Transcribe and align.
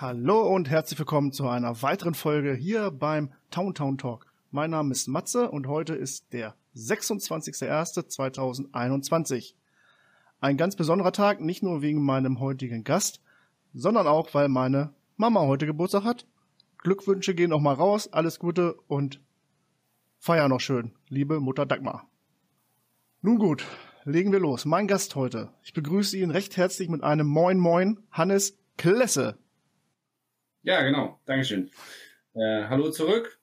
Hallo 0.00 0.48
und 0.48 0.68
herzlich 0.70 0.98
willkommen 0.98 1.30
zu 1.30 1.46
einer 1.46 1.82
weiteren 1.82 2.14
Folge 2.14 2.54
hier 2.54 2.90
beim 2.90 3.30
Town 3.50 3.74
Town 3.74 3.98
Talk. 3.98 4.32
Mein 4.50 4.70
Name 4.70 4.92
ist 4.92 5.08
Matze 5.08 5.50
und 5.50 5.66
heute 5.66 5.94
ist 5.94 6.32
der 6.32 6.54
26.01.2021. 6.74 9.52
Ein 10.40 10.56
ganz 10.56 10.74
besonderer 10.74 11.12
Tag, 11.12 11.42
nicht 11.42 11.62
nur 11.62 11.82
wegen 11.82 12.02
meinem 12.02 12.40
heutigen 12.40 12.82
Gast, 12.82 13.20
sondern 13.74 14.06
auch, 14.06 14.32
weil 14.32 14.48
meine 14.48 14.94
Mama 15.18 15.42
heute 15.42 15.66
Geburtstag 15.66 16.04
hat. 16.04 16.26
Glückwünsche 16.78 17.34
gehen 17.34 17.50
noch 17.50 17.60
mal 17.60 17.74
raus, 17.74 18.10
alles 18.10 18.38
Gute 18.38 18.76
und 18.88 19.20
feier 20.18 20.48
noch 20.48 20.60
schön, 20.60 20.92
liebe 21.10 21.40
Mutter 21.40 21.66
Dagmar. 21.66 22.08
Nun 23.20 23.36
gut, 23.36 23.66
legen 24.04 24.32
wir 24.32 24.40
los. 24.40 24.64
Mein 24.64 24.86
Gast 24.86 25.14
heute. 25.14 25.50
Ich 25.62 25.74
begrüße 25.74 26.16
ihn 26.16 26.30
recht 26.30 26.56
herzlich 26.56 26.88
mit 26.88 27.04
einem 27.04 27.26
Moin 27.26 27.58
Moin, 27.58 27.98
Hannes 28.10 28.56
Klesse. 28.78 29.36
Ja, 30.62 30.82
genau. 30.82 31.18
Dankeschön. 31.24 31.70
Äh, 32.34 32.64
hallo 32.68 32.90
zurück. 32.90 33.38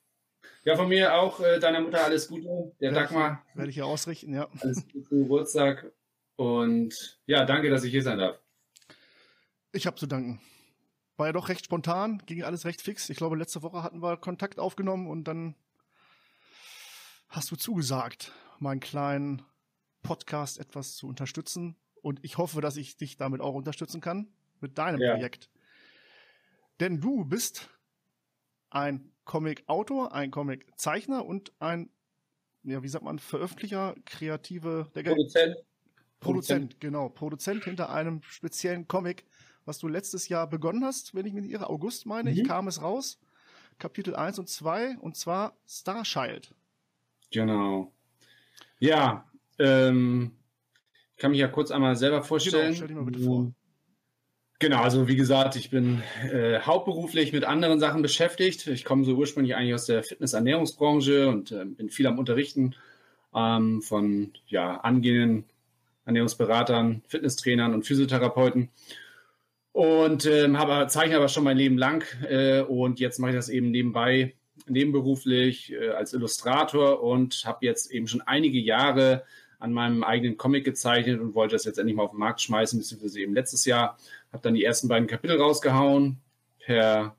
Ja, 0.64 0.76
von 0.76 0.88
mir 0.88 1.14
auch 1.14 1.40
äh, 1.40 1.58
deiner 1.58 1.80
Mutter 1.80 2.04
alles 2.04 2.28
Gute, 2.28 2.72
der 2.80 2.92
Werde 2.92 2.94
Dagmar. 2.94 3.44
Ich, 3.50 3.56
werde 3.56 3.70
ich 3.70 3.76
ja 3.76 3.84
ausrichten, 3.84 4.34
ja. 4.34 4.48
Alles 4.60 4.84
Gute 4.84 5.08
zum 5.08 5.22
Geburtstag. 5.22 5.90
Und 6.36 7.20
ja, 7.26 7.44
danke, 7.44 7.70
dass 7.70 7.84
ich 7.84 7.90
hier 7.90 8.02
sein 8.02 8.18
darf. 8.18 8.38
Ich 9.72 9.86
habe 9.86 9.96
zu 9.96 10.06
danken. 10.06 10.40
War 11.16 11.26
ja 11.26 11.32
doch 11.32 11.48
recht 11.48 11.64
spontan, 11.64 12.22
ging 12.26 12.44
alles 12.44 12.64
recht 12.64 12.80
fix. 12.80 13.10
Ich 13.10 13.16
glaube, 13.16 13.36
letzte 13.36 13.62
Woche 13.62 13.82
hatten 13.82 14.00
wir 14.02 14.16
Kontakt 14.16 14.60
aufgenommen 14.60 15.08
und 15.08 15.24
dann 15.24 15.56
hast 17.28 17.50
du 17.50 17.56
zugesagt, 17.56 18.32
meinen 18.60 18.80
kleinen 18.80 19.42
Podcast 20.02 20.58
etwas 20.58 20.94
zu 20.94 21.08
unterstützen. 21.08 21.76
Und 22.02 22.20
ich 22.22 22.38
hoffe, 22.38 22.60
dass 22.60 22.76
ich 22.76 22.96
dich 22.96 23.16
damit 23.16 23.40
auch 23.40 23.54
unterstützen 23.54 24.00
kann 24.00 24.28
mit 24.60 24.78
deinem 24.78 25.00
Ja. 25.00 25.14
Projekt. 25.14 25.50
Denn 26.80 27.00
du 27.00 27.24
bist 27.24 27.70
ein 28.70 29.12
Comic-Autor, 29.24 30.12
ein 30.12 30.30
Comic-Zeichner 30.30 31.24
und 31.24 31.52
ein, 31.58 31.90
ja, 32.62 32.82
wie 32.82 32.88
sagt 32.88 33.04
man, 33.04 33.18
Veröffentlicher, 33.18 33.94
kreative, 34.04 34.90
der 34.94 35.02
Produzent. 35.02 35.56
Produzent, 36.20 36.80
genau, 36.80 37.08
Produzent 37.08 37.64
hinter 37.64 37.90
einem 37.90 38.22
speziellen 38.22 38.88
Comic, 38.88 39.24
was 39.64 39.78
du 39.78 39.86
letztes 39.88 40.28
Jahr 40.28 40.48
begonnen 40.48 40.84
hast, 40.84 41.14
wenn 41.14 41.26
ich 41.26 41.32
mich 41.32 41.50
irre, 41.50 41.70
August 41.70 42.06
meine 42.06 42.30
ich, 42.30 42.42
Mhm. 42.42 42.46
kam 42.46 42.68
es 42.68 42.82
raus. 42.82 43.20
Kapitel 43.78 44.16
1 44.16 44.38
und 44.40 44.48
2, 44.48 44.98
und 44.98 45.16
zwar 45.16 45.56
Starshield. 45.66 46.54
Genau. 47.30 47.92
Ja, 48.80 49.30
ähm, 49.58 50.32
ich 51.14 51.20
kann 51.20 51.30
mich 51.32 51.40
ja 51.40 51.48
kurz 51.48 51.70
einmal 51.70 51.96
selber 51.96 52.22
vorstellen. 52.22 52.74
Genau, 52.74 52.74
stell 52.76 52.88
dich 52.88 52.96
mal 52.96 53.04
bitte 53.04 53.20
vor. 53.20 53.52
Genau, 54.60 54.82
also 54.82 55.06
wie 55.06 55.14
gesagt, 55.14 55.54
ich 55.54 55.70
bin 55.70 56.02
äh, 56.32 56.58
hauptberuflich 56.58 57.32
mit 57.32 57.44
anderen 57.44 57.78
Sachen 57.78 58.02
beschäftigt. 58.02 58.66
Ich 58.66 58.84
komme 58.84 59.04
so 59.04 59.14
ursprünglich 59.14 59.54
eigentlich 59.54 59.74
aus 59.74 59.86
der 59.86 60.02
Fitness-Ernährungsbranche 60.02 61.28
und 61.28 61.52
äh, 61.52 61.64
bin 61.64 61.90
viel 61.90 62.08
am 62.08 62.18
Unterrichten 62.18 62.74
ähm, 63.32 63.82
von 63.82 64.32
ja, 64.48 64.78
angehenden 64.78 65.44
Ernährungsberatern, 66.06 67.02
Fitnesstrainern 67.06 67.72
und 67.72 67.86
Physiotherapeuten. 67.86 68.70
Und 69.70 70.26
ähm, 70.26 70.58
habe 70.58 70.88
zeichne 70.88 71.18
aber 71.18 71.28
schon 71.28 71.44
mein 71.44 71.56
Leben 71.56 71.78
lang 71.78 72.04
äh, 72.28 72.62
und 72.62 72.98
jetzt 72.98 73.20
mache 73.20 73.30
ich 73.30 73.36
das 73.36 73.50
eben 73.50 73.70
nebenbei, 73.70 74.34
nebenberuflich 74.66 75.72
äh, 75.72 75.90
als 75.90 76.14
Illustrator 76.14 77.00
und 77.00 77.44
habe 77.44 77.64
jetzt 77.64 77.92
eben 77.92 78.08
schon 78.08 78.22
einige 78.22 78.58
Jahre 78.58 79.22
an 79.60 79.72
meinem 79.72 80.02
eigenen 80.02 80.36
Comic 80.36 80.64
gezeichnet 80.64 81.20
und 81.20 81.34
wollte 81.34 81.54
das 81.54 81.64
jetzt 81.64 81.78
endlich 81.78 81.96
mal 81.96 82.04
auf 82.04 82.10
den 82.10 82.18
Markt 82.18 82.40
schmeißen, 82.40 82.78
beziehungsweise 82.78 83.20
eben 83.20 83.34
letztes 83.34 83.64
Jahr 83.64 83.98
habe 84.32 84.42
dann 84.42 84.54
die 84.54 84.64
ersten 84.64 84.88
beiden 84.88 85.08
Kapitel 85.08 85.40
rausgehauen 85.40 86.20
per 86.64 87.16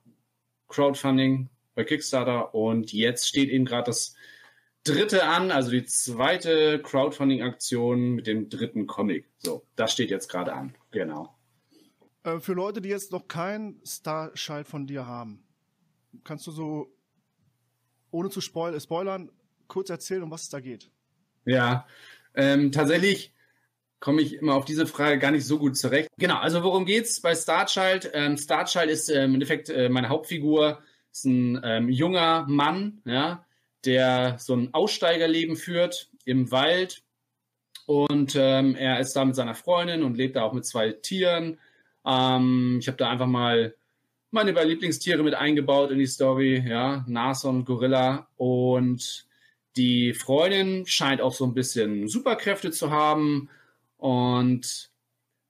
Crowdfunding 0.68 1.50
bei 1.76 1.84
Kickstarter 1.84 2.54
und 2.54 2.94
jetzt 2.94 3.28
steht 3.28 3.50
eben 3.50 3.66
gerade 3.66 3.86
das 3.86 4.16
dritte 4.84 5.24
an, 5.24 5.52
also 5.52 5.72
die 5.72 5.86
zweite 5.86 6.82
Crowdfunding-Aktion 6.82 8.12
mit 8.12 8.28
dem 8.28 8.50
dritten 8.50 8.88
Comic. 8.88 9.30
So, 9.38 9.66
das 9.76 9.94
steht 9.94 10.10
jetzt 10.10 10.30
gerade 10.30 10.54
an. 10.54 10.76
Genau. 10.92 11.36
Äh, 12.24 12.40
für 12.40 12.54
Leute, 12.54 12.82
die 12.82 12.90
jetzt 12.90 13.12
noch 13.12 13.28
kein 13.28 13.80
Starshield 13.86 14.68
von 14.68 14.88
dir 14.88 15.06
haben, 15.06 15.44
kannst 16.24 16.48
du 16.48 16.52
so, 16.52 16.96
ohne 18.12 18.30
zu 18.30 18.42
spoil 18.42 18.80
spoilern, 18.80 19.32
kurz 19.68 19.90
erzählen, 19.90 20.24
um 20.24 20.32
was 20.32 20.44
es 20.44 20.50
da 20.50 20.60
geht? 20.60 20.90
Ja, 21.46 21.88
ähm, 22.34 22.72
tatsächlich 22.72 23.34
komme 24.00 24.22
ich 24.22 24.36
immer 24.36 24.56
auf 24.56 24.66
diese 24.66 24.88
Frage 24.88 25.20
gar 25.20 25.32
nicht 25.32 25.46
so 25.46 25.60
gut 25.60 25.78
zurecht. 25.78 26.10
Genau, 26.18 26.38
also 26.38 26.64
worum 26.64 26.86
geht's 26.86 27.22
bei 27.22 27.36
Starchild? 27.36 28.12
Ähm, 28.14 28.38
Starchild 28.38 28.90
ist 28.90 29.10
ähm, 29.10 29.26
im 29.26 29.34
Endeffekt 29.36 29.70
äh, 29.70 29.90
meine 29.90 30.10
Hauptfigur, 30.10 30.80
ist 31.12 31.26
ein 31.26 31.60
ähm, 31.64 31.90
junger 31.90 32.46
Mann, 32.48 33.02
ja, 33.06 33.46
der 33.86 34.38
so 34.40 34.56
ein 34.56 34.74
Aussteigerleben 34.74 35.56
führt 35.56 36.10
im 36.26 36.52
Wald 36.52 37.02
und 37.86 38.36
ähm, 38.36 38.76
er 38.76 39.00
ist 39.00 39.16
da 39.16 39.26
mit 39.26 39.36
seiner 39.36 39.56
Freundin 39.56 40.04
und 40.04 40.16
lebt 40.16 40.36
da 40.36 40.44
auch 40.44 40.54
mit 40.54 40.66
zwei 40.66 40.92
Tieren. 40.92 41.58
Ähm, 42.06 42.78
ich 42.80 42.88
habe 42.88 42.98
da 42.98 43.10
einfach 43.10 43.26
mal 43.26 43.74
meine 44.32 44.54
beiden 44.54 44.70
Lieblingstiere 44.70 45.24
mit 45.24 45.34
eingebaut 45.34 45.90
in 45.90 45.98
die 45.98 46.06
Story, 46.06 46.64
ja, 46.68 47.04
Nashorn, 47.08 47.66
Gorilla 47.66 48.28
und 48.38 49.26
die 49.76 50.14
Freundin 50.14 50.86
scheint 50.86 51.22
auch 51.22 51.34
so 51.34 51.46
ein 51.46 51.54
bisschen 51.54 52.08
Superkräfte 52.08 52.70
zu 52.72 52.92
haben 52.92 53.50
und 54.00 54.92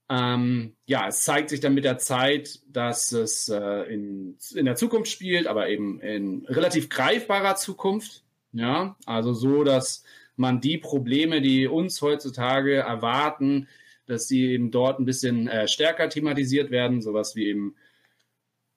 ähm, 0.10 0.76
ja, 0.86 1.08
es 1.08 1.22
zeigt 1.22 1.50
sich 1.50 1.60
dann 1.60 1.76
mit 1.76 1.86
der 1.86 2.00
Zeit, 2.00 2.60
dass 2.68 3.12
es 3.12 3.48
äh, 3.48 3.94
in, 3.94 4.38
in 4.56 4.66
der 4.66 4.76
Zukunft 4.76 5.12
spielt, 5.12 5.46
aber 5.46 5.70
eben 5.70 6.02
in 6.02 6.46
relativ 6.48 6.90
greifbarer 6.90 7.56
Zukunft. 7.56 8.24
Ja, 8.52 8.98
also 9.06 9.34
so, 9.34 9.64
dass 9.64 10.04
man 10.36 10.62
die 10.62 10.80
Probleme, 10.80 11.42
die 11.42 11.68
uns 11.68 12.02
heutzutage 12.02 12.78
erwarten, 12.78 13.68
dass 14.08 14.28
sie 14.28 14.48
eben 14.48 14.72
dort 14.72 15.00
ein 15.00 15.06
bisschen 15.06 15.48
äh, 15.48 15.68
stärker 15.68 16.10
thematisiert 16.10 16.72
werden, 16.72 17.04
sowas 17.04 17.36
wie 17.36 17.46
eben 17.46 17.76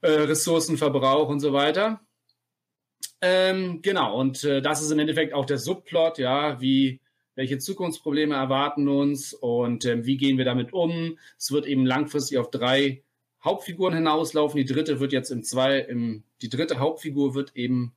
äh, 0.02 0.10
Ressourcenverbrauch 0.10 1.30
und 1.30 1.40
so 1.40 1.54
weiter. 1.54 2.02
Ähm, 3.22 3.80
genau, 3.80 4.20
und 4.20 4.44
äh, 4.44 4.60
das 4.60 4.82
ist 4.82 4.90
im 4.90 4.98
Endeffekt 4.98 5.32
auch 5.32 5.46
der 5.46 5.56
Subplot, 5.56 6.18
ja, 6.18 6.60
wie 6.60 7.00
welche 7.34 7.58
Zukunftsprobleme 7.58 8.34
erwarten 8.34 8.88
uns 8.88 9.34
und 9.34 9.84
ähm, 9.84 10.04
wie 10.04 10.16
gehen 10.16 10.38
wir 10.38 10.44
damit 10.44 10.72
um. 10.72 11.18
Es 11.38 11.50
wird 11.52 11.66
eben 11.66 11.86
langfristig 11.86 12.38
auf 12.38 12.50
drei 12.50 13.02
Hauptfiguren 13.42 13.94
hinauslaufen. 13.94 14.58
Die 14.58 14.72
dritte 14.72 15.00
wird 15.00 15.12
jetzt 15.12 15.30
im 15.30 15.42
zwei, 15.42 15.78
im, 15.78 16.24
die 16.42 16.48
dritte 16.48 16.78
Hauptfigur 16.78 17.34
wird 17.34 17.56
eben 17.56 17.92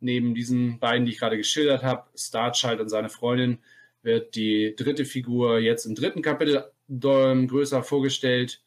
neben 0.00 0.34
diesen 0.34 0.78
beiden, 0.78 1.06
die 1.06 1.12
ich 1.12 1.18
gerade 1.18 1.36
geschildert 1.36 1.82
habe, 1.82 2.08
Starchild 2.14 2.80
und 2.80 2.88
seine 2.88 3.08
Freundin, 3.08 3.58
wird 4.02 4.34
die 4.36 4.74
dritte 4.76 5.04
Figur 5.06 5.58
jetzt 5.58 5.86
im 5.86 5.94
dritten 5.94 6.20
Kapitel 6.20 6.64
ähm, 6.90 7.48
größer 7.48 7.82
vorgestellt. 7.82 8.60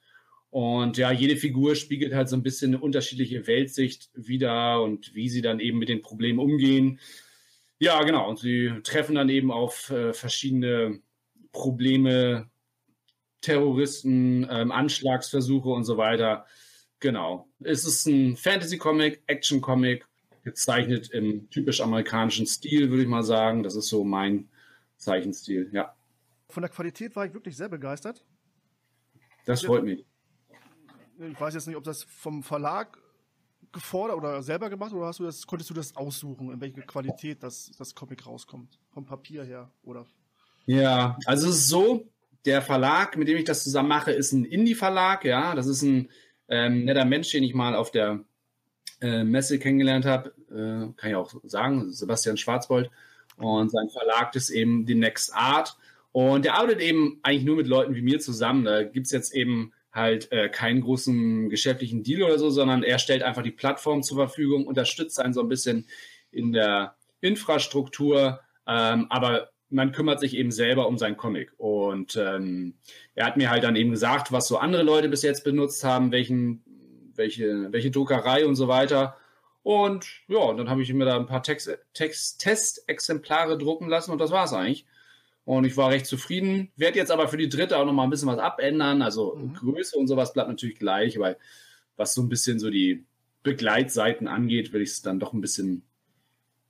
Und 0.49 0.97
ja, 0.97 1.11
jede 1.11 1.35
Figur 1.35 1.75
spiegelt 1.75 2.13
halt 2.13 2.29
so 2.29 2.35
ein 2.35 2.41
bisschen 2.41 2.73
eine 2.73 2.83
unterschiedliche 2.83 3.45
Weltsicht 3.45 4.09
wider 4.15 4.81
und 4.81 5.13
wie 5.13 5.29
sie 5.29 5.41
dann 5.41 5.59
eben 5.59 5.77
mit 5.77 5.89
den 5.89 6.01
Problemen 6.01 6.39
umgehen. 6.39 6.99
Ja, 7.79 8.03
genau. 8.03 8.29
Und 8.29 8.39
sie 8.39 8.71
treffen 8.83 9.15
dann 9.15 9.29
eben 9.29 9.51
auf 9.51 9.89
äh, 9.91 10.13
verschiedene 10.13 10.99
Probleme, 11.51 12.49
Terroristen, 13.41 14.47
ähm, 14.49 14.71
Anschlagsversuche 14.71 15.69
und 15.69 15.83
so 15.83 15.97
weiter. 15.97 16.45
Genau. 16.99 17.47
Es 17.59 17.85
ist 17.85 18.05
ein 18.07 18.35
Fantasy-Comic, 18.35 19.23
Action-Comic, 19.27 20.07
gezeichnet 20.43 21.09
im 21.11 21.49
typisch 21.49 21.81
amerikanischen 21.81 22.47
Stil, 22.47 22.89
würde 22.89 23.03
ich 23.03 23.09
mal 23.09 23.23
sagen. 23.23 23.63
Das 23.63 23.75
ist 23.75 23.89
so 23.89 24.03
mein 24.03 24.49
Zeichenstil, 24.97 25.69
ja. 25.73 25.95
Von 26.49 26.61
der 26.61 26.69
Qualität 26.69 27.15
war 27.15 27.25
ich 27.25 27.33
wirklich 27.33 27.57
sehr 27.57 27.69
begeistert. 27.69 28.25
Das 29.45 29.63
freut 29.63 29.83
mich. 29.83 30.05
Ich 31.19 31.39
weiß 31.39 31.53
jetzt 31.53 31.67
nicht, 31.67 31.75
ob 31.75 31.83
das 31.83 32.03
vom 32.03 32.43
Verlag 32.43 32.97
gefordert 33.71 34.17
oder 34.17 34.41
selber 34.41 34.69
gemacht 34.69 34.93
oder 34.93 35.07
hast 35.07 35.19
du 35.19 35.23
das, 35.23 35.45
konntest 35.45 35.69
du 35.69 35.73
das 35.73 35.95
aussuchen, 35.95 36.51
in 36.51 36.61
welche 36.61 36.81
Qualität 36.81 37.43
das, 37.43 37.71
das 37.77 37.93
Comic 37.93 38.25
rauskommt? 38.25 38.79
Vom 38.93 39.05
Papier 39.05 39.43
her 39.43 39.69
oder? 39.83 40.05
Ja, 40.65 41.17
also 41.25 41.49
es 41.49 41.55
ist 41.55 41.67
so, 41.67 42.07
der 42.45 42.61
Verlag, 42.61 43.17
mit 43.17 43.27
dem 43.27 43.37
ich 43.37 43.43
das 43.43 43.63
zusammen 43.63 43.89
mache, 43.89 44.11
ist 44.11 44.31
ein 44.31 44.45
Indie-Verlag, 44.45 45.25
ja. 45.25 45.53
Das 45.53 45.67
ist 45.67 45.81
ein 45.81 46.09
ähm, 46.47 46.85
netter 46.85 47.05
Mensch, 47.05 47.31
den 47.31 47.43
ich 47.43 47.53
mal 47.53 47.75
auf 47.75 47.91
der 47.91 48.21
äh, 49.01 49.23
Messe 49.23 49.59
kennengelernt 49.59 50.05
habe, 50.05 50.33
äh, 50.49 50.93
kann 50.95 51.09
ich 51.09 51.15
auch 51.15 51.33
sagen, 51.43 51.91
Sebastian 51.91 52.37
Schwarzbold. 52.37 52.89
Und 53.35 53.69
sein 53.69 53.89
Verlag 53.89 54.35
ist 54.35 54.49
eben 54.49 54.85
die 54.85 54.95
Next 54.95 55.33
Art. 55.33 55.77
Und 56.11 56.45
der 56.45 56.55
arbeitet 56.55 56.81
eben 56.81 57.19
eigentlich 57.21 57.43
nur 57.43 57.57
mit 57.57 57.67
Leuten 57.67 57.95
wie 57.95 58.01
mir 58.01 58.19
zusammen. 58.19 58.65
Da 58.65 58.83
gibt's 58.83 59.11
jetzt 59.11 59.35
eben 59.35 59.73
halt 59.97 60.31
äh, 60.31 60.49
keinen 60.49 60.81
großen 60.81 61.49
geschäftlichen 61.49 62.03
Deal 62.03 62.23
oder 62.23 62.39
so, 62.39 62.49
sondern 62.49 62.83
er 62.83 62.99
stellt 62.99 63.23
einfach 63.23 63.43
die 63.43 63.51
Plattform 63.51 64.03
zur 64.03 64.17
Verfügung, 64.17 64.67
unterstützt 64.67 65.19
einen 65.19 65.33
so 65.33 65.41
ein 65.41 65.49
bisschen 65.49 65.87
in 66.31 66.53
der 66.53 66.95
Infrastruktur, 67.19 68.39
ähm, 68.65 69.07
aber 69.09 69.49
man 69.69 69.91
kümmert 69.91 70.21
sich 70.21 70.37
eben 70.37 70.51
selber 70.51 70.87
um 70.87 70.97
sein 70.97 71.17
Comic. 71.17 71.51
Und 71.57 72.15
ähm, 72.15 72.75
er 73.15 73.25
hat 73.25 73.35
mir 73.35 73.49
halt 73.49 73.63
dann 73.63 73.75
eben 73.75 73.91
gesagt, 73.91 74.31
was 74.31 74.47
so 74.47 74.57
andere 74.57 74.83
Leute 74.83 75.09
bis 75.09 75.23
jetzt 75.23 75.43
benutzt 75.43 75.83
haben, 75.83 76.13
welchen 76.13 76.63
welche, 77.17 77.71
welche 77.71 77.91
Druckerei 77.91 78.45
und 78.45 78.55
so 78.55 78.67
weiter. 78.67 79.17
Und 79.63 80.07
ja, 80.27 80.53
dann 80.53 80.69
habe 80.69 80.81
ich 80.81 80.93
mir 80.93 81.05
da 81.05 81.17
ein 81.17 81.25
paar 81.25 81.43
Text, 81.43 81.77
Text, 81.93 82.39
Testexemplare 82.39 83.57
drucken 83.57 83.89
lassen 83.89 84.11
und 84.11 84.19
das 84.19 84.31
war 84.31 84.45
es 84.45 84.53
eigentlich. 84.53 84.85
Und 85.47 85.63
ich 85.63 85.77
war 85.77 85.91
recht 85.91 86.05
zufrieden. 86.05 86.73
Werde 86.75 86.97
jetzt 86.97 87.09
aber 87.09 87.29
für 87.29 87.37
die 87.37 87.47
dritte 87.47 87.77
auch 87.77 87.85
noch 87.85 87.93
mal 87.93 88.03
ein 88.03 88.09
bisschen 88.09 88.27
was 88.27 88.37
abändern. 88.37 89.01
Also 89.01 89.33
mhm. 89.33 89.53
Größe 89.53 89.97
und 89.97 90.07
sowas 90.07 90.33
bleibt 90.33 90.49
natürlich 90.49 90.77
gleich, 90.77 91.17
weil 91.19 91.37
was 91.95 92.13
so 92.13 92.21
ein 92.21 92.27
bisschen 92.27 92.59
so 92.59 92.69
die 92.69 93.05
Begleitseiten 93.43 94.27
angeht, 94.27 94.73
will 94.73 94.81
ich 94.81 94.89
es 94.89 95.01
dann 95.01 95.21
doch 95.21 95.31
ein 95.31 95.39
bisschen, 95.39 95.83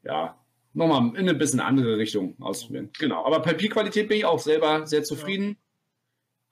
ja, 0.04 0.38
nochmal 0.74 1.10
in 1.16 1.28
eine 1.28 1.34
bisschen 1.34 1.60
andere 1.60 1.98
Richtung 1.98 2.40
ausprobieren. 2.40 2.92
Genau. 3.00 3.26
Aber 3.26 3.42
Papierqualität 3.42 4.10
bin 4.10 4.18
ich 4.20 4.26
auch 4.26 4.38
selber 4.38 4.86
sehr 4.86 5.04
zufrieden. 5.04 5.58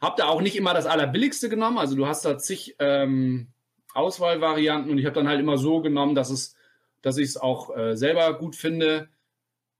Ja. 0.01 0.07
Hab 0.07 0.17
da 0.17 0.25
auch 0.25 0.41
nicht 0.41 0.55
immer 0.55 0.73
das 0.73 0.87
allerbilligste 0.87 1.47
genommen. 1.47 1.77
Also 1.77 1.95
du 1.95 2.07
hast 2.07 2.25
da 2.25 2.39
zig 2.39 2.75
ähm, 2.79 3.49
Auswahlvarianten 3.93 4.89
und 4.89 4.97
ich 4.97 5.05
habe 5.05 5.13
dann 5.13 5.27
halt 5.27 5.39
immer 5.39 5.59
so 5.59 5.79
genommen, 5.79 6.15
dass 6.15 6.31
es, 6.31 6.55
dass 7.03 7.19
ich 7.19 7.27
es 7.27 7.37
auch 7.37 7.77
äh, 7.77 7.95
selber 7.95 8.35
gut 8.35 8.55
finde. 8.55 9.09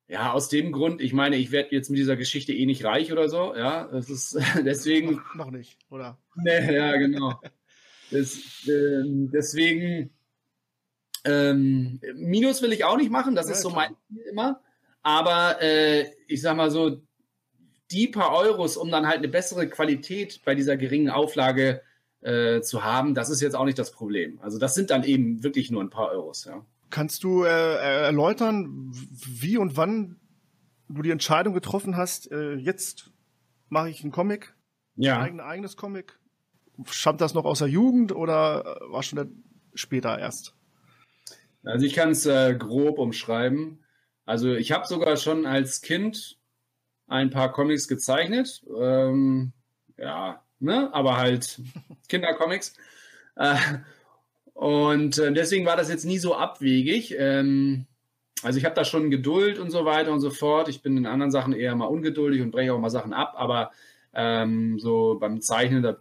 Ja, 0.07 0.33
aus 0.33 0.49
dem 0.49 0.71
Grund, 0.71 1.01
ich 1.01 1.13
meine, 1.13 1.35
ich 1.35 1.51
werde 1.51 1.69
jetzt 1.71 1.89
mit 1.89 1.97
dieser 1.97 2.15
Geschichte 2.15 2.53
eh 2.53 2.65
nicht 2.67 2.85
reich 2.85 3.11
oder 3.11 3.27
so, 3.27 3.55
ja, 3.55 3.87
das 3.87 4.09
ist 4.09 4.37
deswegen. 4.63 5.13
Noch, 5.13 5.35
noch 5.35 5.51
nicht, 5.51 5.77
oder? 5.89 6.19
Nee, 6.35 6.75
ja, 6.75 6.95
genau. 6.97 7.39
das, 8.11 8.35
äh, 8.67 9.01
deswegen, 9.03 10.11
ähm, 11.23 11.99
Minus 12.13 12.61
will 12.61 12.71
ich 12.71 12.83
auch 12.85 12.97
nicht 12.97 13.09
machen, 13.09 13.33
das 13.33 13.47
ja, 13.47 13.53
ist 13.53 13.61
so 13.61 13.69
klar. 13.69 13.89
mein 13.89 13.95
Ziel 14.07 14.27
immer. 14.29 14.61
Aber 15.01 15.61
äh, 15.61 16.11
ich 16.27 16.41
sag 16.41 16.55
mal 16.55 16.69
so, 16.69 17.01
die 17.91 18.07
paar 18.07 18.31
Euros, 18.31 18.77
um 18.77 18.91
dann 18.91 19.07
halt 19.07 19.17
eine 19.17 19.27
bessere 19.27 19.67
Qualität 19.67 20.41
bei 20.45 20.55
dieser 20.55 20.77
geringen 20.77 21.09
Auflage 21.09 21.81
äh, 22.21 22.61
zu 22.61 22.83
haben, 22.83 23.13
das 23.13 23.29
ist 23.29 23.41
jetzt 23.41 23.55
auch 23.55 23.65
nicht 23.65 23.79
das 23.79 23.91
Problem. 23.91 24.39
Also 24.41 24.57
das 24.57 24.75
sind 24.75 24.89
dann 24.89 25.03
eben 25.03 25.43
wirklich 25.43 25.71
nur 25.71 25.83
ein 25.83 25.89
paar 25.89 26.09
Euros, 26.11 26.45
ja. 26.45 26.65
Kannst 26.95 27.25
du 27.25 27.43
äh, 27.43 27.49
erläutern, 27.49 28.89
wie 28.93 29.57
und 29.57 29.75
wann 29.75 30.15
du 30.87 31.01
die 31.01 31.11
Entscheidung 31.11 31.53
getroffen 31.53 31.97
hast, 31.97 32.31
äh, 32.31 32.53
jetzt 32.53 33.11
mache 33.67 33.89
ich 33.89 34.01
einen 34.01 34.13
Comic, 34.13 34.55
ja. 34.95 35.19
ein 35.19 35.41
eigenes 35.41 35.75
Comic? 35.75 36.17
Stammt 36.85 37.19
das 37.19 37.33
noch 37.33 37.43
aus 37.43 37.59
der 37.59 37.67
Jugend 37.67 38.13
oder 38.13 38.79
war 38.87 39.03
schon 39.03 39.43
später 39.73 40.17
erst? 40.17 40.55
Also 41.65 41.85
ich 41.85 41.95
kann 41.95 42.11
es 42.11 42.25
äh, 42.27 42.55
grob 42.57 42.97
umschreiben. 42.97 43.83
Also 44.23 44.53
ich 44.53 44.71
habe 44.71 44.87
sogar 44.87 45.17
schon 45.17 45.45
als 45.45 45.81
Kind 45.81 46.39
ein 47.07 47.29
paar 47.29 47.51
Comics 47.51 47.89
gezeichnet. 47.89 48.63
Ähm, 48.73 49.51
ja, 49.97 50.45
ne? 50.59 50.93
aber 50.93 51.17
halt 51.17 51.61
Kindercomics. 52.07 52.73
Und 54.55 55.17
äh, 55.17 55.33
deswegen 55.33 55.65
war 55.65 55.75
das 55.75 55.89
jetzt 55.89 56.05
nie 56.05 56.17
so 56.17 56.33
abwegig. 56.33 57.13
Ähm, 57.19 57.85
also 58.41 58.57
ich 58.57 58.63
habe 58.63 58.73
da 58.73 58.85
schon 58.85 59.11
Geduld 59.11 59.59
und 59.59 59.69
so 59.69 59.83
weiter 59.83 60.11
und 60.11 60.21
so 60.21 60.29
fort. 60.29 60.69
Ich 60.69 60.81
bin 60.81 60.95
in 60.95 61.05
anderen 61.05 61.31
Sachen 61.31 61.53
eher 61.53 61.75
mal 61.75 61.85
ungeduldig 61.85 62.41
und 62.41 62.51
breche 62.51 62.73
auch 62.73 62.79
mal 62.79 62.89
Sachen 62.89 63.11
ab, 63.11 63.33
aber 63.35 63.71
ähm, 64.13 64.79
so 64.79 65.17
beim 65.19 65.41
Zeichnen, 65.41 65.83
da 65.83 65.97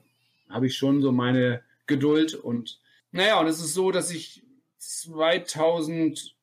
habe 0.49 0.67
ich 0.67 0.77
schon 0.77 1.03
so 1.03 1.11
meine 1.11 1.63
Geduld 1.87 2.35
und 2.35 2.81
naja, 3.11 3.41
und 3.41 3.49
es 3.49 3.61
ist 3.61 3.75
so, 3.75 3.91
dass 3.91 4.13
ich 4.13 4.45
2000, 4.79 6.37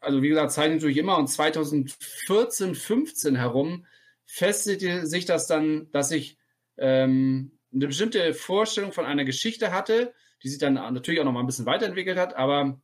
also 0.00 0.22
wie 0.22 0.28
gesagt, 0.28 0.52
zeichne 0.52 0.76
natürlich 0.76 0.98
immer 0.98 1.18
und 1.18 1.28
2014, 1.28 2.74
15 2.76 3.36
herum 3.36 3.86
festigte 4.24 5.06
sich 5.06 5.24
das 5.24 5.48
dann, 5.48 5.90
dass 5.90 6.12
ich 6.12 6.38
ähm, 6.78 7.52
eine 7.74 7.88
bestimmte 7.88 8.34
Vorstellung 8.34 8.92
von 8.92 9.04
einer 9.04 9.24
Geschichte 9.24 9.72
hatte, 9.72 10.14
die 10.42 10.48
sich 10.48 10.58
dann 10.58 10.74
natürlich 10.74 11.20
auch 11.20 11.24
noch 11.24 11.32
mal 11.32 11.40
ein 11.40 11.46
bisschen 11.46 11.66
weiterentwickelt 11.66 12.18
hat, 12.18 12.34
aber 12.36 12.80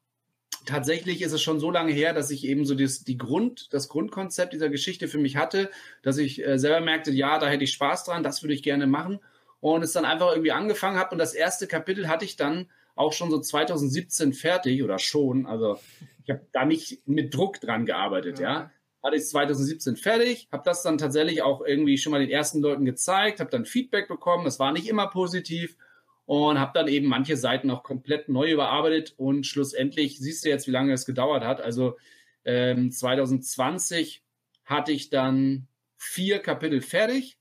tatsächlich 0.69 1.23
ist 1.23 1.33
es 1.33 1.43
schon 1.43 1.61
so 1.61 1.71
lange 1.71 1.93
her, 1.93 2.13
dass 2.13 2.31
ich 2.31 2.45
eben 2.45 2.65
so 2.65 2.75
das, 2.75 3.05
die 3.05 3.17
Grund, 3.17 3.73
das 3.73 3.89
Grundkonzept 3.89 4.53
dieser 4.53 4.69
Geschichte 4.69 5.09
für 5.09 5.19
mich 5.19 5.37
hatte, 5.37 5.71
dass 6.03 6.19
ich 6.19 6.47
äh, 6.47 6.59
selber 6.59 6.81
merkte, 6.85 7.11
ja, 7.11 7.39
da 7.39 7.49
hätte 7.49 7.65
ich 7.65 7.73
Spaß 7.73 8.05
dran, 8.05 8.23
das 8.23 8.43
würde 8.43 8.55
ich 8.55 8.63
gerne 8.63 8.87
machen. 8.87 9.21
Und 9.61 9.83
es 9.83 9.93
dann 9.93 10.05
einfach 10.05 10.31
irgendwie 10.31 10.53
angefangen 10.53 10.99
habe 10.99 11.13
und 11.13 11.19
das 11.19 11.35
erste 11.35 11.67
Kapitel 11.67 12.09
hatte 12.09 12.25
ich 12.25 12.37
dann 12.37 12.69
auch 12.95 13.13
schon 13.13 13.31
so 13.31 13.41
2017 13.41 14.33
fertig 14.33 14.83
oder 14.83 14.99
schon, 14.99 15.47
also 15.47 15.79
ich 16.25 16.31
habe 16.31 16.47
da 16.53 16.65
nicht 16.65 17.07
mit 17.07 17.35
Druck 17.35 17.61
dran 17.61 17.87
gearbeitet, 17.87 18.39
ja. 18.39 18.53
ja. 18.53 18.71
Hatte 19.03 19.17
ich 19.17 19.27
2017 19.27 19.97
fertig, 19.97 20.49
habe 20.53 20.65
das 20.65 20.83
dann 20.83 20.99
tatsächlich 20.99 21.43
auch 21.43 21.65
irgendwie 21.65 21.99
schon 21.99 22.11
mal 22.11 22.21
den 22.21 22.31
ersten 22.31 22.61
Leuten 22.61 22.85
gezeigt, 22.85 23.41
habe 23.41 23.51
dann 23.51 23.65
Feedback 23.65 24.09
bekommen, 24.09 24.45
das 24.45 24.59
war 24.59 24.73
nicht 24.73 24.89
immer 24.89 25.09
positiv 25.09 25.77
und 26.29 26.61
habe 26.61 26.73
dann 26.75 26.89
eben 26.89 27.07
manche 27.07 27.39
Seiten 27.39 27.71
auch 27.71 27.83
komplett 27.83 28.29
neu 28.29 28.53
überarbeitet 28.53 29.15
und 29.17 29.47
schlussendlich 29.47 30.19
siehst 30.19 30.45
du 30.45 30.51
jetzt, 30.51 30.67
wie 30.67 30.73
lange 30.73 30.93
es 30.93 31.07
gedauert 31.07 31.43
hat. 31.43 31.63
Also 31.63 31.97
ähm, 32.45 32.93
2020 32.93 34.23
hatte 34.67 34.93
ich 34.93 35.09
dann 35.09 35.69
vier 35.97 36.41
Kapitel 36.41 36.83
fertig 36.83 37.39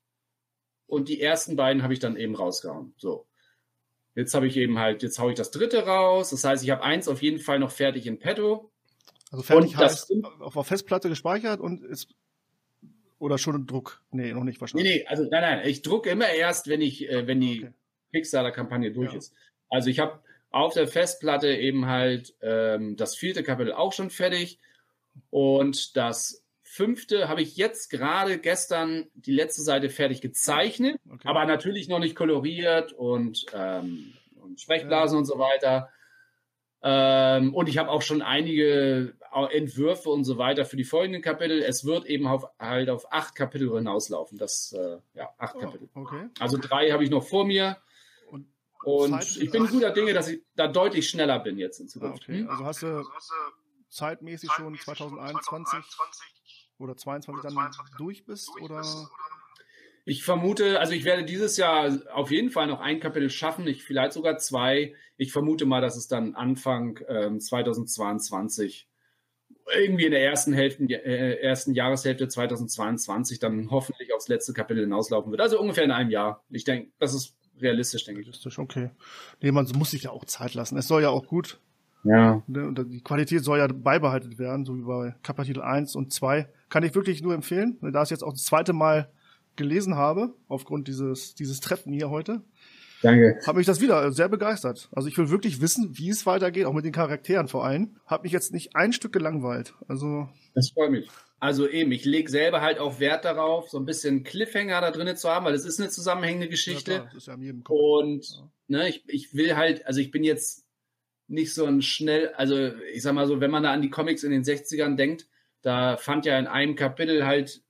und 0.85 1.09
die 1.09 1.19
ersten 1.19 1.57
beiden 1.57 1.83
habe 1.83 1.91
ich 1.91 1.99
dann 1.99 2.15
eben 2.15 2.33
rausgehauen. 2.33 2.93
So. 2.95 3.27
Jetzt 4.15 4.33
habe 4.33 4.47
ich 4.47 4.55
eben 4.55 4.79
halt, 4.79 5.03
jetzt 5.03 5.19
haue 5.19 5.31
ich 5.31 5.37
das 5.37 5.51
dritte 5.51 5.85
raus. 5.85 6.29
Das 6.29 6.45
heißt, 6.45 6.63
ich 6.63 6.69
habe 6.69 6.81
eins 6.81 7.09
auf 7.09 7.21
jeden 7.21 7.39
Fall 7.39 7.59
noch 7.59 7.71
fertig 7.71 8.07
in 8.07 8.19
petto. 8.19 8.71
Also 9.31 9.43
fertig 9.43 9.71
und 9.71 9.77
heißt 9.79 10.13
auf 10.39 10.53
der 10.53 10.63
Festplatte 10.63 11.09
gespeichert 11.09 11.59
und 11.59 11.83
ist 11.83 12.07
oder 13.19 13.37
schon 13.37 13.55
im 13.55 13.67
Druck? 13.67 14.01
Nee, 14.11 14.31
noch 14.31 14.45
nicht 14.45 14.61
wahrscheinlich. 14.61 14.89
Nee, 14.89 14.97
nee, 14.99 15.07
also 15.07 15.23
nein, 15.23 15.41
nein, 15.41 15.67
ich 15.67 15.81
drucke 15.81 16.09
immer 16.09 16.29
erst, 16.29 16.69
wenn 16.69 16.79
ich, 16.79 17.09
äh, 17.09 17.27
wenn 17.27 17.41
die 17.41 17.65
okay. 17.65 17.73
Kickstarter-Kampagne 18.11 18.91
durch 18.91 19.11
ja. 19.11 19.17
ist. 19.17 19.33
Also 19.69 19.89
ich 19.89 19.99
habe 19.99 20.19
auf 20.51 20.73
der 20.73 20.87
Festplatte 20.87 21.53
eben 21.53 21.87
halt 21.87 22.33
ähm, 22.41 22.95
das 22.95 23.15
vierte 23.15 23.43
Kapitel 23.43 23.73
auch 23.73 23.93
schon 23.93 24.09
fertig 24.09 24.59
und 25.29 25.97
das 25.97 26.43
fünfte 26.63 27.27
habe 27.27 27.41
ich 27.41 27.57
jetzt 27.57 27.89
gerade 27.89 28.37
gestern 28.37 29.07
die 29.15 29.33
letzte 29.33 29.61
Seite 29.61 29.89
fertig 29.89 30.21
gezeichnet, 30.21 30.99
okay. 31.09 31.27
aber 31.27 31.45
natürlich 31.45 31.87
noch 31.87 31.99
nicht 31.99 32.15
koloriert 32.15 32.93
und, 32.93 33.45
ähm, 33.53 34.13
und 34.41 34.59
Sprechblasen 34.59 35.15
ja. 35.15 35.19
und 35.19 35.25
so 35.25 35.39
weiter. 35.39 35.89
Ähm, 36.83 37.55
und 37.55 37.67
ich 37.69 37.77
habe 37.77 37.89
auch 37.89 38.01
schon 38.01 38.21
einige 38.21 39.15
Entwürfe 39.51 40.09
und 40.09 40.23
so 40.23 40.37
weiter 40.37 40.65
für 40.65 40.77
die 40.77 40.83
folgenden 40.83 41.21
Kapitel. 41.21 41.61
Es 41.61 41.85
wird 41.85 42.05
eben 42.05 42.27
auf, 42.27 42.45
halt 42.59 42.89
auf 42.89 43.11
acht 43.11 43.35
Kapitel 43.35 43.71
hinauslaufen. 43.73 44.37
Das, 44.37 44.73
äh, 44.73 44.97
ja, 45.13 45.29
acht 45.37 45.55
oh, 45.55 45.59
Kapitel. 45.59 45.89
Okay. 45.93 46.27
Also 46.39 46.57
drei 46.59 46.91
habe 46.91 47.03
ich 47.03 47.09
noch 47.09 47.23
vor 47.23 47.45
mir. 47.45 47.77
Und, 48.87 49.11
und 49.11 49.37
ich 49.41 49.51
bin 49.51 49.67
guter 49.67 49.91
Dinge, 49.91 50.13
dass 50.13 50.29
ich 50.29 50.41
da 50.55 50.69
deutlich 50.69 51.09
schneller 51.09 51.39
bin 51.39 51.57
jetzt 51.57 51.81
in 51.81 51.89
Zukunft. 51.89 52.23
Ah, 52.29 52.31
okay. 52.31 52.39
Hm? 52.39 52.49
Also 52.49 52.65
hast 52.65 52.83
du 52.83 53.03
zeitmäßig 53.89 54.49
schon 54.53 54.77
2021 54.77 55.83
oder 56.79 56.95
22 56.95 57.53
dann 57.53 57.69
durch 57.97 58.25
bist? 58.25 58.49
Oder? 58.61 58.81
Ich 60.05 60.23
vermute, 60.23 60.79
also 60.79 60.93
ich 60.93 61.03
werde 61.03 61.25
dieses 61.25 61.57
Jahr 61.57 61.99
auf 62.13 62.31
jeden 62.31 62.49
Fall 62.49 62.67
noch 62.67 62.79
ein 62.79 63.01
Kapitel 63.01 63.29
schaffen, 63.29 63.67
ich 63.67 63.83
vielleicht 63.83 64.13
sogar 64.13 64.37
zwei. 64.37 64.95
Ich 65.17 65.33
vermute 65.33 65.65
mal, 65.65 65.81
dass 65.81 65.97
es 65.97 66.07
dann 66.07 66.35
Anfang 66.35 66.97
ähm, 67.09 67.41
2022 67.41 68.87
irgendwie 69.75 70.05
in 70.05 70.11
der 70.11 70.23
ersten 70.23 70.53
Hälfte, 70.53 70.83
äh, 70.85 71.41
ersten 71.41 71.73
Jahreshälfte 71.73 72.29
2022 72.29 73.39
dann 73.39 73.69
hoffentlich 73.69 74.13
aufs 74.13 74.29
letzte 74.29 74.53
Kapitel 74.53 74.83
hinauslaufen 74.83 75.29
wird. 75.29 75.41
Also 75.41 75.59
ungefähr 75.59 75.83
in 75.83 75.91
einem 75.91 76.09
Jahr. 76.09 76.45
Ich 76.49 76.63
denke, 76.63 76.93
das 76.99 77.13
ist 77.13 77.37
realistisch, 77.61 78.05
denke 78.05 78.21
ich. 78.21 78.27
Realistisch, 78.27 78.59
okay. 78.59 78.91
Nee, 79.41 79.51
man 79.51 79.67
muss 79.77 79.91
sich 79.91 80.03
ja 80.03 80.11
auch 80.11 80.25
Zeit 80.25 80.53
lassen. 80.53 80.77
Es 80.77 80.87
soll 80.87 81.01
ja 81.01 81.09
auch 81.09 81.27
gut. 81.27 81.59
Ja. 82.03 82.41
Ne, 82.47 82.67
und 82.67 82.91
die 82.91 83.01
Qualität 83.01 83.43
soll 83.43 83.59
ja 83.59 83.67
beibehalten 83.67 84.37
werden, 84.37 84.65
so 84.65 84.77
wie 84.77 84.83
bei 84.83 85.15
Kapitel 85.23 85.61
1 85.61 85.95
und 85.95 86.13
2. 86.13 86.47
Kann 86.69 86.83
ich 86.83 86.95
wirklich 86.95 87.21
nur 87.21 87.33
empfehlen. 87.33 87.77
Da 87.81 88.01
es 88.01 88.09
jetzt 88.09 88.23
auch 88.23 88.33
das 88.33 88.43
zweite 88.43 88.73
Mal 88.73 89.09
gelesen 89.55 89.95
habe, 89.95 90.33
aufgrund 90.47 90.87
dieses, 90.87 91.35
dieses 91.35 91.59
Treffen 91.59 91.91
hier 91.91 92.09
heute, 92.09 92.43
Danke. 93.01 93.39
Hat 93.45 93.55
mich 93.55 93.67
das 93.67 93.79
wieder 93.79 94.11
sehr 94.11 94.27
begeistert. 94.27 94.89
Also 94.91 95.07
ich 95.07 95.17
will 95.17 95.29
wirklich 95.29 95.61
wissen, 95.61 95.97
wie 95.97 96.09
es 96.09 96.25
weitergeht, 96.25 96.65
auch 96.65 96.73
mit 96.73 96.85
den 96.85 96.91
Charakteren 96.91 97.47
vor 97.47 97.65
allem. 97.65 97.95
Hat 98.05 98.23
mich 98.23 98.31
jetzt 98.31 98.51
nicht 98.53 98.75
ein 98.75 98.91
Stück 98.93 99.13
gelangweilt. 99.13 99.75
Also. 99.87 100.27
Das 100.55 100.71
freut 100.71 100.91
mich. 100.91 101.07
Also 101.39 101.67
eben, 101.69 101.91
ich 101.91 102.03
lege 102.05 102.29
selber 102.29 102.61
halt 102.61 102.79
auch 102.79 102.99
Wert 102.99 103.23
darauf, 103.23 103.69
so 103.69 103.77
ein 103.77 103.85
bisschen 103.85 104.23
Cliffhanger 104.23 104.81
da 104.81 104.91
drin 104.91 105.15
zu 105.15 105.29
haben, 105.29 105.45
weil 105.45 105.53
es 105.53 105.65
ist 105.65 105.79
eine 105.79 105.89
zusammenhängende 105.89 106.49
Geschichte. 106.49 106.91
Ja, 106.91 106.97
klar, 106.99 107.11
das 107.13 107.23
ist 107.23 107.27
ja 107.27 107.37
jedem 107.37 107.61
Und 107.67 108.27
ja. 108.27 108.51
ne, 108.67 108.89
ich, 108.89 109.03
ich 109.07 109.33
will 109.35 109.55
halt, 109.55 109.85
also 109.85 109.99
ich 109.99 110.09
bin 110.09 110.23
jetzt 110.23 110.65
nicht 111.27 111.53
so 111.53 111.65
ein 111.65 111.81
schnell, 111.81 112.29
also 112.29 112.73
ich 112.93 113.03
sag 113.03 113.13
mal 113.13 113.27
so, 113.27 113.39
wenn 113.39 113.51
man 113.51 113.63
da 113.63 113.71
an 113.71 113.81
die 113.81 113.89
Comics 113.89 114.23
in 114.23 114.31
den 114.31 114.43
60ern 114.43 114.95
denkt, 114.95 115.27
da 115.61 115.97
fand 115.97 116.25
ja 116.25 116.39
in 116.39 116.47
einem 116.47 116.75
Kapitel 116.75 117.25
halt 117.25 117.61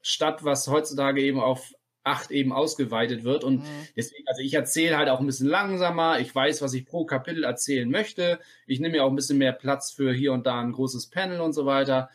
statt, 0.00 0.44
was 0.44 0.66
heutzutage 0.66 1.22
eben 1.22 1.38
auf 1.38 1.72
acht 2.04 2.30
eben 2.32 2.52
ausgeweitet 2.52 3.22
wird. 3.22 3.44
Und 3.44 3.60
mhm. 3.60 3.86
deswegen, 3.96 4.26
also 4.26 4.42
ich 4.42 4.54
erzähle 4.54 4.96
halt 4.96 5.08
auch 5.08 5.20
ein 5.20 5.26
bisschen 5.26 5.48
langsamer. 5.48 6.18
Ich 6.18 6.34
weiß, 6.34 6.62
was 6.62 6.74
ich 6.74 6.84
pro 6.84 7.04
Kapitel 7.04 7.44
erzählen 7.44 7.88
möchte. 7.88 8.40
Ich 8.66 8.80
nehme 8.80 8.96
mir 8.96 9.04
auch 9.04 9.10
ein 9.10 9.16
bisschen 9.16 9.38
mehr 9.38 9.52
Platz 9.52 9.92
für 9.92 10.12
hier 10.12 10.32
und 10.32 10.46
da 10.46 10.60
ein 10.60 10.72
großes 10.72 11.10
Panel 11.10 11.40
und 11.40 11.52
so 11.52 11.66
weiter. 11.66 12.10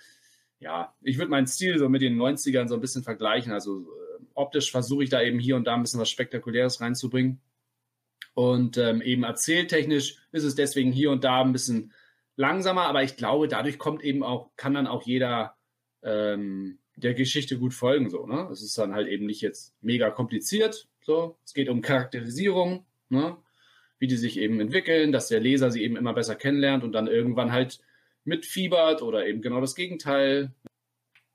Ja, 0.60 0.96
ich 1.02 1.18
würde 1.18 1.32
meinen 1.32 1.48
Stil 1.48 1.78
so 1.78 1.88
mit 1.90 2.02
den 2.02 2.18
90ern 2.18 2.68
so 2.68 2.76
ein 2.76 2.82
bisschen 2.82 3.04
vergleichen. 3.04 3.52
Also 3.52 3.82
äh, 3.82 4.24
optisch 4.34 4.72
versuche 4.72 5.04
ich 5.04 5.10
da 5.10 5.22
eben 5.22 5.40
hier 5.40 5.56
und 5.56 5.66
da 5.66 5.76
ein 5.76 5.84
bisschen 5.84 6.00
was 6.00 6.10
Spektakuläres 6.10 6.82
reinzubringen. 6.82 7.42
Und 8.34 8.78
ähm, 8.78 9.02
eben 9.02 9.24
erzähltechnisch 9.24 10.18
ist 10.32 10.44
es 10.44 10.56
deswegen 10.56 10.92
hier 10.92 11.12
und 11.12 11.24
da 11.24 11.42
ein 11.42 11.54
bisschen 11.54 11.94
langsamer, 12.36 12.84
aber 12.84 13.04
ich 13.04 13.18
glaube, 13.18 13.48
dadurch 13.48 13.80
kommt 13.80 14.04
eben 14.04 14.24
auch, 14.24 14.52
kann 14.56 14.76
dann 14.76 14.88
auch 14.88 15.04
jeder 15.04 15.56
ähm, 16.04 16.80
der 16.96 17.14
Geschichte 17.14 17.58
gut 17.58 17.74
folgen. 17.74 18.10
So, 18.10 18.26
ne? 18.28 18.48
Es 18.52 18.62
ist 18.62 18.78
dann 18.78 18.94
halt 18.94 19.08
eben 19.08 19.26
nicht 19.26 19.42
jetzt 19.42 19.76
mega 19.82 20.10
kompliziert. 20.10 20.88
So, 21.02 21.38
es 21.46 21.54
geht 21.54 21.70
um 21.70 21.82
Charakterisierung, 21.82 22.86
ne? 23.10 23.38
wie 24.00 24.08
die 24.08 24.18
sich 24.18 24.38
eben 24.38 24.60
entwickeln, 24.60 25.12
dass 25.12 25.28
der 25.28 25.40
Leser 25.40 25.72
sie 25.72 25.84
eben 25.84 25.98
immer 25.98 26.14
besser 26.14 26.36
kennenlernt 26.36 26.84
und 26.84 26.92
dann 26.92 27.08
irgendwann 27.08 27.52
halt 27.52 27.80
mitfiebert 28.28 29.02
oder 29.02 29.26
eben 29.26 29.42
genau 29.42 29.62
das 29.62 29.76
Gegenteil. 29.76 30.54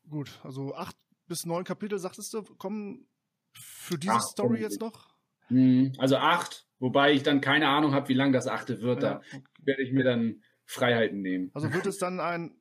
Gut, 0.09 0.41
also 0.43 0.75
acht 0.75 0.97
bis 1.27 1.47
neun 1.47 1.65
Kapitel, 1.65 1.99
sagtest 1.99 2.35
du, 2.35 2.43
kommen 2.43 3.09
für 3.55 3.99
diese 3.99 4.13
acht 4.13 4.23
Story 4.23 4.61
jetzt 4.61 4.81
noch? 4.81 5.15
Hm, 5.49 5.93
also 5.99 6.17
acht, 6.17 6.67
wobei 6.79 7.13
ich 7.13 7.23
dann 7.23 7.41
keine 7.41 7.69
Ahnung 7.69 7.93
habe, 7.93 8.09
wie 8.09 8.15
lang 8.15 8.33
das 8.33 8.47
achte 8.47 8.81
wird. 8.81 9.03
Ja, 9.03 9.21
da 9.33 9.43
werde 9.63 9.83
ich 9.83 9.93
mir 9.93 10.05
dann 10.05 10.43
Freiheiten 10.65 11.21
nehmen. 11.21 11.51
Also 11.55 11.73
wird 11.73 11.87
es 11.87 11.99
dann 11.99 12.21
ein 12.21 12.59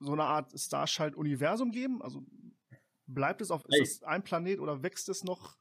so 0.00 0.12
eine 0.12 0.24
Art 0.24 0.52
Starschalt-Universum 0.58 1.70
geben? 1.72 2.02
Also 2.02 2.24
bleibt 3.06 3.40
es 3.40 3.50
auf, 3.50 3.64
ist 3.68 3.96
es 3.96 4.02
ein 4.02 4.22
Planet 4.22 4.60
oder 4.60 4.82
wächst 4.82 5.08
es 5.08 5.24
noch? 5.24 5.56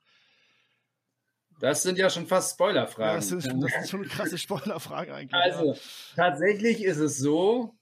Das 1.60 1.82
sind 1.82 1.98
ja 1.98 2.10
schon 2.10 2.28
fast 2.28 2.54
Spoilerfragen. 2.54 3.10
Ja, 3.10 3.16
das, 3.16 3.30
sind, 3.30 3.64
das 3.64 3.72
sind 3.72 3.90
schon 3.90 4.04
krasse 4.04 4.38
Spoilerfragen 4.38 5.14
eigentlich. 5.14 5.34
Also, 5.34 5.74
ja. 5.74 5.80
tatsächlich 6.16 6.84
ist 6.84 6.98
es 6.98 7.18
so, 7.18 7.77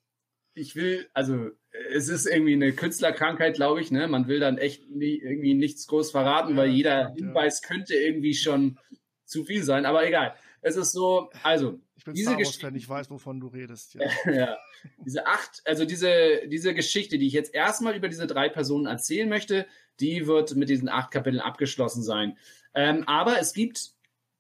ich 0.55 0.75
will, 0.75 1.07
also 1.13 1.51
es 1.93 2.07
ist 2.07 2.25
irgendwie 2.25 2.53
eine 2.53 2.73
Künstlerkrankheit, 2.73 3.55
glaube 3.55 3.81
ich, 3.81 3.91
ne? 3.91 4.07
Man 4.07 4.27
will 4.27 4.39
dann 4.39 4.57
echt 4.57 4.89
nie, 4.89 5.17
irgendwie 5.17 5.53
nichts 5.53 5.85
groß 5.87 6.11
verraten, 6.11 6.51
ja, 6.51 6.57
weil 6.57 6.69
jeder 6.69 7.13
Hinweis 7.13 7.61
könnte 7.61 7.93
irgendwie 7.93 8.33
schon 8.33 8.79
zu 9.25 9.43
viel 9.43 9.63
sein, 9.63 9.85
aber 9.85 10.07
egal. 10.07 10.35
Es 10.61 10.77
ist 10.77 10.93
so, 10.93 11.29
also 11.43 11.79
ich 11.95 12.05
bin 12.05 12.13
diese 12.15 12.31
Star 12.31 12.39
Wars 12.39 12.55
Fan, 12.55 12.75
ich 12.75 12.89
weiß, 12.89 13.09
wovon 13.11 13.39
du 13.39 13.47
redest. 13.47 13.95
Ja. 13.95 14.09
ja. 14.31 14.57
Diese 15.05 15.27
acht, 15.27 15.61
also 15.65 15.85
diese, 15.85 16.47
diese 16.47 16.73
Geschichte, 16.73 17.17
die 17.17 17.27
ich 17.27 17.33
jetzt 17.33 17.53
erstmal 17.53 17.95
über 17.95 18.07
diese 18.07 18.25
drei 18.25 18.49
Personen 18.49 18.85
erzählen 18.85 19.27
möchte, 19.27 19.67
die 19.99 20.25
wird 20.25 20.55
mit 20.55 20.69
diesen 20.69 20.89
acht 20.89 21.11
Kapiteln 21.11 21.41
abgeschlossen 21.41 22.01
sein. 22.01 22.37
Ähm, 22.73 23.03
aber 23.07 23.39
es 23.39 23.53
gibt, 23.53 23.91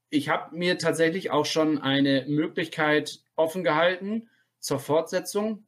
ich 0.09 0.29
habe 0.29 0.55
mir 0.55 0.77
tatsächlich 0.77 1.31
auch 1.31 1.45
schon 1.45 1.77
eine 1.79 2.25
Möglichkeit 2.27 3.21
offen 3.35 3.63
gehalten 3.63 4.29
zur 4.59 4.79
Fortsetzung. 4.79 5.64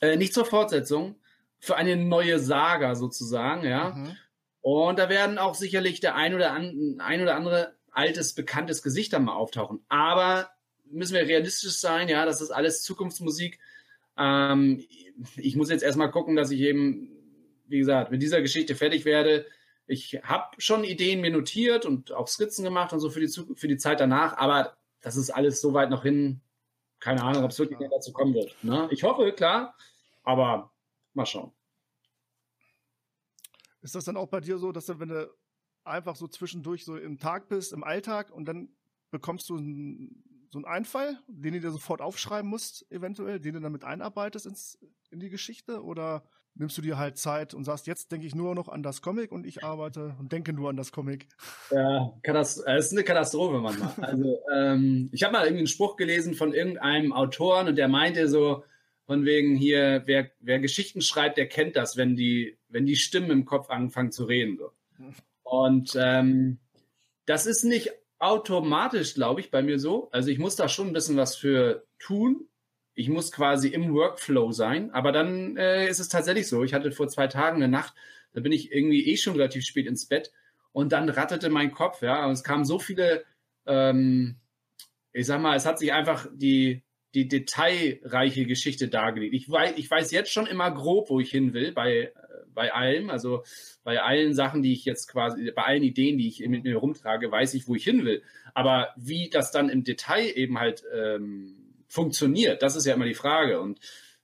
Äh, 0.00 0.16
nicht 0.16 0.34
zur 0.34 0.44
Fortsetzung, 0.44 1.16
für 1.58 1.76
eine 1.76 1.96
neue 1.96 2.38
Saga 2.38 2.94
sozusagen, 2.94 3.64
ja. 3.64 3.90
Mhm. 3.90 4.16
Und 4.62 4.98
da 4.98 5.08
werden 5.08 5.38
auch 5.38 5.54
sicherlich 5.54 6.00
der 6.00 6.14
ein 6.16 6.34
oder, 6.34 6.52
an, 6.52 6.96
ein 7.00 7.22
oder 7.22 7.34
andere 7.34 7.74
altes, 7.90 8.34
bekanntes 8.34 8.82
Gesicht 8.82 9.12
dann 9.12 9.24
mal 9.24 9.34
auftauchen. 9.34 9.80
Aber 9.88 10.50
müssen 10.90 11.14
wir 11.14 11.26
realistisch 11.26 11.78
sein, 11.78 12.08
ja, 12.08 12.24
das 12.26 12.40
ist 12.40 12.50
alles 12.50 12.82
Zukunftsmusik. 12.82 13.58
Ähm, 14.18 14.84
ich 15.36 15.56
muss 15.56 15.70
jetzt 15.70 15.82
erstmal 15.82 16.10
gucken, 16.10 16.36
dass 16.36 16.50
ich 16.50 16.60
eben, 16.60 17.10
wie 17.68 17.78
gesagt, 17.78 18.10
mit 18.10 18.22
dieser 18.22 18.42
Geschichte 18.42 18.74
fertig 18.74 19.04
werde. 19.04 19.46
Ich 19.86 20.20
habe 20.22 20.50
schon 20.58 20.84
Ideen 20.84 21.20
mir 21.20 21.30
notiert 21.30 21.84
und 21.84 22.12
auch 22.12 22.28
Skizzen 22.28 22.64
gemacht 22.64 22.92
und 22.92 23.00
so 23.00 23.10
für 23.10 23.20
die, 23.20 23.28
für 23.28 23.68
die 23.68 23.76
Zeit 23.76 24.00
danach, 24.00 24.36
aber 24.36 24.76
das 25.00 25.16
ist 25.16 25.30
alles 25.30 25.60
so 25.60 25.74
weit 25.74 25.90
noch 25.90 26.02
hin. 26.02 26.40
Keine 27.00 27.22
Ahnung, 27.22 27.44
ob 27.44 27.50
es 27.50 27.58
wirklich 27.58 27.78
dazu 27.90 28.12
kommen 28.12 28.34
wird. 28.34 28.54
Ne? 28.62 28.88
Ich 28.90 29.02
hoffe, 29.02 29.32
klar, 29.32 29.74
aber 30.22 30.70
mal 31.14 31.26
schauen. 31.26 31.52
Ist 33.80 33.94
das 33.94 34.04
dann 34.04 34.18
auch 34.18 34.28
bei 34.28 34.40
dir 34.40 34.58
so, 34.58 34.72
dass 34.72 34.86
du, 34.86 35.00
wenn 35.00 35.08
du 35.08 35.34
einfach 35.84 36.14
so 36.14 36.28
zwischendurch 36.28 36.84
so 36.84 36.96
im 36.96 37.18
Tag 37.18 37.48
bist, 37.48 37.72
im 37.72 37.82
Alltag 37.82 38.30
und 38.30 38.44
dann 38.44 38.68
bekommst 39.10 39.48
du 39.48 39.56
ein 39.56 40.24
so 40.50 40.58
ein 40.58 40.64
Einfall, 40.64 41.18
den 41.28 41.54
du 41.54 41.60
dir 41.60 41.70
sofort 41.70 42.00
aufschreiben 42.00 42.50
musst, 42.50 42.90
eventuell, 42.90 43.38
den 43.38 43.54
du 43.54 43.60
damit 43.60 43.84
einarbeitest 43.84 44.46
ins, 44.46 44.78
in 45.10 45.20
die 45.20 45.30
Geschichte? 45.30 45.82
Oder 45.82 46.24
nimmst 46.54 46.76
du 46.76 46.82
dir 46.82 46.98
halt 46.98 47.16
Zeit 47.16 47.54
und 47.54 47.64
sagst, 47.64 47.86
jetzt 47.86 48.12
denke 48.12 48.26
ich 48.26 48.34
nur 48.34 48.54
noch 48.54 48.68
an 48.68 48.82
das 48.82 49.02
Comic 49.02 49.32
und 49.32 49.46
ich 49.46 49.64
arbeite 49.64 50.16
und 50.18 50.32
denke 50.32 50.52
nur 50.52 50.70
an 50.70 50.76
das 50.76 50.92
Comic? 50.92 51.28
Ja, 51.70 52.12
es 52.22 52.56
ist 52.56 52.92
eine 52.92 53.04
Katastrophe 53.04 53.58
manchmal. 53.58 53.92
Also, 54.00 54.40
ähm, 54.52 55.08
ich 55.12 55.22
habe 55.22 55.32
mal 55.32 55.44
irgendwie 55.44 55.60
einen 55.60 55.66
Spruch 55.66 55.96
gelesen 55.96 56.34
von 56.34 56.52
irgendeinem 56.52 57.12
Autoren 57.12 57.68
und 57.68 57.76
der 57.76 57.88
meinte 57.88 58.28
so, 58.28 58.64
von 59.10 59.24
wegen 59.24 59.56
hier, 59.56 60.02
wer, 60.06 60.30
wer 60.38 60.60
Geschichten 60.60 61.00
schreibt, 61.00 61.36
der 61.36 61.48
kennt 61.48 61.74
das, 61.74 61.96
wenn 61.96 62.14
die, 62.14 62.56
wenn 62.68 62.86
die 62.86 62.94
Stimmen 62.94 63.32
im 63.32 63.44
Kopf 63.44 63.68
anfangen 63.68 64.12
zu 64.12 64.24
reden. 64.24 64.56
So. 64.56 64.70
Und 65.42 65.98
ähm, 66.00 66.58
das 67.26 67.46
ist 67.46 67.64
nicht 67.64 67.90
automatisch, 68.20 69.14
glaube 69.14 69.40
ich, 69.40 69.50
bei 69.50 69.62
mir 69.62 69.80
so. 69.80 70.08
Also 70.12 70.30
ich 70.30 70.38
muss 70.38 70.54
da 70.54 70.68
schon 70.68 70.86
ein 70.86 70.92
bisschen 70.92 71.16
was 71.16 71.34
für 71.34 71.86
tun. 71.98 72.46
Ich 72.94 73.08
muss 73.08 73.32
quasi 73.32 73.68
im 73.68 73.94
Workflow 73.94 74.52
sein. 74.52 74.90
Aber 74.90 75.12
dann 75.12 75.56
äh, 75.56 75.88
ist 75.88 76.00
es 76.00 76.08
tatsächlich 76.08 76.48
so. 76.48 76.64
Ich 76.64 76.74
hatte 76.74 76.92
vor 76.92 77.08
zwei 77.08 77.26
Tagen 77.26 77.56
eine 77.56 77.68
Nacht, 77.68 77.94
da 78.32 78.40
bin 78.40 78.52
ich 78.52 78.72
irgendwie 78.72 79.08
eh 79.08 79.16
schon 79.16 79.34
relativ 79.34 79.64
spät 79.64 79.86
ins 79.86 80.06
Bett 80.06 80.32
und 80.72 80.92
dann 80.92 81.08
ratterte 81.08 81.50
mein 81.50 81.72
Kopf, 81.72 82.02
ja. 82.02 82.24
Und 82.26 82.32
es 82.32 82.44
kamen 82.44 82.64
so 82.64 82.78
viele, 82.78 83.24
ähm, 83.66 84.36
ich 85.12 85.26
sag 85.26 85.40
mal, 85.40 85.56
es 85.56 85.66
hat 85.66 85.78
sich 85.78 85.92
einfach 85.92 86.28
die, 86.32 86.82
die 87.14 87.26
detailreiche 87.26 88.46
Geschichte 88.46 88.88
dargelegt. 88.88 89.34
Ich 89.34 89.50
weiß, 89.50 89.74
ich 89.76 89.90
weiß 89.90 90.12
jetzt 90.12 90.32
schon 90.32 90.46
immer 90.46 90.70
grob, 90.70 91.10
wo 91.10 91.18
ich 91.18 91.30
hin 91.30 91.54
will 91.54 91.72
bei, 91.72 92.12
bei 92.54 92.72
allem. 92.72 93.10
Also 93.10 93.42
bei 93.82 94.00
allen 94.00 94.34
Sachen, 94.34 94.62
die 94.62 94.72
ich 94.72 94.84
jetzt 94.84 95.08
quasi, 95.08 95.50
bei 95.50 95.64
allen 95.64 95.82
Ideen, 95.82 96.18
die 96.18 96.28
ich 96.28 96.46
mit 96.46 96.62
mir 96.62 96.76
rumtrage, 96.76 97.30
weiß 97.30 97.54
ich, 97.54 97.66
wo 97.66 97.74
ich 97.74 97.84
hin 97.84 98.04
will. 98.04 98.22
Aber 98.54 98.90
wie 98.96 99.28
das 99.28 99.50
dann 99.50 99.68
im 99.68 99.82
Detail 99.82 100.30
eben 100.36 100.58
halt 100.60 100.84
ähm, 100.94 101.69
funktioniert, 101.90 102.62
das 102.62 102.76
ist 102.76 102.86
ja 102.86 102.94
immer 102.94 103.04
die 103.04 103.14
Frage. 103.14 103.60
Und 103.60 103.80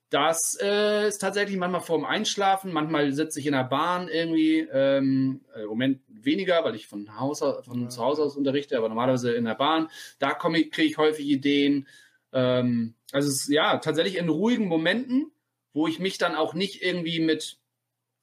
das 0.09 0.57
äh, 0.63 1.09
ist 1.09 1.19
tatsächlich 1.19 1.57
manchmal 1.57 1.81
vorm 1.81 2.05
Einschlafen, 2.05 2.73
manchmal 2.73 3.13
sitze 3.13 3.41
ich 3.41 3.47
in 3.47 3.53
der 3.53 3.65
Bahn 3.65 4.09
irgendwie, 4.09 4.61
ähm, 4.73 5.41
äh, 5.55 5.63
im 5.63 5.69
Moment 5.69 6.01
weniger, 6.09 6.65
weil 6.65 6.77
ich 6.77 6.87
von, 6.87 7.19
Haus, 7.19 7.41
von 7.41 7.83
ja. 7.83 7.89
zu 7.89 8.01
Hause 8.03 8.23
aus 8.23 8.37
unterrichte, 8.37 8.79
aber 8.79 8.89
normalerweise 8.89 9.33
in 9.33 9.45
der 9.45 9.57
Bahn. 9.57 9.89
Da 10.21 10.33
kriege 10.33 10.83
ich 10.83 10.97
häufig 10.97 11.27
Ideen. 11.27 11.89
Ähm, 12.33 12.95
also 13.13 13.29
es 13.29 13.49
ja 13.49 13.79
tatsächlich 13.79 14.17
in 14.17 14.29
ruhigen 14.29 14.69
Momenten, 14.69 15.33
wo 15.73 15.89
ich 15.89 15.99
mich 15.99 16.19
dann 16.19 16.37
auch 16.37 16.55
nicht 16.55 16.83
irgendwie 16.83 17.21
mit 17.21 17.59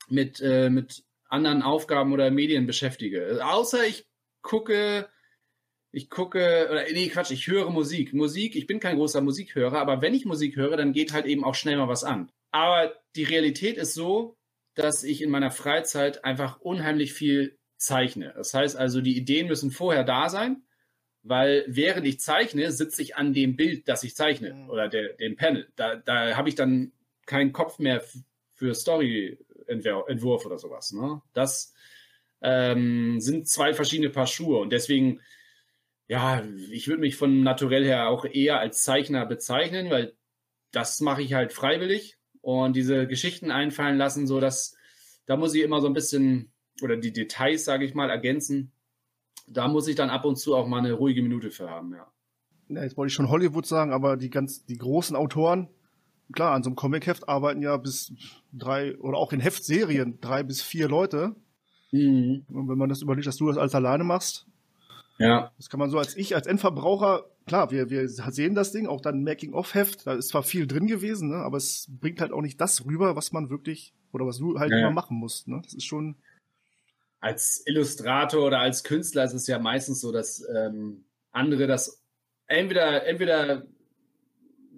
mit, 0.10 0.42
äh, 0.42 0.70
mit 0.70 1.04
anderen 1.28 1.62
Aufgaben 1.62 2.14
oder 2.14 2.32
Medien 2.32 2.66
beschäftige. 2.68 3.40
Außer 3.44 3.86
ich 3.86 4.06
gucke, 4.42 5.08
ich 5.94 6.10
gucke, 6.10 6.68
oder 6.72 6.84
nee, 6.92 7.08
Quatsch, 7.08 7.32
ich 7.32 7.48
höre 7.48 7.70
Musik. 7.70 8.14
Musik, 8.14 8.56
ich 8.56 8.66
bin 8.66 8.80
kein 8.80 8.98
großer 8.98 9.22
Musikhörer, 9.22 9.80
aber 9.80 10.02
wenn 10.02 10.16
ich 10.16 10.26
Musik 10.26 10.56
höre, 10.56 10.76
dann 10.76 10.92
geht 10.92 11.14
halt 11.14 11.28
eben 11.28 11.44
auch 11.44 11.54
schnell 11.54 11.78
mal 11.78 11.88
was 11.88 12.04
an. 12.04 12.32
Aber 12.52 12.94
die 13.16 13.24
Realität 13.24 13.78
ist 13.78 13.94
so, 13.94 14.36
dass 14.74 15.04
ich 15.04 15.22
in 15.22 15.30
meiner 15.30 15.52
Freizeit 15.52 16.26
einfach 16.26 16.60
unheimlich 16.60 17.14
viel 17.14 17.60
zeichne. 17.78 18.34
Das 18.36 18.56
heißt 18.56 18.76
also, 18.76 19.02
die 19.02 19.16
Ideen 19.16 19.48
müssen 19.48 19.70
vorher 19.70 20.04
da 20.04 20.30
sein, 20.30 20.64
weil 21.22 21.64
während 21.68 22.08
ich 22.08 22.20
zeichne, 22.20 22.72
sitze 22.72 23.04
ich 23.04 23.16
an 23.16 23.34
dem 23.34 23.56
Bild, 23.56 23.88
das 23.88 24.04
ich 24.04 24.16
zeichne 24.16 24.52
mhm. 24.52 24.70
oder 24.72 24.90
der, 24.90 25.14
dem 25.14 25.36
Panel. 25.36 25.70
Da, 25.76 25.96
da 25.96 26.36
habe 26.36 26.50
ich 26.50 26.56
dann 26.56 26.92
keinen 27.28 27.54
Kopf 27.54 27.78
mehr 27.78 28.04
für 28.56 28.74
Story 28.74 29.38
Entwurf 29.68 30.46
oder 30.48 30.58
sowas. 30.58 30.92
Ne? 30.92 31.22
Das 31.34 31.74
ähm, 32.42 33.22
sind 33.22 33.48
zwei 33.48 33.76
verschiedene 33.76 34.10
Paar 34.10 34.28
Schuhe 34.28 34.60
und 34.60 34.72
deswegen, 34.72 35.22
ja, 36.08 36.44
ich 36.72 36.88
würde 36.88 37.02
mich 37.02 37.16
von 37.16 37.44
naturell 37.44 37.86
her 37.86 38.10
auch 38.10 38.26
eher 38.26 38.60
als 38.60 38.84
Zeichner 38.84 39.26
bezeichnen, 39.26 39.90
weil 39.90 40.14
das 40.72 41.00
mache 41.00 41.22
ich 41.22 41.34
halt 41.34 41.54
freiwillig 41.54 42.18
und 42.42 42.76
diese 42.76 43.08
Geschichten 43.08 43.52
einfallen 43.52 43.98
lassen, 43.98 44.28
so 44.28 44.40
dass 44.40 44.76
da 45.26 45.38
muss 45.38 45.56
ich 45.56 45.64
immer 45.64 45.80
so 45.80 45.88
ein 45.88 45.94
bisschen 45.94 46.52
oder 46.82 46.98
die 46.98 47.14
Details, 47.14 47.64
sage 47.64 47.86
ich 47.86 47.94
mal, 47.94 48.10
ergänzen. 48.10 48.72
Da 49.48 49.68
muss 49.68 49.88
ich 49.88 49.96
dann 49.96 50.10
ab 50.10 50.26
und 50.26 50.38
zu 50.38 50.56
auch 50.56 50.68
mal 50.68 50.80
eine 50.80 50.94
ruhige 50.94 51.22
Minute 51.22 51.52
für 51.52 51.70
haben, 51.70 51.94
ja. 51.94 52.12
ja 52.70 52.84
jetzt 52.84 52.98
wollte 52.98 53.10
ich 53.10 53.14
schon 53.14 53.30
Hollywood 53.30 53.66
sagen, 53.66 53.94
aber 53.94 54.18
die 54.18 54.30
ganz, 54.30 54.66
die 54.66 54.78
großen 54.78 55.16
Autoren, 55.16 55.70
klar, 56.34 56.54
an 56.54 56.64
so 56.64 56.70
einem 56.70 56.76
Comic-Heft 56.76 57.30
arbeiten 57.30 57.62
ja 57.62 57.78
bis 57.78 58.14
drei 58.52 58.98
oder 58.98 59.18
auch 59.18 59.32
in 59.32 59.40
Heftserien 59.40 60.20
drei 60.20 60.44
bis 60.44 60.62
vier 60.62 60.88
Leute. 60.90 61.36
Mhm. 61.92 62.46
Und 62.50 62.70
wenn 62.70 62.78
man 62.78 62.90
das 62.90 63.02
überlegt, 63.02 63.28
dass 63.28 63.38
du 63.38 63.48
das 63.48 63.58
alles 63.58 63.76
alleine 63.76 64.04
machst, 64.04 64.48
ja. 65.18 65.52
Das 65.58 65.70
kann 65.70 65.80
man 65.80 65.90
so 65.90 65.98
als 65.98 66.18
ich, 66.18 66.36
als 66.36 66.48
Endverbraucher, 66.48 67.26
klar, 67.46 67.72
wir, 67.72 67.90
wir 67.90 68.08
sehen 68.10 68.56
das 68.56 68.72
Ding, 68.72 68.88
auch 68.88 69.02
dann 69.02 69.24
Making-of-Heft, 69.24 70.08
da 70.08 70.14
ist 70.14 70.30
zwar 70.30 70.44
viel 70.44 70.68
drin 70.68 70.88
gewesen, 70.88 71.30
ne, 71.30 71.38
aber 71.38 71.58
es 71.58 71.88
bringt 71.90 72.22
halt 72.22 72.32
auch 72.32 72.42
nicht 72.42 72.60
das 72.60 72.86
rüber, 72.86 73.16
was 73.16 73.32
man 73.32 73.50
wirklich, 73.50 73.94
oder 74.12 74.26
was 74.26 74.38
du 74.38 74.60
halt 74.60 74.72
ja. 74.72 74.80
immer 74.80 74.92
machen 74.92 75.18
musst. 75.18 75.48
Ne? 75.48 75.62
Das 75.64 75.74
ist 75.74 75.86
schon. 75.86 76.16
Als 77.20 77.64
Illustrator 77.66 78.46
oder 78.46 78.60
als 78.60 78.84
Künstler 78.84 79.24
ist 79.24 79.34
es 79.34 79.48
ja 79.48 79.60
meistens 79.60 80.02
so, 80.02 80.12
dass 80.12 80.46
ähm, 80.54 81.06
andere 81.32 81.68
das 81.68 82.04
entweder, 82.48 83.06
entweder 83.06 83.66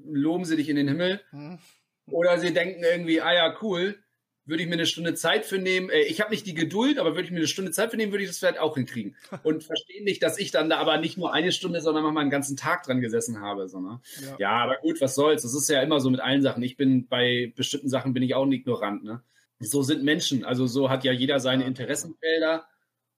loben 0.05 0.45
sie 0.45 0.55
dich 0.55 0.69
in 0.69 0.75
den 0.75 0.87
Himmel. 0.87 1.21
Mhm. 1.31 1.59
Oder 2.07 2.37
sie 2.37 2.53
denken 2.53 2.83
irgendwie, 2.83 3.21
ah 3.21 3.33
ja, 3.33 3.57
cool, 3.61 3.97
würde 4.45 4.61
ich 4.61 4.69
mir 4.69 4.75
eine 4.75 4.85
Stunde 4.85 5.15
Zeit 5.15 5.45
für 5.45 5.57
nehmen. 5.57 5.89
Äh, 5.89 6.03
ich 6.03 6.21
habe 6.21 6.31
nicht 6.31 6.45
die 6.45 6.53
Geduld, 6.53 6.99
aber 6.99 7.11
würde 7.11 7.23
ich 7.23 7.31
mir 7.31 7.37
eine 7.37 7.47
Stunde 7.47 7.71
Zeit 7.71 7.91
für 7.91 7.97
nehmen, 7.97 8.11
würde 8.11 8.23
ich 8.23 8.29
das 8.29 8.39
vielleicht 8.39 8.59
auch 8.59 8.75
hinkriegen. 8.75 9.15
Und 9.43 9.63
verstehe 9.63 10.03
nicht, 10.03 10.21
dass 10.23 10.37
ich 10.37 10.51
dann 10.51 10.69
da 10.69 10.77
aber 10.77 10.97
nicht 10.97 11.17
nur 11.17 11.33
eine 11.33 11.51
Stunde, 11.51 11.81
sondern 11.81 12.03
mal 12.03 12.21
einen 12.21 12.29
ganzen 12.29 12.55
Tag 12.55 12.83
dran 12.83 13.01
gesessen 13.01 13.41
habe. 13.41 13.67
So, 13.67 13.79
ne? 13.79 13.99
ja. 14.21 14.35
ja, 14.39 14.51
aber 14.51 14.77
gut, 14.77 15.01
was 15.01 15.15
soll's. 15.15 15.41
Das 15.41 15.53
ist 15.53 15.69
ja 15.69 15.81
immer 15.81 15.99
so 15.99 16.09
mit 16.09 16.19
allen 16.19 16.41
Sachen. 16.41 16.63
Ich 16.63 16.77
bin 16.77 17.07
bei 17.07 17.51
bestimmten 17.55 17.89
Sachen 17.89 18.13
bin 18.13 18.23
ich 18.23 18.35
auch 18.35 18.45
ein 18.45 18.51
Ignorant. 18.51 19.03
Ne? 19.03 19.23
So 19.59 19.81
sind 19.81 20.03
Menschen. 20.03 20.45
Also 20.45 20.67
so 20.67 20.89
hat 20.89 21.03
ja 21.03 21.11
jeder 21.11 21.39
seine 21.39 21.65
Interessenfelder. 21.65 22.67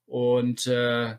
Und 0.06 0.66
äh, 0.68 1.16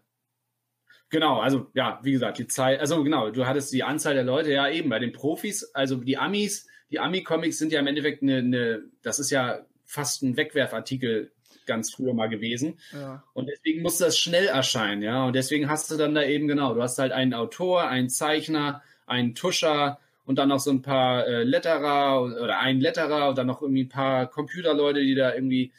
genau, 1.11 1.41
also 1.41 1.67
ja, 1.75 2.01
wie 2.03 2.13
gesagt, 2.13 2.39
die 2.39 2.47
Zeit, 2.47 2.81
also 2.81 3.05
genau, 3.05 3.31
du 3.31 3.47
hattest 3.47 3.73
die 3.75 3.83
Anzahl 3.83 4.15
der 4.15 4.25
Leute, 4.25 4.53
ja 4.53 4.71
eben 4.71 4.89
bei 4.89 4.99
den 4.99 5.13
Profis, 5.13 5.71
also 5.75 5.97
die 5.97 6.17
Amis, 6.17 6.67
die 6.91 6.99
Ami-Comics 6.99 7.59
sind 7.59 7.71
ja 7.71 7.81
im 7.81 7.87
Endeffekt 7.87 8.23
eine, 8.23 8.39
eine, 8.39 8.83
das 9.03 9.19
ist 9.19 9.31
ja 9.31 9.67
fast 9.89 10.23
ein 10.23 10.37
Wegwerfartikel 10.37 11.33
ganz 11.67 11.91
früher 11.91 12.15
mal 12.15 12.29
gewesen. 12.29 12.79
Ja. 12.93 13.25
Und 13.33 13.49
deswegen 13.49 13.83
musste 13.83 14.05
das 14.05 14.19
schnell 14.19 14.47
erscheinen, 14.47 15.03
ja. 15.03 15.27
Und 15.27 15.35
deswegen 15.35 15.69
hast 15.69 15.91
du 15.91 15.97
dann 15.97 16.15
da 16.15 16.23
eben 16.23 16.47
genau, 16.47 16.75
du 16.75 16.83
hast 16.83 16.99
halt 16.99 17.13
einen 17.13 17.35
Autor, 17.35 17.89
einen 17.89 18.11
Zeichner, 18.11 18.83
einen 19.07 19.35
Tuscher 19.35 19.99
und 20.25 20.39
dann 20.39 20.51
noch 20.51 20.61
so 20.61 20.71
ein 20.71 20.83
paar 20.83 21.27
äh, 21.27 21.43
Letterer 21.43 22.23
oder 22.23 22.59
einen 22.59 22.81
Letterer 22.81 23.31
und 23.31 23.39
dann 23.39 23.47
noch 23.47 23.63
irgendwie 23.63 23.85
ein 23.85 23.89
paar 23.89 24.29
Computerleute, 24.29 25.01
die 25.01 25.15
da 25.15 25.35
irgendwie 25.35 25.73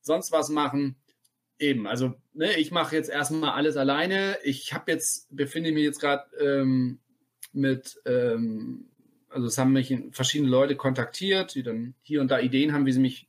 sonst 0.00 0.30
was 0.30 0.50
machen. 0.50 0.96
Eben, 1.58 1.86
also 1.86 2.14
ne, 2.34 2.56
ich 2.58 2.70
mache 2.70 2.94
jetzt 2.94 3.10
erstmal 3.10 3.50
alles 3.50 3.76
alleine. 3.76 4.38
Ich 4.44 4.72
habe 4.72 4.92
jetzt, 4.92 5.34
befinde 5.34 5.72
mich 5.72 5.84
jetzt 5.84 6.00
gerade 6.00 6.24
ähm, 6.38 7.00
mit 7.52 8.00
ähm, 8.04 8.88
also 9.30 9.46
es 9.46 9.58
haben 9.58 9.72
mich 9.72 9.94
verschiedene 10.12 10.50
Leute 10.50 10.76
kontaktiert, 10.76 11.54
die 11.54 11.62
dann 11.62 11.94
hier 12.02 12.20
und 12.20 12.30
da 12.30 12.38
Ideen 12.40 12.72
haben, 12.72 12.86
wie 12.86 12.92
sie 12.92 13.00
mich 13.00 13.27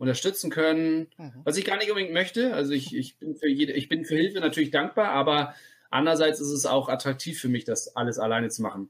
unterstützen 0.00 0.50
können, 0.50 1.08
mhm. 1.18 1.42
was 1.44 1.58
ich 1.58 1.64
gar 1.64 1.76
nicht 1.76 1.90
unbedingt 1.90 2.14
möchte. 2.14 2.54
Also 2.54 2.72
ich, 2.72 2.96
ich 2.96 3.18
bin 3.18 3.36
für 3.36 3.48
jede, 3.48 3.74
ich 3.74 3.88
bin 3.88 4.06
für 4.06 4.16
Hilfe 4.16 4.40
natürlich 4.40 4.70
dankbar, 4.70 5.10
aber 5.10 5.54
andererseits 5.90 6.40
ist 6.40 6.50
es 6.50 6.64
auch 6.64 6.88
attraktiv 6.88 7.38
für 7.38 7.48
mich, 7.48 7.64
das 7.64 7.94
alles 7.96 8.18
alleine 8.18 8.48
zu 8.48 8.62
machen. 8.62 8.88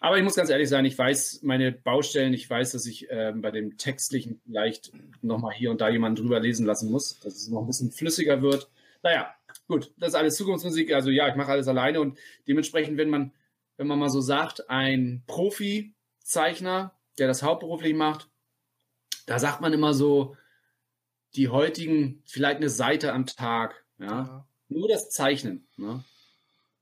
Aber 0.00 0.16
ich 0.16 0.24
muss 0.24 0.34
ganz 0.34 0.48
ehrlich 0.48 0.68
sein, 0.68 0.84
ich 0.86 0.98
weiß 0.98 1.42
meine 1.42 1.70
Baustellen, 1.70 2.32
ich 2.32 2.48
weiß, 2.48 2.72
dass 2.72 2.86
ich 2.86 3.10
äh, 3.10 3.32
bei 3.36 3.50
dem 3.50 3.76
Textlichen 3.76 4.40
vielleicht 4.44 4.90
nochmal 5.20 5.52
hier 5.52 5.70
und 5.70 5.80
da 5.80 5.90
jemanden 5.90 6.16
drüber 6.16 6.40
lesen 6.40 6.66
lassen 6.66 6.90
muss, 6.90 7.20
dass 7.20 7.36
es 7.36 7.48
noch 7.48 7.60
ein 7.60 7.66
bisschen 7.66 7.92
flüssiger 7.92 8.40
wird. 8.40 8.68
Naja, 9.02 9.32
gut, 9.68 9.92
das 9.98 10.08
ist 10.08 10.14
alles 10.14 10.36
Zukunftsmusik. 10.36 10.92
Also 10.92 11.10
ja, 11.10 11.28
ich 11.28 11.36
mache 11.36 11.52
alles 11.52 11.68
alleine 11.68 12.00
und 12.00 12.18
dementsprechend, 12.48 12.96
wenn 12.96 13.10
man 13.10 13.32
wenn 13.76 13.86
man 13.86 13.98
mal 13.98 14.10
so 14.10 14.20
sagt, 14.20 14.70
ein 14.70 15.24
Profi-Zeichner, 15.26 16.94
der 17.18 17.26
das 17.26 17.42
hauptberuflich 17.42 17.94
macht, 17.94 18.28
da 19.26 19.38
sagt 19.38 19.60
man 19.60 19.72
immer 19.72 19.94
so, 19.94 20.36
die 21.34 21.48
heutigen, 21.48 22.22
vielleicht 22.26 22.58
eine 22.58 22.68
Seite 22.68 23.12
am 23.12 23.26
Tag, 23.26 23.84
ja. 23.98 24.06
ja. 24.06 24.46
Nur 24.68 24.88
das 24.88 25.10
Zeichnen. 25.10 25.66
Ne? 25.76 26.02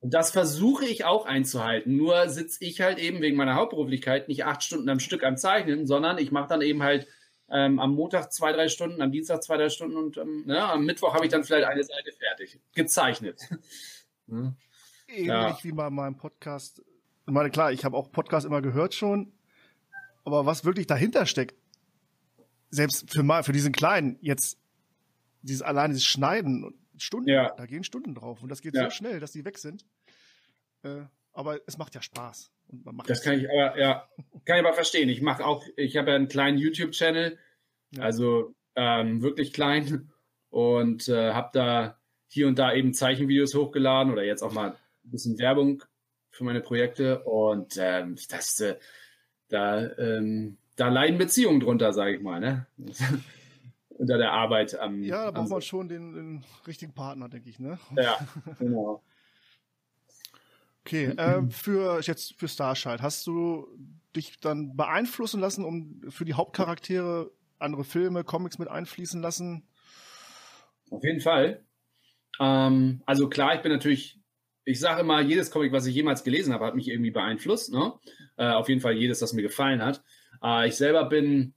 Und 0.00 0.14
das 0.14 0.30
versuche 0.30 0.86
ich 0.86 1.04
auch 1.04 1.26
einzuhalten. 1.26 1.96
Nur 1.96 2.28
sitze 2.28 2.64
ich 2.64 2.80
halt 2.80 2.98
eben 2.98 3.20
wegen 3.20 3.36
meiner 3.36 3.54
Hauptberuflichkeit 3.54 4.28
nicht 4.28 4.44
acht 4.44 4.62
Stunden 4.62 4.88
am 4.88 5.00
Stück 5.00 5.24
am 5.24 5.36
Zeichnen, 5.36 5.86
sondern 5.86 6.18
ich 6.18 6.30
mache 6.30 6.48
dann 6.48 6.62
eben 6.62 6.82
halt 6.82 7.06
ähm, 7.50 7.78
am 7.78 7.94
Montag 7.94 8.32
zwei, 8.32 8.52
drei 8.52 8.68
Stunden, 8.68 9.02
am 9.02 9.12
Dienstag 9.12 9.42
zwei, 9.42 9.56
drei 9.56 9.68
Stunden 9.68 9.96
und 9.96 10.16
ähm, 10.16 10.44
ne, 10.46 10.62
am 10.62 10.84
Mittwoch 10.84 11.14
habe 11.14 11.26
ich 11.26 11.32
dann 11.32 11.44
vielleicht 11.44 11.66
eine 11.66 11.82
Seite 11.82 12.12
fertig, 12.12 12.60
gezeichnet. 12.74 13.40
ne? 14.26 14.56
ähnlich 15.08 15.26
ja. 15.26 15.58
wie 15.62 15.72
bei 15.72 15.90
meinem 15.90 16.16
Podcast. 16.16 16.82
Ich 17.26 17.32
meine, 17.32 17.50
klar, 17.50 17.72
ich 17.72 17.84
habe 17.84 17.96
auch 17.96 18.10
Podcast 18.10 18.46
immer 18.46 18.62
gehört 18.62 18.94
schon, 18.94 19.32
aber 20.24 20.46
was 20.46 20.64
wirklich 20.64 20.86
dahinter 20.86 21.26
steckt, 21.26 21.59
selbst 22.70 23.10
für 23.10 23.22
mal 23.22 23.42
für 23.42 23.52
diesen 23.52 23.72
kleinen 23.72 24.18
jetzt 24.20 24.58
dieses 25.42 25.62
alleine 25.62 25.94
dieses 25.94 26.06
Schneiden 26.06 26.74
Stunden, 26.98 27.30
ja. 27.30 27.54
da 27.56 27.66
gehen 27.66 27.82
Stunden 27.82 28.14
drauf 28.14 28.42
und 28.42 28.50
das 28.50 28.60
geht 28.60 28.74
ja. 28.74 28.84
so 28.84 28.90
schnell, 28.90 29.20
dass 29.20 29.32
die 29.32 29.44
weg 29.44 29.58
sind. 29.58 29.86
Äh, 30.82 31.02
aber 31.32 31.60
es 31.66 31.78
macht 31.78 31.94
ja 31.94 32.02
Spaß 32.02 32.50
und 32.68 32.84
man 32.84 32.96
macht 32.96 33.08
das 33.08 33.22
kann 33.22 33.38
ich 33.38 33.48
aber 33.48 33.78
ja 33.78 34.08
kann 34.44 34.58
ich 34.58 34.64
aber 34.64 34.74
verstehen. 34.74 35.08
Ich 35.08 35.22
mache 35.22 35.44
auch, 35.44 35.64
ich 35.76 35.96
habe 35.96 36.10
ja 36.10 36.16
einen 36.16 36.28
kleinen 36.28 36.58
YouTube-Channel, 36.58 37.38
ja. 37.92 38.02
also 38.02 38.54
ähm, 38.76 39.22
wirklich 39.22 39.52
klein 39.52 40.10
und 40.50 41.08
äh, 41.08 41.32
habe 41.32 41.50
da 41.52 41.98
hier 42.28 42.46
und 42.46 42.58
da 42.58 42.72
eben 42.72 42.94
Zeichenvideos 42.94 43.54
hochgeladen 43.54 44.12
oder 44.12 44.24
jetzt 44.24 44.42
auch 44.42 44.52
mal 44.52 44.70
ein 44.70 45.10
bisschen 45.10 45.38
Werbung 45.38 45.82
für 46.30 46.44
meine 46.44 46.60
Projekte 46.60 47.24
und 47.24 47.76
ähm, 47.78 48.16
das, 48.28 48.60
äh, 48.60 48.76
da, 49.48 49.90
ähm, 49.96 50.58
da 50.80 50.88
leiden 50.88 51.18
Beziehungen 51.18 51.60
drunter, 51.60 51.92
sage 51.92 52.16
ich 52.16 52.22
mal, 52.22 52.40
ne? 52.40 52.66
Unter 53.90 54.16
der 54.16 54.32
Arbeit 54.32 54.78
am. 54.78 55.02
Ja, 55.02 55.26
da 55.26 55.30
braucht 55.32 55.50
man 55.50 55.62
schon 55.62 55.88
den, 55.88 56.14
den, 56.14 56.44
richtigen 56.66 56.94
Partner, 56.94 57.28
denke 57.28 57.50
ich, 57.50 57.58
ne? 57.58 57.78
Ja, 57.96 58.18
genau. 58.58 59.02
Okay, 60.84 61.06
äh, 61.06 61.42
für 61.50 62.00
jetzt 62.00 62.38
für 62.38 62.48
Starshine, 62.48 63.02
hast 63.02 63.26
du 63.26 63.68
dich 64.16 64.40
dann 64.40 64.74
beeinflussen 64.76 65.40
lassen, 65.40 65.64
um 65.64 66.00
für 66.08 66.24
die 66.24 66.32
Hauptcharaktere 66.32 67.30
andere 67.58 67.84
Filme, 67.84 68.24
Comics 68.24 68.58
mit 68.58 68.68
einfließen 68.68 69.20
lassen? 69.20 69.68
Auf 70.90 71.04
jeden 71.04 71.20
Fall. 71.20 71.62
Ähm, 72.40 73.02
also 73.04 73.28
klar, 73.28 73.54
ich 73.54 73.60
bin 73.60 73.70
natürlich 73.70 74.20
ich 74.64 74.78
sage 74.78 75.00
immer, 75.00 75.20
jedes 75.20 75.50
Comic, 75.50 75.72
was 75.72 75.86
ich 75.86 75.94
jemals 75.94 76.22
gelesen 76.22 76.52
habe, 76.52 76.66
hat 76.66 76.76
mich 76.76 76.88
irgendwie 76.88 77.10
beeinflusst. 77.10 77.72
Ne? 77.72 77.92
Äh, 78.36 78.50
auf 78.50 78.68
jeden 78.68 78.80
Fall 78.80 78.92
jedes, 78.92 79.18
das 79.18 79.32
mir 79.32 79.42
gefallen 79.42 79.82
hat. 79.82 80.02
Äh, 80.42 80.68
ich 80.68 80.76
selber 80.76 81.04
bin 81.04 81.54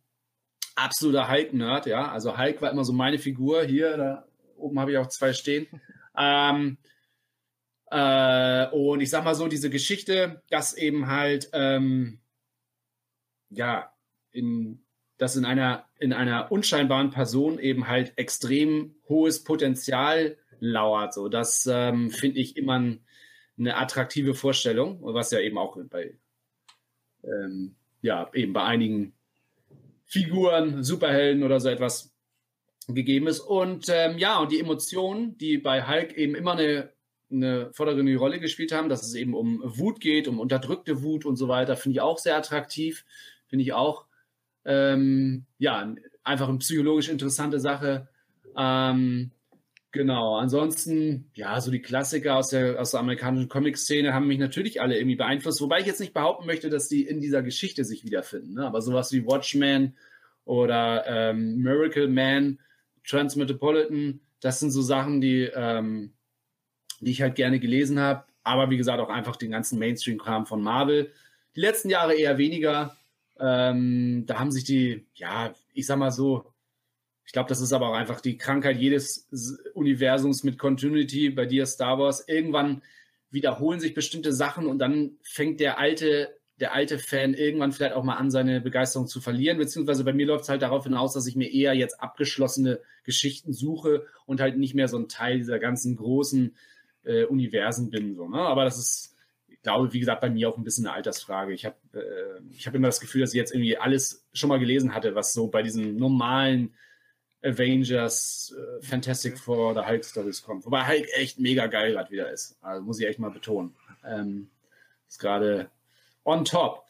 absoluter 0.76 1.30
Hulk-Nerd, 1.30 1.86
ja. 1.86 2.12
Also 2.12 2.38
Hulk 2.38 2.62
war 2.62 2.72
immer 2.72 2.86
so 2.86 2.94
meine 2.94 3.20
Figur. 3.20 3.64
Hier, 3.64 3.98
da 3.98 4.28
oben 4.58 4.80
habe 4.80 4.92
ich 4.92 4.98
auch 4.98 5.08
zwei 5.08 5.34
stehen. 5.34 5.68
Ähm, 6.16 6.78
äh, 7.90 8.68
und 8.68 9.02
ich 9.02 9.10
sag 9.10 9.24
mal 9.24 9.34
so, 9.34 9.48
diese 9.48 9.72
Geschichte, 9.72 10.44
dass 10.52 10.76
eben 10.76 11.08
halt, 11.08 11.50
ähm, 11.54 12.20
ja, 13.50 13.92
in, 14.32 14.84
dass 15.18 15.36
in 15.36 15.44
einer, 15.44 15.90
in 15.98 16.14
einer 16.14 16.52
unscheinbaren 16.52 17.10
Person 17.10 17.58
eben 17.58 17.88
halt 17.88 18.14
extrem 18.16 18.94
hohes 19.10 19.44
Potenzial 19.44 20.38
lauert. 20.60 21.16
So, 21.16 21.30
das 21.30 21.66
ähm, 21.66 22.12
finde 22.12 22.40
ich 22.40 22.58
immer 22.58 22.78
ein, 22.78 23.06
eine 23.58 23.76
attraktive 23.78 24.36
Vorstellung, 24.36 25.00
was 25.02 25.32
ja 25.32 25.40
eben 25.40 25.58
auch 25.58 25.78
bei 25.90 26.16
ähm, 27.24 27.76
ja 28.04 28.30
eben 28.34 28.54
bei 28.54 28.64
einigen 28.64 29.14
Figuren, 30.06 30.84
Superhelden 30.84 31.44
oder 31.44 31.60
so 31.60 31.70
etwas 31.70 32.14
gegeben 32.88 33.28
ist. 33.28 33.40
Und 33.40 33.88
ähm, 33.90 34.20
ja, 34.20 34.38
und 34.40 34.52
die 34.52 34.60
Emotionen, 34.60 35.38
die 35.38 35.58
bei 35.58 35.88
Hulk 35.88 36.14
eben 36.14 36.36
immer 36.36 36.52
eine, 36.52 36.92
eine 37.32 37.74
vordergründige 37.74 38.20
Rolle 38.20 38.40
gespielt 38.40 38.72
haben, 38.72 38.90
dass 38.90 39.02
es 39.02 39.16
eben 39.16 39.34
um 39.34 39.62
Wut 39.64 40.00
geht, 40.00 40.28
um 40.28 40.40
unterdrückte 40.40 41.02
Wut 41.02 41.26
und 41.26 41.38
so 41.38 41.48
weiter, 41.48 41.76
finde 41.78 41.96
ich 41.96 42.02
auch 42.02 42.20
sehr 42.20 42.38
attraktiv. 42.38 43.06
Finde 43.48 43.64
ich 43.64 43.74
auch 43.74 44.06
ähm, 44.66 45.46
ja 45.58 45.96
einfach 46.24 46.50
eine 46.50 46.60
psychologisch 46.60 47.10
interessante 47.10 47.60
Sache. 47.60 48.10
Ähm, 48.56 49.32
Genau, 49.94 50.38
ansonsten, 50.38 51.30
ja, 51.36 51.62
so 51.62 51.70
die 51.70 51.84
Klassiker 51.84 52.36
aus 52.38 52.50
der, 52.50 52.82
aus 52.82 52.92
der 52.92 53.00
amerikanischen 53.00 53.48
Comic-Szene 53.48 54.12
haben 54.12 54.26
mich 54.26 54.40
natürlich 54.40 54.82
alle 54.82 54.98
irgendwie 54.98 55.18
beeinflusst, 55.18 55.62
wobei 55.62 55.82
ich 55.82 55.86
jetzt 55.86 56.00
nicht 56.00 56.16
behaupten 56.16 56.48
möchte, 56.48 56.72
dass 56.72 56.88
die 56.88 57.04
in 57.04 57.22
dieser 57.22 57.44
Geschichte 57.44 57.86
sich 57.86 58.04
wiederfinden. 58.04 58.56
Ne? 58.56 58.66
Aber 58.66 58.82
sowas 58.82 59.12
wie 59.12 59.24
Watchmen 59.28 59.96
oder 60.46 61.06
ähm, 61.06 61.58
Miracle 61.58 62.08
Man, 62.08 62.58
Transmetropolitan, 63.08 64.20
das 64.42 64.60
sind 64.60 64.72
so 64.72 64.82
Sachen, 64.82 65.22
die, 65.22 65.44
ähm, 65.54 66.14
die 67.00 67.12
ich 67.12 67.22
halt 67.22 67.36
gerne 67.36 67.60
gelesen 67.60 68.00
habe. 68.00 68.26
Aber 68.42 68.72
wie 68.72 68.78
gesagt, 68.78 69.00
auch 69.00 69.10
einfach 69.10 69.36
den 69.36 69.52
ganzen 69.52 69.78
Mainstream-Kram 69.78 70.48
von 70.48 70.64
Marvel. 70.64 71.12
Die 71.56 71.62
letzten 71.62 71.92
Jahre 71.92 72.16
eher 72.16 72.40
weniger. 72.40 72.98
Ähm, 73.40 74.24
da 74.26 74.40
haben 74.40 74.52
sich 74.52 74.64
die, 74.64 75.06
ja, 75.14 75.54
ich 75.76 75.86
sag 75.86 76.00
mal 76.00 76.12
so, 76.12 76.52
ich 77.26 77.32
glaube, 77.32 77.50
das 77.50 77.62
ist 77.62 77.74
aber 77.74 77.90
auch 77.90 77.96
einfach 77.96 78.22
die 78.22 78.38
Krankheit 78.38 78.78
jedes 78.78 79.28
Universums 79.74 80.44
mit 80.44 80.58
Continuity, 80.58 81.30
bei 81.30 81.46
dir 81.46 81.66
Star 81.66 81.98
Wars. 81.98 82.28
Irgendwann 82.28 82.82
wiederholen 83.32 83.80
sich 83.80 83.94
bestimmte 83.94 84.34
Sachen 84.34 84.68
und 84.68 84.80
dann 84.80 85.18
fängt 85.24 85.60
der 85.60 85.80
alte, 85.80 86.38
der 86.60 86.74
alte 86.74 87.00
Fan 87.00 87.34
irgendwann 87.34 87.72
vielleicht 87.72 87.96
auch 87.96 88.04
mal 88.04 88.18
an, 88.18 88.30
seine 88.30 88.62
Begeisterung 88.62 89.08
zu 89.08 89.22
verlieren. 89.22 89.58
Beziehungsweise 89.58 90.04
bei 90.04 90.14
mir 90.14 90.28
läuft 90.28 90.44
es 90.44 90.50
halt 90.50 90.62
darauf 90.62 90.84
hinaus, 90.84 91.14
dass 91.14 91.26
ich 91.26 91.36
mir 91.36 91.52
eher 91.52 91.74
jetzt 91.74 92.00
abgeschlossene 92.00 92.80
Geschichten 93.04 93.54
suche 93.54 94.06
und 94.26 94.40
halt 94.40 94.58
nicht 94.58 94.76
mehr 94.76 94.88
so 94.88 94.98
ein 94.98 95.08
Teil 95.08 95.38
dieser 95.38 95.60
ganzen 95.60 95.96
großen 95.96 96.56
äh, 97.04 97.24
Universen 97.24 97.90
bin. 97.90 98.16
So, 98.16 98.28
ne? 98.28 98.40
Aber 98.40 98.66
das 98.66 98.78
ist, 98.78 99.16
ich 99.48 99.62
glaube, 99.62 99.94
wie 99.94 100.00
gesagt, 100.00 100.22
bei 100.22 100.30
mir 100.30 100.50
auch 100.50 100.58
ein 100.58 100.64
bisschen 100.64 100.86
eine 100.86 100.96
Altersfrage. 100.96 101.54
Ich 101.54 101.66
habe 101.66 101.76
äh, 101.94 102.60
hab 102.66 102.76
immer 102.76 102.88
das 102.88 103.00
Gefühl, 103.00 103.22
dass 103.22 103.34
ich 103.34 103.38
jetzt 103.38 103.54
irgendwie 103.54 103.78
alles 103.78 104.28
schon 104.34 104.50
mal 104.50 104.60
gelesen 104.60 104.94
hatte, 104.94 105.16
was 105.16 105.34
so 105.34 105.48
bei 105.48 105.64
diesen 105.64 105.96
normalen 105.96 106.74
Avengers, 107.44 108.56
äh, 108.58 108.82
Fantastic 108.82 109.38
Four 109.38 109.72
oder 109.72 109.88
Hulk 109.88 110.06
Stories 110.06 110.42
kommt. 110.42 110.66
Wobei 110.66 110.88
Hulk 110.88 111.08
echt 111.16 111.40
mega 111.40 111.68
geil 111.68 111.94
gerade 111.94 112.12
wieder 112.12 112.32
ist. 112.32 112.58
Also 112.62 112.82
muss 112.82 113.00
ich 113.00 113.08
echt 113.08 113.20
mal 113.20 113.32
betonen. 113.32 113.76
Ähm, 114.06 114.50
ist 115.08 115.20
gerade 115.20 115.70
on 116.24 116.46
top. 116.46 116.86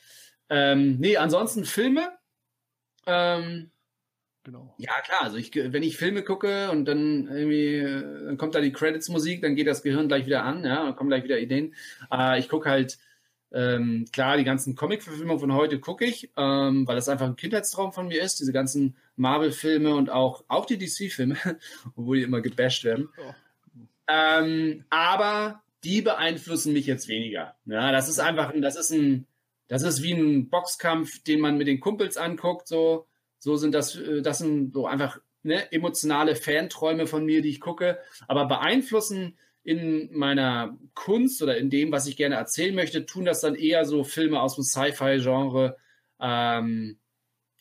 Ähm, 0.49 0.97
nee, 0.99 1.17
ansonsten 1.17 1.65
Filme. 1.65 2.11
Ähm, 3.05 3.71
genau. 4.43 4.73
Ja, 4.77 4.93
klar. 5.01 5.23
Also 5.23 5.37
ich, 5.37 5.53
wenn 5.55 5.83
ich 5.83 5.97
Filme 5.97 6.23
gucke 6.23 6.69
und 6.71 6.85
dann 6.85 7.27
irgendwie 7.27 7.77
äh, 7.77 8.25
dann 8.25 8.37
kommt 8.37 8.55
da 8.55 8.61
die 8.61 8.71
Credits-Musik, 8.71 9.41
dann 9.41 9.55
geht 9.55 9.67
das 9.67 9.83
Gehirn 9.83 10.07
gleich 10.07 10.25
wieder 10.25 10.43
an, 10.43 10.63
ja, 10.63 10.83
dann 10.83 10.95
kommen 10.95 11.09
gleich 11.09 11.23
wieder 11.23 11.39
Ideen. 11.39 11.73
Äh, 12.11 12.39
ich 12.39 12.49
gucke 12.49 12.69
halt 12.69 12.99
ähm, 13.51 14.05
klar, 14.11 14.37
die 14.37 14.43
ganzen 14.43 14.75
Comic-Verfilmungen 14.75 15.39
von 15.39 15.53
heute 15.53 15.79
gucke 15.79 16.05
ich, 16.05 16.31
ähm, 16.37 16.87
weil 16.87 16.95
das 16.95 17.09
einfach 17.09 17.27
ein 17.27 17.35
Kindheitstraum 17.35 17.93
von 17.93 18.07
mir 18.07 18.21
ist. 18.21 18.39
Diese 18.39 18.53
ganzen 18.53 18.95
Marvel-Filme 19.15 19.95
und 19.95 20.09
auch, 20.09 20.43
auch 20.47 20.65
die 20.65 20.77
DC-Filme, 20.77 21.37
obwohl 21.95 22.17
die 22.17 22.23
immer 22.23 22.41
gebasht 22.41 22.83
werden. 22.83 23.09
Oh. 23.17 23.33
Ähm, 24.07 24.85
aber 24.89 25.61
die 25.83 26.01
beeinflussen 26.01 26.73
mich 26.73 26.85
jetzt 26.85 27.07
weniger. 27.07 27.55
Ja, 27.65 27.91
das 27.91 28.09
ist 28.09 28.19
einfach, 28.19 28.53
das 28.55 28.75
ist 28.75 28.91
ein, 28.91 29.27
das 29.67 29.83
ist 29.83 30.03
wie 30.03 30.13
ein 30.13 30.49
Boxkampf, 30.49 31.23
den 31.23 31.39
man 31.39 31.57
mit 31.57 31.67
den 31.67 31.79
Kumpels 31.79 32.17
anguckt. 32.17 32.67
So, 32.67 33.07
so 33.39 33.55
sind 33.55 33.73
das, 33.73 33.95
äh, 33.95 34.21
das 34.21 34.39
sind 34.39 34.73
so 34.73 34.87
einfach 34.87 35.19
ne, 35.43 35.71
emotionale 35.71 36.35
Fanträume 36.35 37.07
von 37.07 37.25
mir, 37.25 37.41
die 37.41 37.49
ich 37.49 37.59
gucke. 37.59 37.99
Aber 38.27 38.45
beeinflussen 38.45 39.37
in 39.63 40.09
meiner 40.11 40.77
Kunst 40.93 41.41
oder 41.41 41.57
in 41.57 41.69
dem, 41.69 41.91
was 41.91 42.07
ich 42.07 42.17
gerne 42.17 42.35
erzählen 42.35 42.75
möchte, 42.75 43.05
tun 43.05 43.25
das 43.25 43.41
dann 43.41 43.55
eher 43.55 43.85
so 43.85 44.03
Filme 44.03 44.41
aus 44.41 44.55
dem 44.55 44.63
Sci-Fi-Genre. 44.63 45.77
Ähm, 46.19 46.97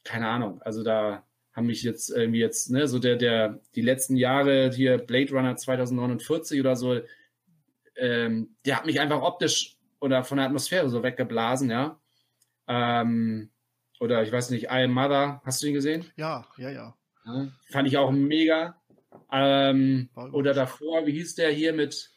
keine 0.05 0.29
Ahnung. 0.29 0.61
Also 0.63 0.83
da 0.83 1.25
haben 1.53 1.67
mich 1.67 1.83
jetzt 1.83 2.11
irgendwie 2.11 2.41
jetzt, 2.41 2.71
ne, 2.71 2.89
so 2.89 2.99
der, 2.99 3.17
der, 3.17 3.61
die 3.75 3.83
letzten 3.83 4.17
Jahre 4.17 4.71
hier 4.75 4.99
Blade 4.99 5.33
Runner 5.33 5.57
2049 5.57 6.61
oder 6.61 6.77
so, 6.77 7.01
ähm, 7.97 8.57
der 8.65 8.77
hat 8.79 8.87
mich 8.87 9.01
einfach 9.01 9.23
optisch 9.23 9.77
oder 10.01 10.25
von 10.25 10.39
der 10.39 10.47
Atmosphäre 10.47 10.89
so 10.89 11.03
weggeblasen, 11.03 11.71
ja. 11.71 12.01
Ähm, 12.67 13.51
oder 14.01 14.23
ich 14.23 14.33
weiß 14.33 14.51
nicht, 14.51 14.65
I 14.65 14.85
Am 14.85 14.93
Mother, 14.93 15.43
hast 15.45 15.63
du 15.63 15.67
ihn 15.67 15.75
gesehen? 15.75 16.05
Ja, 16.17 16.47
ja, 16.57 16.71
ja. 16.71 16.97
ja 17.25 17.49
fand 17.71 17.87
ich 17.87 17.99
auch 17.99 18.11
mega. 18.11 18.81
Ähm, 19.31 20.09
oder 20.15 20.55
davor, 20.55 21.07
wie 21.07 21.13
hieß 21.13 21.35
der 21.35 21.51
hier 21.51 21.73
mit, 21.73 22.11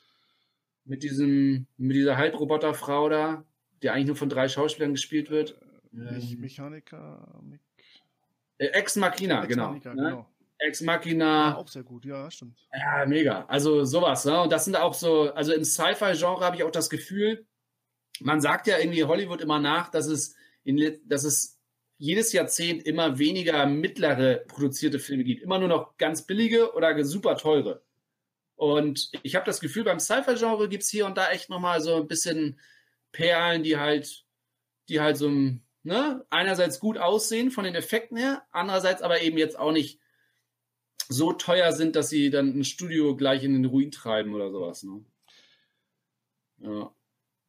mit 0.85 1.03
diesem, 1.03 1.67
mit 1.77 1.95
dieser 1.95 2.17
Halbroboterfrau 2.17 3.09
da, 3.09 3.45
die 3.83 3.89
eigentlich 3.89 4.07
nur 4.07 4.15
von 4.15 4.29
drei 4.29 4.47
Schauspielern 4.47 4.93
gespielt 4.93 5.29
wird? 5.29 5.59
Nicht 5.91 6.33
ähm, 6.33 6.41
Mechaniker, 6.41 7.41
Me 7.43 7.55
äh, 7.55 7.59
Ex 8.57 8.95
Machina, 8.95 9.43
Ex 9.43 9.49
genau. 9.49 9.71
Machina, 9.71 9.93
ne? 9.93 10.03
genau. 10.09 10.29
Ex 10.57 10.81
Machina. 10.81 11.49
Ja, 11.49 11.57
auch 11.57 11.67
sehr 11.67 11.83
gut, 11.83 12.05
ja, 12.05 12.29
stimmt. 12.31 12.57
Ja, 12.73 13.05
mega. 13.05 13.45
Also 13.45 13.83
sowas, 13.83 14.25
ne? 14.25 14.41
Und 14.41 14.51
das 14.51 14.65
sind 14.65 14.75
auch 14.75 14.93
so, 14.93 15.33
also 15.33 15.53
im 15.53 15.65
Sci-Fi-Genre 15.65 16.43
habe 16.43 16.55
ich 16.55 16.63
auch 16.63 16.71
das 16.71 16.89
Gefühl, 16.89 17.45
man 18.21 18.39
sagt 18.39 18.67
ja 18.67 18.77
irgendwie 18.77 19.03
Hollywood 19.03 19.41
immer 19.41 19.59
nach, 19.59 19.89
dass 19.89 20.07
es 20.07 20.35
in, 20.63 20.99
dass 21.05 21.23
es 21.23 21.59
jedes 21.97 22.33
Jahrzehnt 22.33 22.83
immer 22.83 23.19
weniger 23.19 23.65
mittlere 23.65 24.43
produzierte 24.47 24.99
Filme 24.99 25.23
gibt. 25.23 25.43
Immer 25.43 25.59
nur 25.59 25.67
noch 25.67 25.97
ganz 25.97 26.25
billige 26.25 26.73
oder 26.73 27.03
super 27.03 27.37
teure. 27.37 27.83
Und 28.55 29.09
ich 29.23 29.35
habe 29.35 29.45
das 29.45 29.59
Gefühl, 29.59 29.83
beim 29.83 29.99
Sci-Fi-Genre 29.99 30.69
gibt 30.69 30.83
es 30.83 30.89
hier 30.89 31.05
und 31.05 31.17
da 31.17 31.29
echt 31.29 31.49
nochmal 31.49 31.81
so 31.81 31.95
ein 31.95 32.07
bisschen 32.07 32.59
Perlen, 33.11 33.63
die 33.63 33.77
halt, 33.77 34.25
die 34.89 34.99
halt 34.99 35.17
so 35.17 35.29
ne, 35.85 36.25
einerseits 36.31 36.79
gut 36.79 36.97
aussehen 36.97 37.51
von 37.51 37.63
den 37.63 37.75
Effekten 37.75 38.17
her, 38.17 38.43
andererseits 38.51 39.03
aber 39.03 39.21
eben 39.21 39.37
jetzt 39.37 39.57
auch 39.57 39.71
nicht 39.71 39.99
so 41.07 41.31
teuer 41.31 41.71
sind, 41.71 41.95
dass 41.95 42.09
sie 42.09 42.31
dann 42.31 42.57
ein 42.57 42.63
Studio 42.63 43.15
gleich 43.15 43.43
in 43.43 43.53
den 43.53 43.65
Ruin 43.65 43.91
treiben 43.91 44.33
oder 44.33 44.51
sowas. 44.51 44.81
Ne? 44.81 45.05
Ja. 46.57 46.95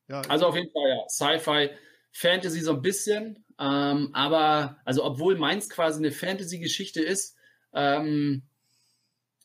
ja. 0.09 0.21
Also 0.29 0.47
auf 0.47 0.55
jeden 0.55 0.71
Fall, 0.71 0.89
ja, 0.89 1.09
Sci-Fi, 1.09 1.71
Fantasy 2.13 2.61
so 2.61 2.73
ein 2.75 2.83
bisschen, 2.83 3.45
ähm, 3.59 4.11
aber, 4.13 4.81
also 4.85 5.03
obwohl 5.03 5.37
meins 5.37 5.71
quasi 5.71 5.99
eine 5.99 6.13
Fantasy-Geschichte 6.13 7.03
ist, 7.03 7.37
ähm, 7.73 8.43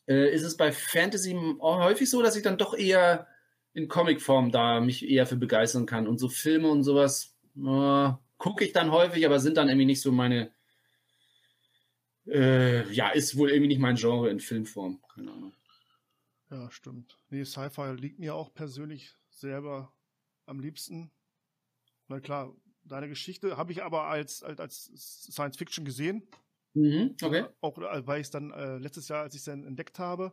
äh, 0.06 0.34
ist 0.34 0.42
es 0.42 0.58
bei 0.58 0.70
Fantasy 0.70 1.34
häufig 1.60 2.10
so, 2.10 2.20
dass 2.20 2.36
ich 2.36 2.42
dann 2.42 2.58
doch 2.58 2.74
eher 2.74 3.26
in 3.72 3.88
Comicform 3.88 4.52
da 4.52 4.80
mich 4.80 5.08
eher 5.08 5.26
für 5.26 5.36
begeistern 5.36 5.86
kann. 5.86 6.06
Und 6.06 6.18
so 6.18 6.28
Filme 6.28 6.68
und 6.68 6.82
sowas 6.82 7.34
äh, 7.56 8.10
gucke 8.42 8.64
ich 8.64 8.72
dann 8.72 8.90
häufig, 8.90 9.24
aber 9.24 9.38
sind 9.38 9.56
dann 9.56 9.68
irgendwie 9.68 9.86
nicht 9.86 10.00
so 10.00 10.10
meine. 10.10 10.52
Äh, 12.26 12.92
ja, 12.92 13.10
ist 13.10 13.36
wohl 13.36 13.50
irgendwie 13.50 13.68
nicht 13.68 13.80
mein 13.80 13.94
Genre 13.94 14.30
in 14.30 14.40
Filmform. 14.40 15.00
Keine 15.14 15.30
Ahnung. 15.30 15.52
Ja, 16.50 16.70
stimmt. 16.70 17.18
Nee, 17.30 17.44
Sci-Fi 17.44 17.94
liegt 17.94 18.18
mir 18.18 18.34
auch 18.34 18.52
persönlich 18.52 19.14
selber 19.30 19.92
am 20.46 20.58
liebsten. 20.60 21.12
Na 22.08 22.20
klar, 22.20 22.54
Deine 22.84 23.08
Geschichte 23.08 23.56
habe 23.56 23.70
ich 23.70 23.84
aber 23.84 24.04
als, 24.04 24.42
als, 24.42 24.58
als 24.58 24.90
Science 24.96 25.56
Fiction 25.56 25.84
gesehen. 25.84 26.26
Mhm, 26.74 27.14
okay. 27.22 27.46
Auch 27.60 27.78
äh, 27.78 28.06
weil 28.06 28.20
ich 28.20 28.26
es 28.26 28.30
dann 28.30 28.50
äh, 28.50 28.78
letztes 28.78 29.08
Jahr, 29.08 29.22
als 29.22 29.34
ich 29.34 29.40
es 29.40 29.44
dann 29.44 29.64
entdeckt 29.64 30.00
habe, 30.00 30.32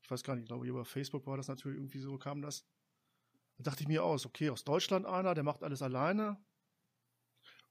ich 0.00 0.10
weiß 0.10 0.22
gar 0.22 0.34
nicht, 0.34 0.44
ich 0.44 0.48
glaube, 0.48 0.66
über 0.66 0.86
Facebook 0.86 1.26
war 1.26 1.36
das 1.36 1.48
natürlich 1.48 1.76
irgendwie 1.76 1.98
so, 1.98 2.16
kam 2.16 2.40
das. 2.40 2.64
Da 3.58 3.64
dachte 3.64 3.82
ich 3.82 3.88
mir 3.88 4.02
aus, 4.02 4.24
okay, 4.24 4.48
aus 4.48 4.64
Deutschland 4.64 5.04
einer, 5.04 5.34
der 5.34 5.44
macht 5.44 5.62
alles 5.62 5.82
alleine. 5.82 6.38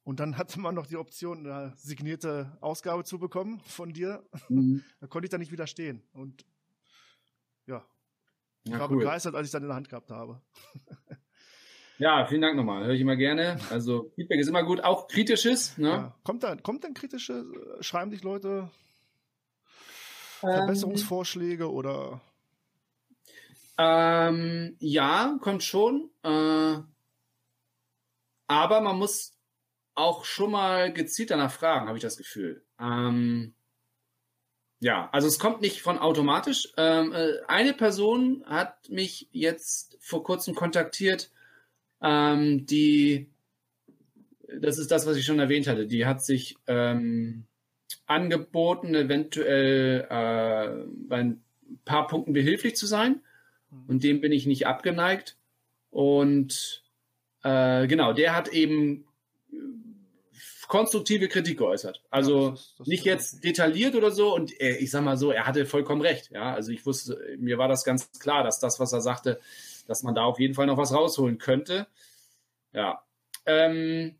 Und 0.08 0.22
dann 0.22 0.38
hatte 0.38 0.62
man 0.62 0.74
noch 0.74 0.88
die 0.88 0.96
Option, 0.96 1.46
eine 1.46 1.74
signierte 1.76 2.58
Ausgabe 2.62 3.04
zu 3.04 3.20
bekommen 3.20 3.60
von 3.65 3.91
dir. 3.91 4.24
Mhm. 4.48 4.82
da 5.02 5.08
konnte 5.08 5.26
ich 5.26 5.30
dann 5.32 5.41
nicht 5.41 5.52
widerstehen. 5.52 6.02
Und 6.13 6.46
ja, 7.65 7.86
ich 8.63 8.72
ja, 8.72 8.80
war 8.80 8.89
cool. 8.89 9.00
begeistert, 9.00 9.36
als 9.36 9.48
ich 9.48 9.52
dann 9.52 9.63
in 9.63 9.67
der 9.67 9.76
Hand 9.76 9.89
gehabt 9.89 10.10
habe. 10.10 10.41
Ja, 12.00 12.28
vielen 12.28 12.41
Dank 12.43 12.56
nochmal. 12.56 12.86
Höre 12.86 12.93
ich 12.93 13.02
immer 13.02 13.15
gerne. 13.15 13.60
Also 13.72 14.12
Feedback 14.13 14.39
ist 14.39 14.48
immer 14.50 14.62
gut, 14.62 14.82
auch 14.82 15.08
kritisches. 15.08 15.80
Ne? 15.80 15.88
Ja. 15.88 16.15
Kommt 16.24 16.43
dann, 16.43 16.62
kommt 16.62 16.84
dann 16.84 16.93
kritische, 16.93 17.43
schreiben 17.80 18.12
dich 18.12 18.22
Leute 18.22 18.70
ähm, 20.43 20.50
Verbesserungsvorschläge 20.52 21.72
oder? 21.72 22.22
Ähm, 23.80 24.76
ja, 24.78 25.39
kommt 25.41 25.63
schon. 25.63 26.12
Äh, 26.22 26.78
aber 28.48 28.82
man 28.82 29.00
muss 29.00 29.37
auch 29.98 30.26
schon 30.26 30.52
mal 30.52 30.94
gezielt 30.94 31.32
danach 31.32 31.52
fragen, 31.52 31.88
habe 31.88 31.98
ich 31.98 32.04
das 32.04 32.18
Gefühl. 32.18 32.64
Ähm, 32.80 33.54
ja, 34.80 35.10
also 35.12 35.28
es 35.28 35.40
kommt 35.40 35.62
nicht 35.62 35.82
von 35.82 35.98
automatisch. 35.98 36.72
Ähm, 36.78 37.14
äh, 37.14 37.34
eine 37.48 37.74
Person 37.74 38.44
hat 38.46 38.90
mich 38.90 39.28
jetzt 39.32 39.98
vor 40.00 40.24
kurzem 40.24 40.54
kontaktiert, 40.54 41.32
ähm, 42.02 42.66
die, 42.68 43.30
das 44.62 44.78
ist 44.78 44.92
das, 44.92 45.08
was 45.08 45.18
ich 45.18 45.26
schon 45.26 45.40
erwähnt 45.40 45.68
hatte, 45.68 45.88
die 45.88 46.06
hat 46.06 46.24
sich 46.24 46.58
ähm, 46.68 47.46
angeboten, 48.06 48.94
eventuell 48.94 50.02
äh, 50.10 50.86
bei 51.08 51.18
ein 51.18 51.44
paar 51.86 52.08
Punkten 52.08 52.34
behilflich 52.34 52.76
zu 52.76 52.86
sein. 52.86 53.22
Mhm. 53.72 53.84
Und 53.88 54.04
dem 54.04 54.22
bin 54.22 54.32
ich 54.32 54.46
nicht 54.46 54.68
abgeneigt. 54.68 55.38
Und 55.90 56.84
äh, 57.44 57.88
genau, 57.88 58.14
der 58.14 58.36
hat 58.36 58.50
eben 58.50 59.08
konstruktive 60.68 61.28
Kritik 61.28 61.60
geäußert. 61.60 62.04
Also 62.10 62.52
das 62.52 62.60
ist, 62.60 62.76
das 62.80 62.88
nicht 62.88 63.06
jetzt 63.06 63.44
detailliert 63.44 63.96
oder 63.96 64.12
so. 64.12 64.34
Und 64.34 64.60
er, 64.60 64.82
ich 64.82 64.92
sag 64.92 65.04
mal 65.04 65.18
so, 65.18 65.32
er 65.32 65.48
hatte 65.48 65.66
vollkommen 65.66 66.02
recht. 66.02 66.32
Ja, 66.32 66.54
also 66.54 66.72
ich 66.72 66.86
wusste, 66.86 67.20
mir 67.38 67.58
war 67.58 67.68
das 67.68 67.84
ganz 67.84 68.12
klar, 68.20 68.44
dass 68.44 68.60
das, 68.60 68.80
was 68.80 68.94
er 68.94 69.02
sagte, 69.02 69.40
dass 69.88 70.04
man 70.04 70.16
da 70.16 70.24
auf 70.24 70.40
jeden 70.40 70.54
Fall 70.54 70.68
noch 70.68 70.78
was 70.78 70.94
rausholen 70.94 71.38
könnte. 71.38 71.88
Ja. 72.74 73.02
Ähm, 73.46 74.16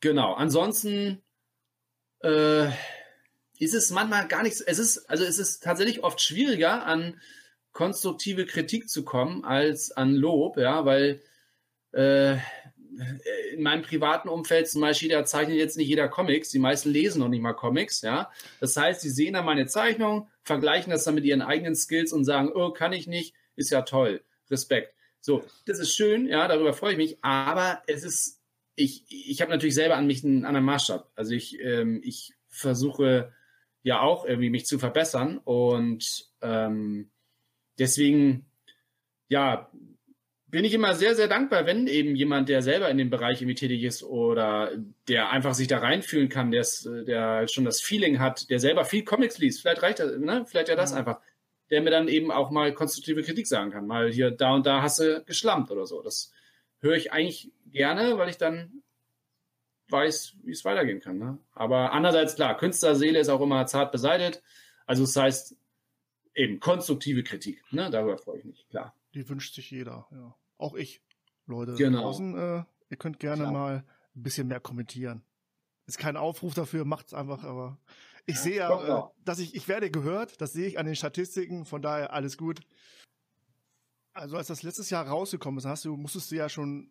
genau. 0.00 0.34
Ansonsten 0.34 1.22
äh, 2.20 2.66
ist 3.58 3.74
es 3.74 3.90
manchmal 3.90 4.26
gar 4.28 4.42
nichts. 4.42 4.60
Es 4.60 4.78
ist, 4.78 5.08
also 5.08 5.24
es 5.24 5.38
ist 5.38 5.62
tatsächlich 5.62 6.02
oft 6.02 6.20
schwieriger, 6.20 6.84
an 6.86 7.20
konstruktive 7.72 8.46
Kritik 8.46 8.88
zu 8.88 9.04
kommen, 9.04 9.44
als 9.44 9.92
an 9.92 10.14
Lob, 10.14 10.56
ja, 10.56 10.84
weil 10.84 11.20
äh, 11.92 12.36
in 13.52 13.62
meinem 13.62 13.82
privaten 13.82 14.28
Umfeld 14.28 14.68
zum 14.68 14.80
Beispiel, 14.80 15.08
da 15.08 15.24
zeichnet 15.24 15.56
jetzt 15.56 15.76
nicht 15.76 15.88
jeder 15.88 16.08
Comics, 16.08 16.50
die 16.50 16.58
meisten 16.58 16.90
lesen 16.90 17.20
noch 17.20 17.28
nicht 17.28 17.42
mal 17.42 17.52
Comics, 17.52 18.02
ja. 18.02 18.30
Das 18.60 18.76
heißt, 18.76 19.00
sie 19.00 19.10
sehen 19.10 19.34
dann 19.34 19.44
meine 19.44 19.66
Zeichnung, 19.66 20.28
vergleichen 20.42 20.90
das 20.90 21.04
dann 21.04 21.14
mit 21.14 21.24
ihren 21.24 21.42
eigenen 21.42 21.74
Skills 21.74 22.12
und 22.12 22.24
sagen, 22.24 22.50
oh, 22.54 22.70
kann 22.70 22.92
ich 22.92 23.06
nicht, 23.06 23.34
ist 23.56 23.70
ja 23.70 23.82
toll, 23.82 24.22
Respekt. 24.50 24.94
So, 25.20 25.44
das 25.66 25.78
ist 25.78 25.94
schön, 25.94 26.26
ja, 26.26 26.46
darüber 26.48 26.72
freue 26.72 26.92
ich 26.92 26.98
mich, 26.98 27.18
aber 27.22 27.82
es 27.86 28.04
ist, 28.04 28.42
ich, 28.76 29.04
ich 29.08 29.40
habe 29.40 29.50
natürlich 29.50 29.74
selber 29.74 29.96
an 29.96 30.06
mich 30.06 30.24
einen 30.24 30.44
anderen 30.44 30.66
Maßstab. 30.66 31.10
Also 31.14 31.32
ich, 31.32 31.60
ähm, 31.60 32.00
ich 32.04 32.34
versuche 32.48 33.32
ja 33.82 34.00
auch 34.00 34.24
irgendwie 34.24 34.50
mich 34.50 34.66
zu 34.66 34.78
verbessern 34.78 35.38
und 35.38 36.30
ähm, 36.42 37.10
deswegen, 37.78 38.46
ja, 39.28 39.70
bin 40.54 40.64
ich 40.64 40.72
immer 40.72 40.94
sehr, 40.94 41.16
sehr 41.16 41.26
dankbar, 41.26 41.66
wenn 41.66 41.88
eben 41.88 42.14
jemand, 42.14 42.48
der 42.48 42.62
selber 42.62 42.88
in 42.88 42.96
dem 42.96 43.10
Bereich 43.10 43.42
irgendwie 43.42 43.56
tätig 43.56 43.82
ist 43.82 44.04
oder 44.04 44.70
der 45.08 45.30
einfach 45.30 45.52
sich 45.52 45.66
da 45.66 45.78
reinfühlen 45.78 46.28
kann, 46.28 46.52
der 46.52 47.48
schon 47.48 47.64
das 47.64 47.80
Feeling 47.80 48.20
hat, 48.20 48.48
der 48.50 48.60
selber 48.60 48.84
viel 48.84 49.02
Comics 49.02 49.38
liest, 49.38 49.62
vielleicht 49.62 49.82
reicht 49.82 49.98
das, 49.98 50.16
ne? 50.16 50.46
vielleicht 50.46 50.68
ja 50.68 50.76
das 50.76 50.92
ja. 50.92 50.98
einfach, 50.98 51.20
der 51.70 51.82
mir 51.82 51.90
dann 51.90 52.06
eben 52.06 52.30
auch 52.30 52.52
mal 52.52 52.72
konstruktive 52.72 53.24
Kritik 53.24 53.48
sagen 53.48 53.72
kann. 53.72 53.88
Mal 53.88 54.12
hier, 54.12 54.30
da 54.30 54.54
und 54.54 54.64
da 54.64 54.80
hast 54.80 55.00
du 55.00 55.24
geschlampt 55.24 55.72
oder 55.72 55.86
so. 55.86 56.02
Das 56.02 56.30
höre 56.78 56.94
ich 56.94 57.12
eigentlich 57.12 57.50
gerne, 57.66 58.16
weil 58.16 58.28
ich 58.28 58.38
dann 58.38 58.84
weiß, 59.88 60.36
wie 60.44 60.52
es 60.52 60.64
weitergehen 60.64 61.00
kann. 61.00 61.18
Ne? 61.18 61.38
Aber 61.52 61.90
andererseits, 61.92 62.36
klar, 62.36 62.56
Künstlerseele 62.56 63.18
ist 63.18 63.28
auch 63.28 63.40
immer 63.40 63.66
zart 63.66 63.90
beseitigt. 63.90 64.40
Also 64.86 65.02
das 65.02 65.16
heißt, 65.16 65.56
eben 66.36 66.60
konstruktive 66.60 67.24
Kritik. 67.24 67.60
Ne? 67.72 67.90
Darüber 67.90 68.18
freue 68.18 68.38
ich 68.38 68.44
mich, 68.44 68.68
klar. 68.68 68.94
Die 69.14 69.28
wünscht 69.28 69.56
sich 69.56 69.72
jeder, 69.72 70.06
ja. 70.12 70.36
Auch 70.58 70.74
ich, 70.74 71.02
Leute. 71.46 71.74
Genau. 71.74 72.02
Draußen, 72.02 72.36
äh, 72.36 72.64
ihr 72.90 72.96
könnt 72.96 73.18
gerne 73.18 73.42
Klar. 73.42 73.52
mal 73.52 73.84
ein 74.14 74.22
bisschen 74.22 74.48
mehr 74.48 74.60
kommentieren. 74.60 75.22
Ist 75.86 75.98
kein 75.98 76.16
Aufruf 76.16 76.54
dafür, 76.54 76.84
macht's 76.84 77.12
einfach, 77.12 77.44
aber 77.44 77.78
ich 78.26 78.38
sehe 78.38 78.66
Doch, 78.66 78.86
ja, 78.86 78.98
äh, 79.00 79.10
dass 79.24 79.38
ich, 79.38 79.54
ich 79.54 79.68
werde 79.68 79.90
gehört, 79.90 80.40
das 80.40 80.52
sehe 80.52 80.66
ich 80.66 80.78
an 80.78 80.86
den 80.86 80.96
Statistiken, 80.96 81.64
von 81.66 81.82
daher 81.82 82.12
alles 82.12 82.38
gut. 82.38 82.60
Also 84.14 84.36
als 84.36 84.46
das 84.46 84.62
letztes 84.62 84.90
Jahr 84.90 85.06
rausgekommen 85.06 85.58
ist, 85.58 85.66
hast 85.66 85.84
du, 85.84 85.96
musstest 85.96 86.30
du 86.30 86.36
ja 86.36 86.48
schon 86.48 86.90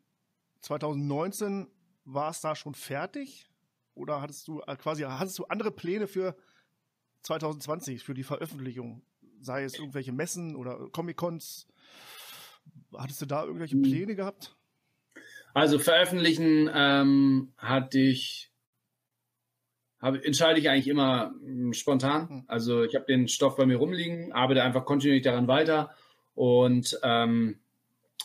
2019, 0.61 1.67
war 2.05 2.29
es 2.29 2.41
da 2.41 2.55
schon 2.55 2.75
fertig? 2.75 3.49
Oder 3.95 4.21
hattest 4.21 4.47
du 4.47 4.61
äh, 4.61 4.75
quasi, 4.75 5.03
hattest 5.03 5.39
du 5.39 5.45
andere 5.45 5.71
Pläne 5.71 6.07
für 6.07 6.35
2020, 7.23 8.03
für 8.03 8.13
die 8.13 8.23
Veröffentlichung? 8.23 9.03
Sei 9.39 9.63
es 9.63 9.75
irgendwelche 9.75 10.11
Messen 10.11 10.55
oder 10.55 10.89
Comic-Cons? 10.89 11.67
Hattest 12.97 13.21
du 13.21 13.25
da 13.25 13.43
irgendwelche 13.43 13.75
Hm. 13.75 13.81
Pläne 13.81 14.15
gehabt? 14.15 14.55
Also 15.53 15.77
veröffentlichen 15.77 16.69
ähm, 16.73 17.53
hatte 17.57 17.99
ich, 17.99 18.51
habe, 20.01 20.23
entscheide 20.23 20.59
ich 20.59 20.69
eigentlich 20.69 20.87
immer 20.87 21.33
mh, 21.41 21.73
spontan. 21.73 22.29
Hm. 22.29 22.43
Also 22.47 22.83
ich 22.83 22.95
habe 22.95 23.05
den 23.05 23.27
Stoff 23.27 23.55
bei 23.55 23.65
mir 23.65 23.77
rumliegen, 23.77 24.31
arbeite 24.33 24.63
einfach 24.63 24.85
kontinuierlich 24.85 25.23
daran 25.23 25.47
weiter 25.47 25.91
und 26.33 26.99
ähm, 27.03 27.59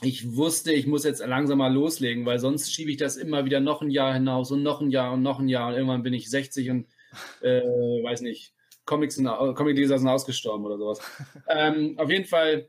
ich 0.00 0.36
wusste, 0.36 0.72
ich 0.72 0.86
muss 0.86 1.04
jetzt 1.04 1.24
langsam 1.26 1.58
mal 1.58 1.72
loslegen, 1.72 2.24
weil 2.24 2.38
sonst 2.38 2.72
schiebe 2.72 2.90
ich 2.90 2.96
das 2.98 3.16
immer 3.16 3.44
wieder 3.44 3.60
noch 3.60 3.82
ein 3.82 3.90
Jahr 3.90 4.14
hinaus 4.14 4.50
und 4.52 4.62
noch 4.62 4.80
ein 4.80 4.90
Jahr 4.90 5.12
und 5.12 5.22
noch 5.22 5.40
ein 5.40 5.48
Jahr 5.48 5.68
und 5.68 5.74
irgendwann 5.74 6.02
bin 6.02 6.14
ich 6.14 6.30
60 6.30 6.70
und 6.70 6.86
äh, 7.42 7.60
weiß 7.60 8.20
nicht, 8.22 8.54
Comics 8.84 9.16
sind, 9.16 9.26
Comicleser 9.26 9.98
sind 9.98 10.08
ausgestorben 10.08 10.64
oder 10.64 10.78
sowas. 10.78 11.00
ähm, 11.48 11.94
auf 11.98 12.10
jeden 12.10 12.24
Fall 12.24 12.68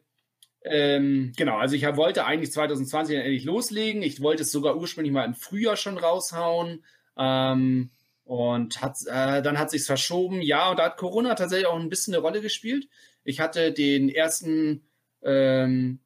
ähm, 0.63 1.33
genau, 1.37 1.57
also 1.57 1.75
ich 1.75 1.83
wollte 1.83 2.25
eigentlich 2.25 2.51
2020 2.51 3.15
dann 3.15 3.25
endlich 3.25 3.45
loslegen. 3.45 4.01
Ich 4.01 4.21
wollte 4.21 4.43
es 4.43 4.51
sogar 4.51 4.77
ursprünglich 4.77 5.13
mal 5.13 5.25
im 5.25 5.33
Frühjahr 5.33 5.77
schon 5.77 5.97
raushauen. 5.97 6.83
Ähm, 7.17 7.91
und 8.25 8.79
hat, 8.81 8.97
äh, 9.07 9.41
dann 9.41 9.57
hat 9.57 9.71
sich's 9.71 9.87
verschoben. 9.87 10.41
Ja, 10.41 10.69
und 10.69 10.77
da 10.77 10.85
hat 10.85 10.97
Corona 10.97 11.33
tatsächlich 11.33 11.67
auch 11.67 11.79
ein 11.79 11.89
bisschen 11.89 12.13
eine 12.13 12.21
Rolle 12.21 12.41
gespielt. 12.41 12.87
Ich 13.23 13.39
hatte 13.39 13.71
den 13.71 14.07
ersten 14.07 14.83
ähm, 15.23 15.99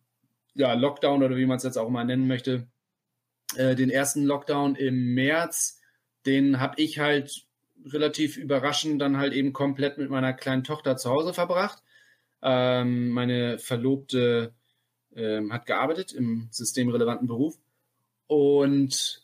ja, 0.56 0.74
Lockdown 0.74 1.24
oder 1.24 1.36
wie 1.36 1.46
man 1.46 1.58
es 1.58 1.64
jetzt 1.64 1.78
auch 1.78 1.90
mal 1.90 2.06
nennen 2.06 2.28
möchte, 2.28 2.68
äh, 3.56 3.76
den 3.76 3.90
ersten 3.90 4.24
Lockdown 4.24 4.76
im 4.76 5.14
März, 5.14 5.82
den 6.26 6.60
habe 6.60 6.82
ich 6.82 7.00
halt 7.00 7.46
relativ 7.86 8.38
überraschend 8.38 9.02
dann 9.02 9.18
halt 9.18 9.34
eben 9.34 9.52
komplett 9.52 9.98
mit 9.98 10.10
meiner 10.10 10.34
kleinen 10.34 10.64
Tochter 10.64 10.96
zu 10.96 11.10
Hause 11.10 11.34
verbracht. 11.34 11.84
Ähm, 12.44 13.10
meine 13.10 13.58
Verlobte 13.58 14.54
ähm, 15.16 15.54
hat 15.54 15.66
gearbeitet 15.66 16.12
im 16.14 16.50
systemrelevanten 16.52 17.28
Beruf. 17.28 17.56
Und 18.28 19.24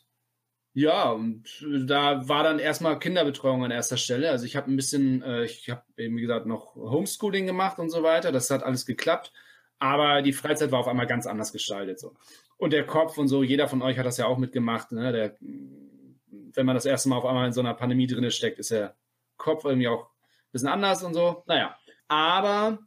ja, 0.72 1.10
und 1.10 1.44
da 1.86 2.28
war 2.28 2.44
dann 2.44 2.58
erstmal 2.58 2.98
Kinderbetreuung 2.98 3.64
an 3.64 3.70
erster 3.70 3.96
Stelle. 3.96 4.30
Also 4.30 4.46
ich 4.46 4.56
habe 4.56 4.70
ein 4.70 4.76
bisschen, 4.76 5.22
äh, 5.22 5.44
ich 5.44 5.68
habe 5.68 5.82
eben 5.96 6.16
wie 6.16 6.22
gesagt 6.22 6.46
noch 6.46 6.76
Homeschooling 6.76 7.46
gemacht 7.46 7.78
und 7.78 7.90
so 7.90 8.02
weiter. 8.02 8.32
Das 8.32 8.50
hat 8.50 8.62
alles 8.62 8.86
geklappt. 8.86 9.32
Aber 9.78 10.22
die 10.22 10.32
Freizeit 10.32 10.72
war 10.72 10.80
auf 10.80 10.88
einmal 10.88 11.06
ganz 11.06 11.26
anders 11.26 11.52
gestaltet. 11.52 11.98
So. 11.98 12.14
Und 12.56 12.72
der 12.72 12.86
Kopf 12.86 13.18
und 13.18 13.28
so, 13.28 13.42
jeder 13.42 13.66
von 13.66 13.82
euch 13.82 13.98
hat 13.98 14.06
das 14.06 14.18
ja 14.18 14.26
auch 14.26 14.38
mitgemacht. 14.38 14.92
Ne? 14.92 15.12
Der, 15.12 15.36
wenn 15.40 16.66
man 16.66 16.76
das 16.76 16.84
erste 16.84 17.08
Mal 17.08 17.16
auf 17.16 17.24
einmal 17.24 17.46
in 17.46 17.52
so 17.52 17.60
einer 17.60 17.74
Pandemie 17.74 18.06
drin 18.06 18.30
steckt, 18.30 18.58
ist 18.58 18.70
der 18.70 18.94
Kopf 19.38 19.64
irgendwie 19.64 19.88
auch 19.88 20.04
ein 20.04 20.52
bisschen 20.52 20.68
anders 20.68 21.02
und 21.02 21.14
so. 21.14 21.42
Naja, 21.46 21.76
aber 22.08 22.78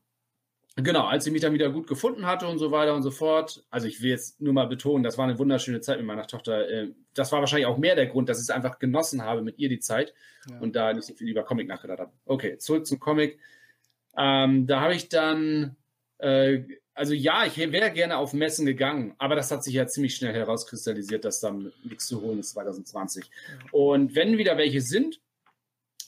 genau, 0.76 1.06
als 1.06 1.26
ich 1.28 1.32
mich 1.34 1.42
dann 1.42 1.54
wieder 1.54 1.70
gut 1.70 1.88
gefunden 1.88 2.26
hatte 2.26 2.48
und 2.48 2.58
so 2.58 2.72
weiter 2.72 2.96
und 2.96 3.04
so 3.04 3.12
fort, 3.12 3.64
also 3.70 3.88
ich 3.88 4.02
will 4.02 4.10
jetzt 4.10 4.42
nur 4.42 4.54
mal 4.54 4.66
betonen, 4.68 5.04
das 5.04 5.18
war 5.18 5.26
eine 5.26 5.38
wunderschöne 5.38 5.82
Zeit 5.82 5.98
mit 5.98 6.06
meiner 6.08 6.26
Tochter. 6.28 6.68
Äh, 6.70 6.88
Das 7.14 7.32
war 7.32 7.40
wahrscheinlich 7.42 7.68
auch 7.68 7.78
mehr 7.78 7.96
der 7.96 8.08
Grund, 8.08 8.28
dass 8.30 8.38
ich 8.40 8.44
es 8.44 8.50
einfach 8.50 8.80
genossen 8.80 9.22
habe 9.22 9.42
mit 9.44 9.60
ihr 9.60 9.70
die 9.70 9.80
Zeit 9.80 10.14
Ja. 10.50 10.60
und 10.60 10.76
da 10.76 10.92
nicht 10.94 11.06
so 11.06 11.14
viel 11.14 11.30
über 11.30 11.44
Comic 11.44 11.68
nachgedacht 11.68 12.00
habe. 12.00 12.12
Okay, 12.26 12.58
zurück 12.58 12.88
zum 12.88 13.00
Comic. 13.00 13.38
Ähm, 14.18 14.66
da 14.68 14.82
habe 14.82 14.96
ich 14.96 15.10
dann, 15.10 15.76
äh, 16.18 16.62
also 16.96 17.14
ja, 17.14 17.46
ich 17.46 17.58
wäre 17.58 17.92
gerne 17.92 18.18
auf 18.18 18.34
Messen 18.34 18.66
gegangen, 18.66 19.14
aber 19.20 19.36
das 19.36 19.52
hat 19.52 19.64
sich 19.64 19.74
ja 19.76 19.86
ziemlich 19.88 20.16
schnell 20.16 20.34
herauskristallisiert, 20.34 21.24
dass 21.26 21.40
dann 21.40 21.72
nichts 21.84 22.08
zu 22.08 22.22
holen 22.22 22.40
ist 22.40 22.52
2020. 22.52 23.30
Und 23.72 24.16
wenn 24.16 24.38
wieder 24.40 24.58
welche 24.58 24.82
sind, 24.82 25.20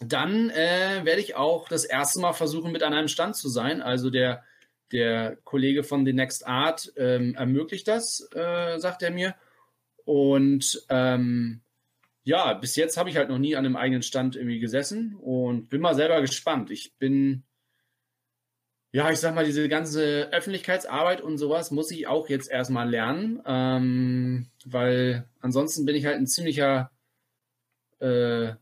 dann 0.01 0.49
äh, 0.49 1.01
werde 1.05 1.21
ich 1.21 1.35
auch 1.35 1.69
das 1.69 1.85
erste 1.85 2.19
Mal 2.19 2.33
versuchen, 2.33 2.71
mit 2.71 2.83
an 2.83 2.93
einem 2.93 3.07
Stand 3.07 3.35
zu 3.35 3.47
sein. 3.49 3.81
Also 3.81 4.09
der, 4.09 4.43
der 4.91 5.37
Kollege 5.43 5.83
von 5.83 6.05
The 6.05 6.13
Next 6.13 6.45
Art 6.47 6.93
ähm, 6.97 7.35
ermöglicht 7.35 7.87
das, 7.87 8.29
äh, 8.33 8.77
sagt 8.79 9.03
er 9.03 9.11
mir. 9.11 9.35
Und 10.05 10.85
ähm, 10.89 11.61
ja, 12.23 12.53
bis 12.53 12.75
jetzt 12.75 12.97
habe 12.97 13.09
ich 13.09 13.17
halt 13.17 13.29
noch 13.29 13.37
nie 13.37 13.55
an 13.55 13.65
einem 13.65 13.75
eigenen 13.75 14.01
Stand 14.01 14.35
irgendwie 14.35 14.59
gesessen 14.59 15.15
und 15.15 15.69
bin 15.69 15.81
mal 15.81 15.95
selber 15.95 16.21
gespannt. 16.21 16.71
Ich 16.71 16.95
bin, 16.97 17.43
ja, 18.91 19.11
ich 19.11 19.19
sag 19.19 19.35
mal, 19.35 19.45
diese 19.45 19.69
ganze 19.69 20.29
Öffentlichkeitsarbeit 20.31 21.21
und 21.21 21.37
sowas 21.37 21.69
muss 21.69 21.91
ich 21.91 22.07
auch 22.07 22.27
jetzt 22.27 22.49
erstmal 22.49 22.89
lernen, 22.89 23.41
ähm, 23.45 24.47
weil 24.65 25.29
ansonsten 25.39 25.85
bin 25.85 25.95
ich 25.95 26.05
halt 26.05 26.17
ein 26.17 26.27
ziemlicher, 26.27 26.91
äh, 27.99 28.53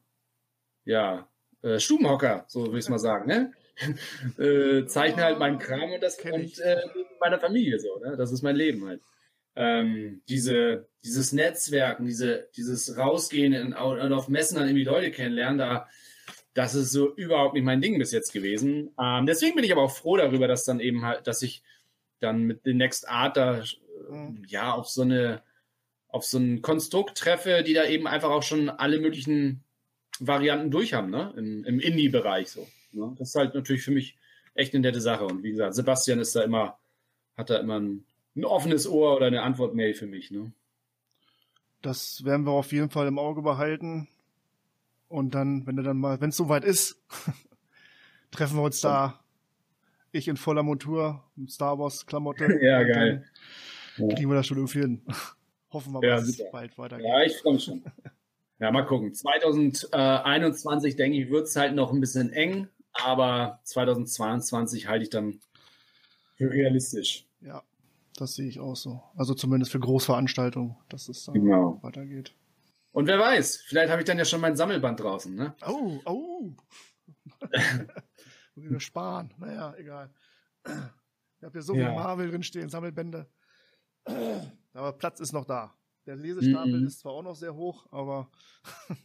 ja, 0.86 1.28
äh, 1.62 1.80
Stubenhocker, 1.80 2.44
so 2.48 2.66
will 2.66 2.80
ich 2.80 2.86
es 2.86 2.90
mal 2.90 3.00
sagen, 3.00 3.28
ne? 3.28 3.54
äh, 4.38 4.86
zeichne 4.86 5.24
halt 5.24 5.40
meinen 5.40 5.60
Kram 5.60 5.92
und 5.92 6.02
das 6.02 6.18
und 6.20 6.60
äh, 6.60 6.82
meiner 7.20 7.40
Familie 7.40 7.80
so, 7.80 8.00
ne? 8.00 8.16
Das 8.18 8.32
ist 8.32 8.42
mein 8.44 8.56
Leben 8.56 8.86
halt. 8.86 9.02
Ähm, 9.56 10.22
diese, 10.30 10.88
dieses 11.04 11.32
Netzwerken, 11.32 12.06
diese, 12.06 12.50
dieses 12.56 12.98
Rausgehen 12.98 13.54
in, 13.54 13.74
und 13.74 14.14
auf 14.14 14.28
Messen 14.28 14.58
dann 14.58 14.68
irgendwie 14.68 14.84
Leute 14.84 15.12
kennenlernen, 15.12 15.60
da, 15.60 15.88
das 16.54 16.76
ist 16.76 16.92
so 16.92 17.14
überhaupt 17.16 17.54
nicht 17.54 17.64
mein 17.64 17.82
Ding 17.82 17.98
bis 18.00 18.12
jetzt 18.12 18.34
gewesen. 18.34 18.92
Ähm, 19.00 19.26
deswegen 19.26 19.56
bin 19.56 19.64
ich 19.64 19.72
aber 19.72 19.84
auch 19.84 19.96
froh 19.96 20.18
darüber, 20.18 20.48
dass 20.48 20.66
dann 20.66 20.80
eben 20.80 21.06
halt, 21.06 21.28
dass 21.28 21.42
ich 21.42 21.64
dann 22.20 22.44
mit 22.44 22.62
The 22.64 22.74
Next 22.74 23.08
Art 23.10 23.38
da 23.38 23.60
äh, 23.60 23.64
Mhm. 24.10 24.44
ja 24.48 24.74
auf 24.74 24.90
so 24.90 25.02
eine 25.04 25.42
auf 26.08 26.26
so 26.26 26.38
ein 26.38 26.62
Konstrukt 26.62 27.18
treffe, 27.18 27.64
die 27.64 27.74
da 27.74 27.86
eben 27.86 28.06
einfach 28.06 28.30
auch 28.30 28.44
schon 28.44 28.70
alle 28.70 29.00
möglichen 29.00 29.64
Varianten 30.20 30.70
durch 30.70 30.94
haben, 30.94 31.10
ne? 31.10 31.34
Im, 31.36 31.66
im 31.66 31.80
Indie-Bereich 31.80 32.50
so. 32.50 32.68
Ne? 32.94 33.16
Das 33.18 33.30
ist 33.30 33.36
halt 33.36 33.54
natürlich 33.56 33.84
für 33.84 33.92
mich 33.92 34.18
echt 34.56 34.74
eine 34.74 34.82
nette 34.82 35.02
Sache. 35.02 35.26
Und 35.26 35.44
wie 35.44 35.52
gesagt, 35.52 35.76
Sebastian 35.76 36.20
ist 36.20 36.36
da 36.36 36.42
immer, 36.44 36.78
hat 37.38 37.50
da 37.50 37.58
immer 37.58 37.80
ein, 37.80 38.06
ein 38.36 38.46
offenes 38.46 38.88
Ohr 38.88 39.16
oder 39.16 39.28
eine 39.28 39.42
Antwortmail 39.44 39.94
für 39.94 40.08
mich, 40.08 40.32
ne? 40.32 40.52
Das 41.82 42.24
werden 42.24 42.46
wir 42.46 42.54
auf 42.54 42.72
jeden 42.72 42.90
Fall 42.90 43.08
im 43.08 43.20
Auge 43.20 43.42
behalten. 43.42 44.08
Und 45.10 45.36
dann, 45.36 45.68
wenn 45.68 45.76
du 45.76 45.84
dann 45.84 45.98
mal, 45.98 46.22
wenn 46.22 46.30
es 46.30 46.38
soweit 46.38 46.64
ist, 46.64 47.02
treffen 48.32 48.58
wir 48.58 48.64
uns 48.64 48.82
da. 48.82 49.20
Ich 50.12 50.28
in 50.28 50.38
voller 50.38 50.64
Montur, 50.64 51.24
Star 51.48 51.78
Wars 51.78 52.06
Klamotte. 52.06 52.48
Ja, 52.62 52.84
geil. 52.84 53.26
dann 53.98 54.10
Kriegen 54.10 54.30
wir 54.30 54.36
das 54.36 54.48
schon 54.48 54.58
irgendwie 54.58 54.80
hin. 54.80 55.02
Hoffen 55.72 55.92
wir 55.92 56.00
mal, 56.00 56.08
Ja, 56.08 56.16
dass 56.16 56.30
es 56.30 56.42
bald 56.52 56.78
weitergeht. 56.78 57.06
Ja, 57.06 57.22
ich 57.24 57.36
freue 57.38 57.54
mich 57.54 57.64
schon. 57.64 57.84
Ja, 58.60 58.72
mal 58.72 58.84
gucken. 58.86 59.14
2021, 59.14 60.96
denke 60.96 61.18
ich, 61.18 61.30
wird 61.30 61.48
es 61.48 61.56
halt 61.56 61.76
noch 61.76 61.92
ein 61.92 62.00
bisschen 62.00 62.32
eng, 62.32 62.70
aber 62.94 63.60
2022 63.64 64.88
halte 64.88 65.04
ich 65.04 65.10
dann 65.10 65.40
für 66.36 66.50
realistisch. 66.50 67.26
Ja, 67.42 67.64
das 68.16 68.36
sehe 68.36 68.48
ich 68.48 68.60
auch 68.60 68.76
so. 68.76 69.04
Also 69.16 69.34
zumindest 69.34 69.72
für 69.72 69.80
Großveranstaltungen, 69.80 70.76
dass 70.90 71.10
es 71.10 71.26
dann 71.26 71.36
Genau. 71.36 71.80
weitergeht. 71.82 72.34
Und 72.92 73.08
wer 73.08 73.18
weiß, 73.20 73.58
vielleicht 73.66 73.92
habe 73.92 74.02
ich 74.02 74.06
dann 74.08 74.18
ja 74.20 74.26
schon 74.26 74.42
mein 74.42 74.56
Sammelband 74.56 75.00
draußen, 75.00 75.34
ne? 75.34 75.56
Oh, 75.68 76.00
oh. 76.06 76.52
Muss 78.56 78.66
ich 78.66 78.70
mir 78.72 78.80
sparen. 78.80 79.34
Naja, 79.38 79.74
egal. 79.78 80.14
Ich 80.66 81.44
habe 81.44 81.52
hier 81.54 81.62
so 81.64 81.74
Ja. 81.76 81.88
viel 81.88 81.96
Marvel 81.96 82.30
drinstehen, 82.30 82.70
Sammelbände. 82.70 83.28
Aber 84.74 84.94
Platz 84.94 85.20
ist 85.20 85.34
noch 85.34 85.46
da. 85.46 85.74
Der 86.06 86.16
Lesestapel 86.16 86.82
Mhm. 86.82 86.88
ist 86.88 87.00
zwar 87.00 87.14
auch 87.14 87.22
noch 87.24 87.36
sehr 87.36 87.56
hoch, 87.56 87.88
aber 87.92 88.30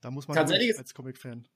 da 0.00 0.10
muss 0.10 0.28
man 0.28 0.36
als 0.36 0.92
Comic-Fan. 0.94 1.48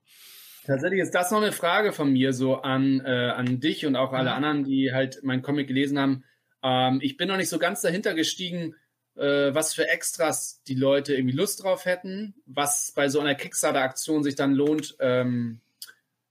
Tatsächlich 0.67 1.01
ist 1.01 1.15
das 1.15 1.31
noch 1.31 1.43
eine 1.43 1.53
Frage 1.53 1.93
von 1.93 2.13
mir 2.13 2.33
so 2.33 2.57
an, 2.57 3.01
äh, 3.05 3.31
an 3.31 3.61
dich 3.61 3.85
und 3.87 3.97
auch 3.97 4.13
alle 4.13 4.31
Mhm. 4.31 4.37
anderen, 4.37 4.65
die 4.65 4.93
halt 4.93 5.23
meinen 5.23 5.43
Comic 5.43 5.69
gelesen 5.69 5.99
haben. 5.99 6.25
Ähm, 6.63 7.01
ich 7.03 7.17
bin 7.17 7.29
noch 7.29 7.37
nicht 7.37 7.51
so 7.51 7.59
ganz 7.59 7.83
dahinter 7.83 8.15
gestiegen, 8.15 8.75
äh, 9.17 9.55
was 9.55 9.75
für 9.75 9.87
Extras 9.89 10.63
die 10.67 10.75
Leute 10.75 11.15
irgendwie 11.15 11.37
Lust 11.37 11.63
drauf 11.63 11.85
hätten, 11.85 12.35
was 12.47 12.93
bei 12.97 13.09
so 13.09 13.21
einer 13.21 13.35
Kickstarter-Aktion 13.35 14.23
sich 14.25 14.35
dann 14.37 14.55
lohnt, 14.55 14.97
ähm, 15.01 15.61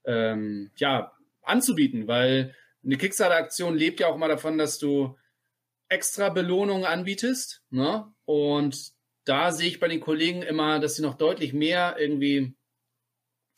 ähm, 0.05 0.71
ja, 0.77 1.13
anzubieten, 1.43 2.07
weil 2.07 2.55
eine 2.83 2.97
Kickstarter-Aktion 2.97 3.77
lebt 3.77 3.99
ja 3.99 4.07
auch 4.07 4.15
immer 4.15 4.27
davon, 4.27 4.57
dass 4.57 4.79
du 4.79 5.15
extra 5.89 6.29
Belohnungen 6.29 6.85
anbietest, 6.85 7.61
ne? 7.69 8.11
Und 8.25 8.93
da 9.25 9.51
sehe 9.51 9.67
ich 9.69 9.79
bei 9.79 9.87
den 9.87 10.01
Kollegen 10.01 10.41
immer, 10.41 10.79
dass 10.79 10.95
sie 10.95 11.01
noch 11.03 11.15
deutlich 11.15 11.53
mehr 11.53 11.95
irgendwie, 11.99 12.55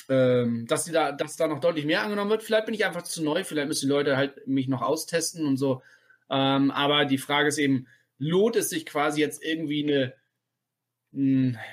ähm, 0.10 0.66
dass 0.68 0.86
da, 0.86 1.12
dass 1.12 1.38
da 1.38 1.48
noch 1.48 1.60
deutlich 1.60 1.86
mehr 1.86 2.04
angenommen 2.04 2.30
wird. 2.30 2.44
Vielleicht 2.44 2.66
bin 2.66 2.76
ich 2.76 2.86
einfach 2.86 3.04
zu 3.04 3.24
neu, 3.24 3.44
vielleicht 3.44 3.68
müssen 3.68 3.88
die 3.88 3.94
Leute 3.94 4.18
halt 4.18 4.48
mich 4.48 4.68
noch 4.68 4.82
austesten 4.82 5.46
und 5.46 5.58
so. 5.58 5.82
Ähm, 6.30 6.72
aber 6.72 7.06
die 7.06 7.18
Frage 7.18 7.50
ist 7.50 7.58
eben, 7.58 7.88
lohnt 8.18 8.56
es 8.56 8.70
sich 8.70 8.86
quasi 8.86 9.22
jetzt 9.22 9.44
irgendwie 9.44 9.84
eine, 9.84 10.14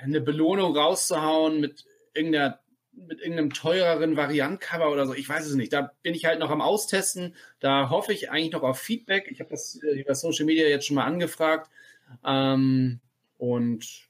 eine 0.03 0.21
Belohnung 0.21 0.77
rauszuhauen 0.77 1.61
mit 1.61 1.85
irgendeiner 2.15 2.59
mit 2.95 3.21
irgendeinem 3.21 3.53
teureren 3.53 4.17
Variantcover 4.17 4.91
oder 4.91 5.07
so. 5.07 5.15
Ich 5.15 5.29
weiß 5.29 5.47
es 5.47 5.55
nicht. 5.55 5.73
Da 5.73 5.93
bin 6.03 6.15
ich 6.15 6.27
halt 6.27 6.39
noch 6.41 6.51
am 6.51 6.61
Austesten. 6.61 7.35
Da 7.59 7.89
hoffe 7.89 8.13
ich 8.13 8.31
eigentlich 8.31 8.53
noch 8.53 8.63
auf 8.63 8.79
Feedback. 8.79 9.29
Ich 9.31 9.41
habe 9.41 9.51
das 9.51 9.81
äh, 9.83 10.01
über 10.01 10.15
Social 10.15 10.45
Media 10.45 10.67
jetzt 10.69 10.87
schon 10.87 10.97
mal 10.97 11.07
angefragt. 11.07 11.71
Ähm, 12.25 13.01
und 13.39 14.09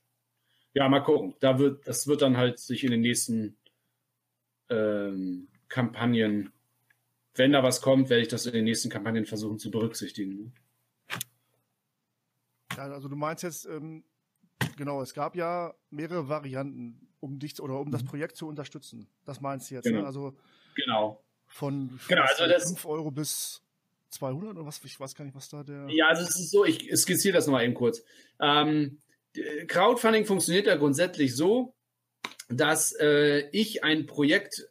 ja, 0.75 0.89
mal 0.89 1.01
gucken. 1.01 1.35
Da 1.41 1.59
wird, 1.59 1.87
das 1.87 2.07
wird 2.07 2.23
dann 2.23 2.37
halt 2.37 2.59
sich 2.59 2.83
in 2.83 2.91
den 2.91 3.03
nächsten 3.03 3.57
ähm, 4.73 5.49
Kampagnen, 5.69 6.53
wenn 7.35 7.53
da 7.53 7.63
was 7.63 7.81
kommt, 7.81 8.11
werde 8.11 8.23
ich 8.23 8.29
das 8.29 8.47
in 8.47 8.53
den 8.53 8.65
nächsten 8.65 8.91
Kampagnen 8.91 9.27
versuchen 9.27 9.59
zu 9.59 9.71
berücksichtigen. 9.71 10.53
Also 12.77 13.09
du 13.09 13.17
meinst 13.17 13.43
jetzt, 13.43 13.67
ähm, 13.67 14.05
genau, 14.77 15.03
es 15.03 15.15
gab 15.15 15.37
ja 15.37 15.75
mehrere 15.91 16.29
Varianten, 16.29 17.09
um 17.21 17.39
dich 17.39 17.61
oder 17.61 17.79
um 17.79 17.91
das 17.91 18.03
mhm. 18.03 18.09
Projekt 18.09 18.37
zu 18.37 18.49
unterstützen. 18.49 19.09
Das 19.25 19.41
meinst 19.41 19.71
du 19.71 19.77
jetzt, 19.77 19.85
ne? 19.85 19.93
genau. 19.93 20.03
ne? 20.03 20.07
Also 20.07 20.37
genau. 20.75 21.23
Von 21.47 21.99
genau, 22.09 22.23
also 22.23 22.45
5 22.45 22.87
Euro 22.87 23.11
bis 23.11 23.63
200 24.09 24.57
oder 24.57 24.67
was? 24.67 24.83
Ich 24.85 24.99
weiß 24.99 25.15
gar 25.15 25.25
nicht, 25.25 25.35
was 25.35 25.49
da 25.49 25.63
der. 25.63 25.87
Ja, 25.91 26.09
also 26.09 26.23
es 26.23 26.39
ist 26.39 26.51
so, 26.51 26.65
ich 26.65 26.91
skizziere 26.97 27.35
das 27.35 27.47
nochmal 27.47 27.65
eben 27.65 27.75
kurz. 27.75 28.03
Ähm, 28.41 28.99
Crowdfunding 29.67 30.25
funktioniert 30.25 30.67
ja 30.67 30.77
grundsätzlich 30.77 31.35
so, 31.35 31.75
dass 32.49 32.93
äh, 32.93 33.49
ich 33.51 33.85
ein 33.85 34.07
Projekt 34.07 34.69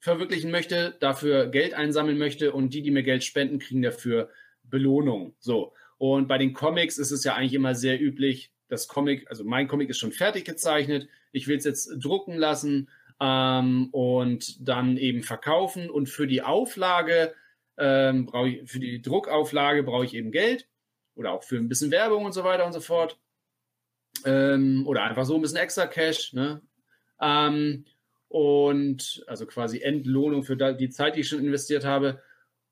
verwirklichen 0.00 0.50
möchte, 0.50 0.96
dafür 1.00 1.48
Geld 1.48 1.74
einsammeln 1.74 2.18
möchte 2.18 2.52
und 2.52 2.72
die, 2.74 2.82
die 2.82 2.90
mir 2.90 3.02
Geld 3.02 3.24
spenden, 3.24 3.58
kriegen 3.58 3.82
dafür 3.82 4.30
Belohnung. 4.62 5.34
So. 5.40 5.72
Und 5.98 6.28
bei 6.28 6.38
den 6.38 6.52
Comics 6.52 6.98
ist 6.98 7.10
es 7.10 7.24
ja 7.24 7.34
eigentlich 7.34 7.54
immer 7.54 7.74
sehr 7.74 8.00
üblich, 8.00 8.52
das 8.68 8.88
Comic, 8.88 9.28
also 9.30 9.44
mein 9.44 9.68
Comic 9.68 9.90
ist 9.90 9.98
schon 9.98 10.12
fertig 10.12 10.44
gezeichnet, 10.44 11.08
ich 11.32 11.46
will 11.46 11.56
es 11.56 11.64
jetzt 11.64 11.88
drucken 11.98 12.36
lassen 12.36 12.88
ähm, 13.20 13.88
und 13.92 14.68
dann 14.68 14.96
eben 14.96 15.22
verkaufen 15.22 15.88
und 15.88 16.08
für 16.08 16.26
die 16.26 16.42
Auflage 16.42 17.34
ähm, 17.78 18.26
brauche 18.26 18.48
ich, 18.48 18.70
für 18.70 18.80
die 18.80 19.02
Druckauflage 19.02 19.82
brauche 19.82 20.04
ich 20.04 20.14
eben 20.14 20.32
Geld 20.32 20.66
oder 21.14 21.32
auch 21.32 21.44
für 21.44 21.56
ein 21.56 21.68
bisschen 21.68 21.90
Werbung 21.90 22.24
und 22.24 22.32
so 22.32 22.44
weiter 22.44 22.66
und 22.66 22.72
so 22.72 22.80
fort. 22.80 23.18
Ähm, 24.24 24.86
oder 24.86 25.02
einfach 25.02 25.24
so 25.24 25.34
ein 25.34 25.42
bisschen 25.42 25.58
extra 25.58 25.86
Cash, 25.86 26.32
ne? 26.32 26.62
Ähm, 27.20 27.84
und 28.28 29.24
also 29.26 29.46
quasi 29.46 29.80
Entlohnung 29.80 30.42
für 30.42 30.56
die 30.56 30.90
Zeit, 30.90 31.16
die 31.16 31.20
ich 31.20 31.28
schon 31.28 31.44
investiert 31.44 31.84
habe. 31.84 32.20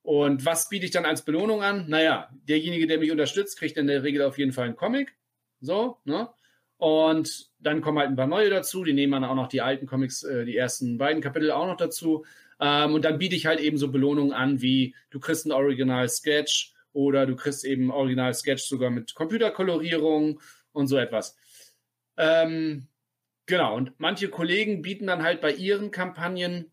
Und 0.03 0.45
was 0.45 0.69
biete 0.69 0.85
ich 0.85 0.91
dann 0.91 1.07
als 1.07 1.25
Belohnung 1.25 1.63
an? 1.63 1.89
Naja, 1.89 2.29
derjenige, 2.49 2.87
der 2.87 2.99
mich 2.99 3.11
unterstützt, 3.11 3.59
kriegt 3.59 3.77
in 3.79 3.87
der 3.87 4.03
Regel 4.03 4.23
auf 4.23 4.37
jeden 4.37 4.53
Fall 4.53 4.67
einen 4.67 4.77
Comic. 4.77 5.17
So, 5.61 5.99
ne? 6.05 6.29
Und 6.77 7.51
dann 7.61 7.81
kommen 7.81 7.99
halt 7.99 8.11
ein 8.11 8.17
paar 8.17 8.27
neue 8.27 8.51
dazu, 8.51 8.85
die 8.85 8.93
nehmen 8.93 9.13
dann 9.13 9.25
auch 9.25 9.35
noch 9.35 9.49
die 9.49 9.63
alten 9.63 9.87
Comics, 9.87 10.23
äh, 10.23 10.45
die 10.45 10.57
ersten 10.57 10.99
beiden 10.99 11.23
Kapitel 11.23 11.51
auch 11.53 11.67
noch 11.67 11.77
dazu. 11.79 12.27
Ähm, 12.61 12.95
und 12.95 13.05
dann 13.05 13.19
biete 13.19 13.37
ich 13.37 13.47
halt 13.47 13.61
eben 13.61 13.79
so 13.79 13.91
Belohnungen 13.91 14.33
an, 14.33 14.61
wie 14.61 14.95
du 15.11 15.21
kriegst 15.21 15.47
ein 15.47 15.53
Original 15.53 16.09
Sketch 16.09 16.75
oder 16.93 17.27
du 17.27 17.37
kriegst 17.37 17.65
eben 17.65 17.91
Original 17.91 18.35
Sketch 18.35 18.65
sogar 18.65 18.91
mit 18.91 19.15
Computerkolorierung 19.15 20.41
und 20.73 20.87
so 20.87 20.99
etwas. 20.99 21.37
Ähm, 22.17 22.89
genau, 23.47 23.77
und 23.77 23.93
manche 23.99 24.29
Kollegen 24.29 24.83
bieten 24.83 25.07
dann 25.07 25.23
halt 25.23 25.41
bei 25.41 25.53
ihren 25.53 25.91
Kampagnen 25.91 26.73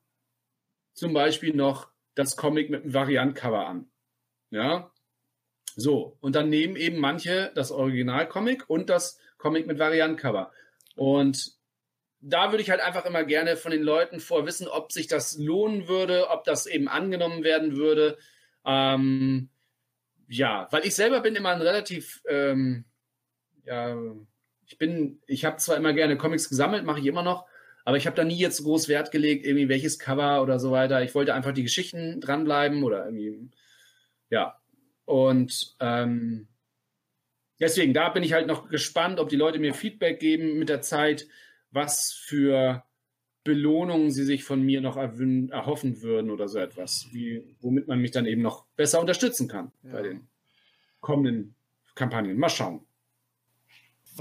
zum 0.94 1.14
Beispiel 1.14 1.56
noch 1.56 1.90
das 2.16 2.36
Comic 2.36 2.70
mit 2.70 2.84
einem 2.84 2.94
Variantcover 2.94 3.68
an. 3.68 3.90
Ja, 4.50 4.92
so, 5.76 6.18
und 6.20 6.36
dann 6.36 6.50
nehmen 6.50 6.76
eben 6.76 6.98
manche 7.00 7.52
das 7.56 7.72
Originalcomic 7.72 8.70
und 8.70 8.90
das 8.90 9.20
Comic 9.38 9.68
mit 9.68 9.80
Variantcover. 9.80 10.52
Und 10.96 11.54
da 12.20 12.52
würde 12.52 12.62
ich 12.62 12.70
halt 12.70 12.82
einfach 12.82 13.06
immer 13.06 13.24
gerne 13.24 13.58
von 13.58 13.72
den 13.72 13.82
Leuten 13.82 14.20
vorwissen, 14.20 14.68
ob 14.68 14.92
sich 14.92 15.08
das 15.08 15.38
lohnen 15.38 15.88
würde, 15.88 16.30
ob 16.30 16.44
das 16.44 16.68
eben 16.68 16.88
angenommen 16.88 17.44
werden 17.44 17.76
würde. 17.76 18.18
Ähm, 18.66 19.50
ja, 20.28 20.68
weil 20.72 20.86
ich 20.86 20.96
selber 20.96 21.22
bin 21.22 21.36
immer 21.36 21.50
ein 21.50 21.62
relativ, 21.62 22.22
ähm, 22.28 22.86
ja, 23.64 23.98
ich 24.72 24.78
bin, 24.78 25.20
ich 25.28 25.44
habe 25.44 25.58
zwar 25.58 25.76
immer 25.76 25.92
gerne 25.92 26.18
Comics 26.18 26.48
gesammelt, 26.48 26.86
mache 26.86 27.02
ich 27.02 27.06
immer 27.06 27.24
noch, 27.24 27.46
aber 27.84 27.98
ich 27.98 28.08
habe 28.08 28.16
da 28.16 28.24
nie 28.24 28.38
jetzt 28.38 28.64
groß 28.64 28.88
Wert 28.88 29.12
gelegt, 29.12 29.46
irgendwie 29.46 29.68
welches 29.68 30.00
Cover 30.00 30.42
oder 30.42 30.60
so 30.60 30.72
weiter. 30.72 31.04
Ich 31.04 31.14
wollte 31.14 31.34
einfach 31.34 31.52
die 31.52 31.64
Geschichten 31.64 32.22
dranbleiben 32.22 32.84
oder 32.84 33.04
irgendwie, 33.04 33.50
ja, 34.30 34.58
und 35.04 35.76
ähm, 35.82 36.48
deswegen, 37.60 37.94
da 37.94 38.08
bin 38.10 38.24
ich 38.24 38.32
halt 38.32 38.48
noch 38.48 38.70
gespannt, 38.70 39.20
ob 39.20 39.28
die 39.28 39.36
Leute 39.36 39.60
mir 39.60 39.74
Feedback 39.74 40.22
geben 40.22 40.58
mit 40.58 40.70
der 40.70 40.82
Zeit, 40.82 41.28
was 41.72 42.14
für 42.14 42.86
Belohnungen 43.44 44.10
sie 44.10 44.24
sich 44.24 44.46
von 44.46 44.62
mir 44.62 44.80
noch 44.80 44.96
erhoffen 44.96 46.02
würden 46.02 46.32
oder 46.32 46.48
so 46.48 46.60
etwas, 46.60 47.08
wie, 47.12 47.44
womit 47.60 47.90
man 47.90 48.00
mich 48.00 48.12
dann 48.12 48.26
eben 48.26 48.42
noch 48.42 48.68
besser 48.78 49.02
unterstützen 49.02 49.50
kann 49.50 49.74
ja. 49.84 49.92
bei 49.92 50.02
den 50.04 50.30
kommenden 51.02 51.56
Kampagnen. 51.94 52.38
Mal 52.38 52.50
schauen. 52.50 52.86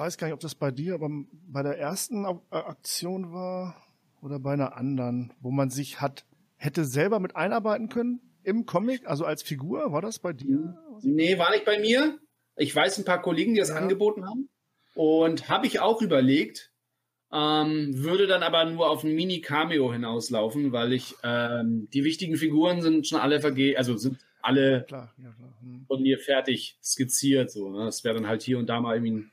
Ich 0.01 0.07
weiß 0.07 0.17
gar 0.17 0.29
nicht, 0.29 0.35
ob 0.35 0.41
das 0.41 0.55
bei 0.55 0.71
dir, 0.71 0.95
aber 0.95 1.11
bei 1.31 1.63
der 1.63 1.79
ersten 1.79 2.25
Aktion 2.25 3.35
war 3.35 3.77
oder 4.23 4.39
bei 4.39 4.55
einer 4.55 4.75
anderen, 4.75 5.31
wo 5.43 5.51
man 5.51 5.69
sich 5.69 6.01
hat, 6.01 6.25
hätte 6.57 6.87
selber 6.87 7.21
mit 7.21 7.37
einarbeiten 7.37 7.91
können 7.91 8.23
im 8.43 8.65
Comic, 8.65 9.07
also 9.07 9.27
als 9.27 9.43
Figur? 9.43 9.93
War 9.93 10.01
das 10.01 10.19
bei 10.19 10.33
dir? 10.33 10.75
Nee, 11.03 11.37
war 11.39 11.51
nicht 11.51 11.67
bei 11.67 11.79
mir. 11.79 12.19
Ich 12.57 12.75
weiß 12.75 12.97
ein 12.97 13.05
paar 13.05 13.21
Kollegen, 13.21 13.53
die 13.53 13.61
das 13.61 13.69
ja. 13.69 13.75
angeboten 13.75 14.27
haben. 14.27 14.49
Und 14.95 15.51
habe 15.51 15.67
ich 15.67 15.81
auch 15.81 16.01
überlegt, 16.01 16.73
ähm, 17.31 17.91
würde 17.93 18.27
dann 18.27 18.43
aber 18.43 18.65
nur 18.65 18.89
auf 18.89 19.05
ein 19.05 19.15
Mini-Cameo 19.15 19.93
hinauslaufen, 19.93 20.73
weil 20.73 20.95
ich 20.95 21.15
ähm, 21.23 21.89
die 21.93 22.05
wichtigen 22.05 22.37
Figuren 22.37 22.81
sind 22.81 23.07
schon 23.07 23.21
alle 23.21 23.43
vergeben, 23.43 23.77
also 23.77 23.99
sind 23.99 24.17
alle 24.41 24.85
klar, 24.89 25.13
ja, 25.19 25.31
klar. 25.31 25.55
Hm. 25.61 25.85
von 25.87 26.01
mir 26.01 26.19
fertig 26.19 26.79
skizziert. 26.83 27.51
So, 27.51 27.69
ne? 27.69 27.85
Das 27.85 28.03
wäre 28.03 28.15
dann 28.15 28.27
halt 28.27 28.41
hier 28.41 28.59
und 28.59 28.67
da 28.67 28.81
mal 28.81 28.97
irgendwie 28.97 29.27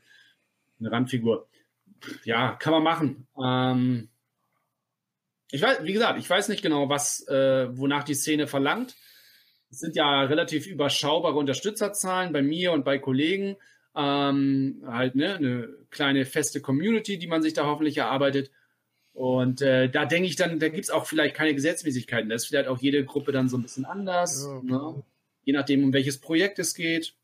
eine 0.80 0.92
Randfigur. 0.92 1.48
Ja, 2.24 2.54
kann 2.54 2.74
man 2.74 2.84
machen. 2.84 3.28
Ähm, 3.44 4.10
ich 5.52 5.62
weiß, 5.62 5.84
wie 5.84 5.94
gesagt, 5.94 6.20
ich 6.20 6.30
weiß 6.30 6.50
nicht 6.50 6.62
genau, 6.62 6.90
was, 6.90 7.28
äh, 7.28 7.68
wonach 7.78 8.04
die 8.04 8.14
Szene 8.14 8.48
verlangt. 8.48 8.96
Es 9.70 9.80
sind 9.80 9.96
ja 9.96 10.22
relativ 10.24 10.68
überschaubare 10.68 11.38
Unterstützerzahlen 11.38 12.34
bei 12.34 12.42
mir 12.42 12.72
und 12.72 12.86
bei 12.86 13.00
Kollegen. 13.00 13.58
Ähm, 13.96 14.84
halt 14.86 15.16
ne, 15.16 15.36
eine 15.36 15.70
kleine 15.90 16.26
feste 16.26 16.62
Community, 16.62 17.18
die 17.18 17.28
man 17.28 17.42
sich 17.42 17.54
da 17.54 17.66
hoffentlich 17.66 17.98
erarbeitet. 17.98 18.52
Und 19.14 19.62
äh, 19.64 19.90
da 19.90 20.06
denke 20.06 20.30
ich 20.30 20.36
dann, 20.36 20.60
da 20.60 20.70
gibt 20.70 20.84
es 20.84 20.92
auch 20.92 21.08
vielleicht 21.08 21.36
keine 21.36 21.56
Gesetzmäßigkeiten. 21.56 22.30
Da 22.30 22.36
ist 22.36 22.46
vielleicht 22.46 22.68
auch 22.68 22.78
jede 22.78 23.04
Gruppe 23.04 23.32
dann 23.32 23.50
so 23.50 23.58
ein 23.58 23.64
bisschen 23.64 23.86
anders. 23.86 24.46
Ja, 24.46 24.62
ne? 24.62 25.04
Je 25.44 25.54
nachdem, 25.54 25.84
um 25.84 25.94
welches 25.94 26.20
Projekt 26.20 26.60
es 26.60 26.76
geht. 26.76 27.16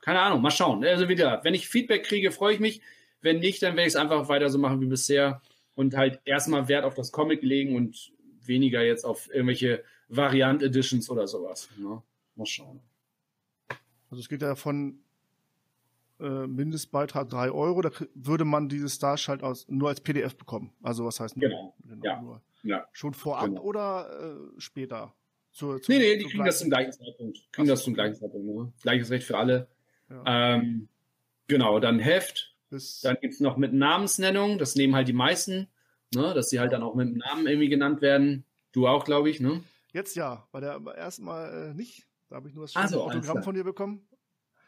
Keine 0.00 0.20
Ahnung, 0.20 0.42
mal 0.42 0.50
schauen. 0.50 0.84
Also 0.84 1.08
wieder, 1.08 1.40
wenn 1.42 1.54
ich 1.54 1.68
Feedback 1.68 2.04
kriege, 2.04 2.30
freue 2.30 2.54
ich 2.54 2.60
mich. 2.60 2.82
Wenn 3.20 3.40
nicht, 3.40 3.62
dann 3.62 3.76
werde 3.76 3.88
ich 3.88 3.94
es 3.94 3.96
einfach 3.96 4.28
weiter 4.28 4.48
so 4.48 4.58
machen 4.58 4.80
wie 4.80 4.86
bisher 4.86 5.42
und 5.74 5.96
halt 5.96 6.20
erstmal 6.24 6.68
Wert 6.68 6.84
auf 6.84 6.94
das 6.94 7.12
Comic 7.12 7.42
legen 7.42 7.76
und 7.76 8.12
weniger 8.44 8.82
jetzt 8.82 9.04
auf 9.04 9.32
irgendwelche 9.32 9.84
Variant 10.08 10.62
Editions 10.62 11.08
oder 11.10 11.26
sowas. 11.26 11.68
Ne? 11.78 12.02
Mal 12.34 12.46
schauen. 12.46 12.80
Also 14.10 14.20
es 14.20 14.28
geht 14.28 14.42
ja 14.42 14.56
von 14.56 15.00
äh, 16.18 16.46
Mindestbeitrag 16.46 17.28
3 17.28 17.50
Euro, 17.50 17.80
da 17.80 17.90
würde 18.14 18.44
man 18.44 18.68
dieses 18.68 18.96
Starsch 18.96 19.28
halt 19.28 19.42
aus, 19.42 19.66
nur 19.68 19.88
als 19.88 20.00
PDF 20.00 20.36
bekommen. 20.36 20.72
Also 20.82 21.04
was 21.04 21.20
heißt 21.20 21.34
genau. 21.36 21.74
genau 21.84 22.04
ja. 22.04 22.20
Nur 22.20 22.42
ja. 22.62 22.86
Schon 22.92 23.14
vorab 23.14 23.46
genau. 23.46 23.62
oder 23.62 24.36
äh, 24.56 24.60
später? 24.60 25.14
Zur, 25.52 25.80
zur, 25.82 25.94
nee, 25.94 26.00
nee, 26.00 26.16
die 26.18 26.26
kriegen 26.26 26.44
das 26.44 26.58
zum 26.58 26.70
gleichen 26.70 26.92
Zeitpunkt. 26.92 27.52
Kriegen 27.52 27.68
das 27.68 27.82
zum 27.82 27.94
gleichen 27.94 28.14
Zeitpunkt. 28.14 28.46
Ne? 28.46 28.72
Gleiches 28.82 29.10
Recht 29.10 29.26
für 29.26 29.38
alle. 29.38 29.68
Ja. 30.08 30.54
Ähm, 30.54 30.88
genau, 31.48 31.80
dann 31.80 31.98
Heft, 31.98 32.54
bis 32.70 33.00
dann 33.00 33.18
gibt 33.20 33.34
es 33.34 33.40
noch 33.40 33.56
mit 33.56 33.72
Namensnennung, 33.72 34.58
das 34.58 34.76
nehmen 34.76 34.94
halt 34.94 35.08
die 35.08 35.12
meisten, 35.12 35.68
ne, 36.14 36.32
dass 36.34 36.50
sie 36.50 36.60
halt 36.60 36.72
dann 36.72 36.82
auch 36.82 36.94
mit 36.94 37.08
dem 37.08 37.18
Namen 37.18 37.46
irgendwie 37.46 37.68
genannt 37.68 38.00
werden. 38.00 38.44
Du 38.72 38.86
auch, 38.86 39.04
glaube 39.04 39.28
ich, 39.28 39.40
ne? 39.40 39.62
Jetzt 39.92 40.14
ja, 40.14 40.46
bei 40.52 40.60
der 40.60 40.80
ersten 40.96 41.24
Mal 41.24 41.70
äh, 41.70 41.74
nicht. 41.74 42.06
Da 42.28 42.36
habe 42.36 42.48
ich 42.48 42.54
nur 42.54 42.64
das 42.64 42.76
also, 42.76 43.02
Autogramm 43.02 43.42
von 43.42 43.54
dir 43.54 43.64
bekommen. 43.64 44.06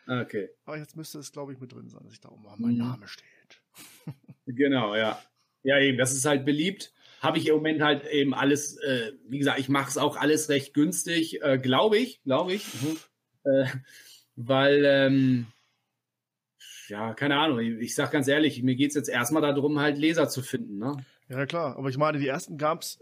Okay. 0.09 0.51
Aber 0.65 0.79
jetzt 0.79 0.97
müsste 0.97 1.21
es, 1.21 1.31
glaube 1.31 1.53
ich, 1.53 1.61
mit 1.61 1.73
drin 1.73 1.89
sein, 1.89 2.03
dass 2.03 2.13
ich 2.13 2.21
da 2.21 2.29
oben 2.29 2.43
mein 2.59 2.73
mhm. 2.73 2.79
Name 2.79 3.07
steht. 3.07 3.63
genau, 4.47 4.97
ja. 4.97 5.23
Ja, 5.63 5.79
eben, 5.79 5.97
das 5.97 6.13
ist 6.13 6.25
halt 6.25 6.45
beliebt. 6.45 6.93
Habe 7.21 7.39
ich 7.39 7.47
im 7.47 7.55
Moment 7.55 7.83
halt 7.83 8.05
eben 8.09 8.35
alles, 8.35 8.77
äh, 8.79 9.13
wie 9.29 9.39
gesagt, 9.39 9.61
ich 9.61 9.69
mache 9.69 9.89
es 9.89 9.97
auch 9.97 10.17
alles 10.17 10.49
recht 10.49 10.75
günstig, 10.75 11.41
äh, 11.43 11.57
glaube 11.57 11.99
ich, 11.99 12.21
glaube 12.25 12.53
ich. 12.55 12.67
Mhm. 12.83 12.99
Äh, 13.45 13.67
weil, 14.35 14.83
ähm, 14.85 15.47
ja, 16.89 17.15
keine 17.15 17.39
Ahnung. 17.39 17.59
Ich, 17.61 17.79
ich 17.79 17.95
sag 17.95 18.11
ganz 18.11 18.29
ehrlich, 18.29 18.63
mir 18.63 18.75
geht's 18.75 18.95
jetzt 18.95 19.09
erstmal 19.09 19.43
darum, 19.43 19.79
halt 19.79 19.99
Leser 19.99 20.29
zu 20.29 20.43
finden. 20.43 20.79
Ne? 20.79 20.97
Ja, 21.29 21.47
klar. 21.47 21.77
Aber 21.77 21.89
ich 21.89 21.99
meine, 21.99 22.19
die 22.19 22.27
ersten 22.27 22.59
gab's, 22.59 23.01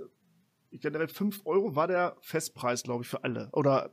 ich 0.70 0.80
generell 0.80 1.08
5 1.08 1.42
Euro 1.44 1.74
war 1.74 1.88
der 1.88 2.16
Festpreis, 2.20 2.82
glaube 2.82 3.02
ich, 3.02 3.08
für 3.08 3.24
alle. 3.24 3.48
Oder 3.52 3.90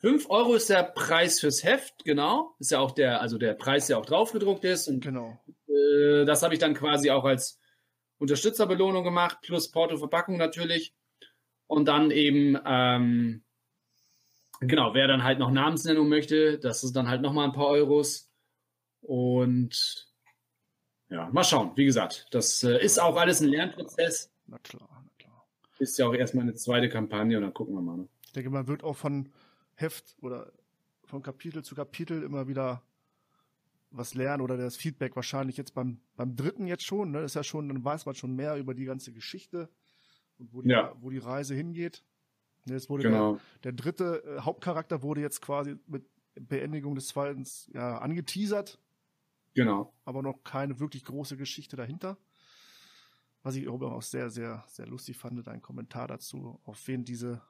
5 0.00 0.30
Euro 0.30 0.54
ist 0.54 0.70
der 0.70 0.82
Preis 0.82 1.40
fürs 1.40 1.62
Heft, 1.62 2.04
genau. 2.04 2.54
Ist 2.58 2.70
ja 2.70 2.78
auch 2.78 2.92
der, 2.92 3.20
also 3.20 3.36
der 3.36 3.52
Preis, 3.52 3.86
der 3.86 3.98
auch 3.98 4.06
draufgedruckt 4.06 4.64
ist. 4.64 4.88
Und 4.88 5.04
genau. 5.04 5.38
äh, 5.68 6.24
das 6.24 6.42
habe 6.42 6.54
ich 6.54 6.60
dann 6.60 6.74
quasi 6.74 7.10
auch 7.10 7.24
als 7.24 7.60
Unterstützerbelohnung 8.18 9.04
gemacht, 9.04 9.38
plus 9.42 9.70
Porto-Verpackung 9.70 10.38
natürlich. 10.38 10.94
Und 11.66 11.86
dann 11.86 12.10
eben, 12.10 12.58
ähm, 12.64 13.42
genau, 14.60 14.94
wer 14.94 15.06
dann 15.06 15.22
halt 15.22 15.38
noch 15.38 15.50
Namensnennung 15.50 16.08
möchte, 16.08 16.58
das 16.58 16.82
ist 16.82 16.96
dann 16.96 17.08
halt 17.08 17.20
nochmal 17.20 17.46
ein 17.46 17.52
paar 17.52 17.68
Euros. 17.68 18.29
Und 19.02 20.08
ja, 21.08 21.28
mal 21.32 21.44
schauen. 21.44 21.72
Wie 21.76 21.84
gesagt, 21.84 22.26
das 22.30 22.62
äh, 22.62 22.82
ist 22.82 22.98
auch 23.00 23.16
alles 23.16 23.40
ein 23.40 23.48
Lernprozess. 23.48 24.30
Na 24.46 24.58
klar, 24.58 24.88
na 25.04 25.10
klar. 25.18 25.44
Ist 25.78 25.98
ja 25.98 26.06
auch 26.06 26.14
erstmal 26.14 26.42
eine 26.44 26.54
zweite 26.54 26.88
Kampagne 26.88 27.36
und 27.36 27.42
dann 27.42 27.54
gucken 27.54 27.74
wir 27.74 27.82
mal. 27.82 27.96
Ne? 27.98 28.08
Ich 28.26 28.32
denke, 28.32 28.50
man 28.50 28.66
wird 28.68 28.84
auch 28.84 28.96
von 28.96 29.32
Heft 29.74 30.16
oder 30.20 30.52
von 31.04 31.22
Kapitel 31.22 31.64
zu 31.64 31.74
Kapitel 31.74 32.22
immer 32.22 32.46
wieder 32.46 32.82
was 33.90 34.14
lernen 34.14 34.40
oder 34.42 34.56
das 34.56 34.76
Feedback 34.76 35.16
wahrscheinlich 35.16 35.56
jetzt 35.56 35.74
beim, 35.74 36.00
beim 36.14 36.36
dritten 36.36 36.68
jetzt 36.68 36.84
schon, 36.84 37.10
ne? 37.10 37.22
Das 37.22 37.32
ist 37.32 37.34
ja 37.34 37.42
schon, 37.42 37.68
dann 37.68 37.84
weiß 37.84 38.06
man 38.06 38.14
schon 38.14 38.36
mehr 38.36 38.56
über 38.56 38.72
die 38.72 38.84
ganze 38.84 39.12
Geschichte 39.12 39.68
und 40.38 40.52
wo 40.52 40.62
die, 40.62 40.68
Ja. 40.68 40.94
wo 41.00 41.10
die 41.10 41.18
Reise 41.18 41.56
hingeht. 41.56 42.04
Ne, 42.66 42.76
es 42.76 42.88
wurde 42.88 43.02
Genau. 43.04 43.40
der, 43.64 43.72
der 43.72 43.72
dritte 43.72 44.22
äh, 44.24 44.40
Hauptcharakter 44.42 45.02
wurde 45.02 45.22
jetzt 45.22 45.40
quasi 45.42 45.76
mit 45.88 46.04
Beendigung 46.36 46.94
des 46.94 47.08
zweiten 47.08 47.44
ja, 47.72 47.98
angeteasert, 47.98 48.78
Genau. 49.54 49.92
aber 50.04 50.22
noch 50.22 50.42
keine 50.44 50.78
wirklich 50.80 51.04
große 51.04 51.36
Geschichte 51.36 51.76
dahinter. 51.76 52.16
Was 53.42 53.56
ich 53.56 53.68
aber 53.68 53.92
auch 53.96 54.02
sehr, 54.02 54.30
sehr, 54.30 54.64
sehr 54.68 54.86
lustig 54.86 55.16
fand, 55.16 55.48
ein 55.48 55.62
Kommentar 55.62 56.06
dazu, 56.08 56.60
auf 56.64 56.86
wen 56.86 57.04
diese 57.04 57.40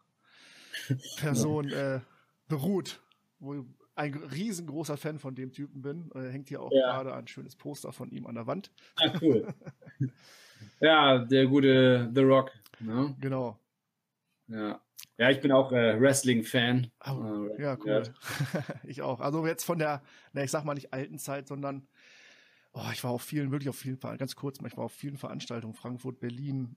Person 1.19 1.69
äh, 1.71 2.01
beruht. 2.49 3.01
Wo 3.41 3.55
ich 3.55 3.65
ein 3.97 4.15
riesengroßer 4.15 4.97
Fan 4.97 5.19
von 5.19 5.35
dem 5.35 5.53
Typen 5.53 5.83
bin. 5.83 6.11
Äh, 6.15 6.31
hängt 6.31 6.49
hier 6.49 6.63
auch 6.63 6.71
Ja. 6.73 6.93
gerade 6.93 7.15
ein 7.15 7.27
schönes 7.27 7.57
Poster 7.57 7.93
von 7.93 8.11
ihm 8.11 8.27
an 8.27 8.35
der 8.37 8.47
Wand. 8.47 8.71
Ah, 8.97 9.13
cool. 9.21 9.53
ja, 10.81 11.19
der 11.25 11.47
gute 11.47 12.11
The 12.15 12.21
Rock. 12.23 12.51
Ne? 12.79 13.15
Genau. 13.21 13.59
Ja. 14.47 14.81
Ja, 15.19 15.31
ich 15.31 15.41
bin 15.41 15.53
auch 15.53 15.73
äh, 15.73 16.01
Wrestling-Fan. 16.01 16.91
Oh, 17.07 17.49
ja, 17.59 17.77
cool. 17.85 18.03
ich 18.85 19.03
auch. 19.03 19.21
Also 19.21 19.47
jetzt 19.47 19.65
von 19.65 19.79
der, 19.79 20.03
na, 20.33 20.43
ich 20.43 20.51
sag 20.51 20.65
mal 20.65 20.75
nicht 20.75 20.93
alten 20.93 21.19
Zeit, 21.19 21.49
sondern 21.49 21.87
oh, 22.73 22.89
ich 22.93 23.03
war 23.05 23.11
auf 23.11 23.23
vielen, 23.23 23.51
wirklich 23.51 23.69
auf 23.69 23.77
vielen 23.77 23.97
Veranstaltungen, 23.97 24.19
ganz 24.19 24.37
kurz 24.37 24.61
mal, 24.61 24.69
ich 24.69 24.77
war 24.77 24.85
auf 24.85 24.93
vielen 24.93 25.17
Veranstaltungen, 25.17 25.75
Frankfurt, 25.75 26.21
Berlin, 26.21 26.77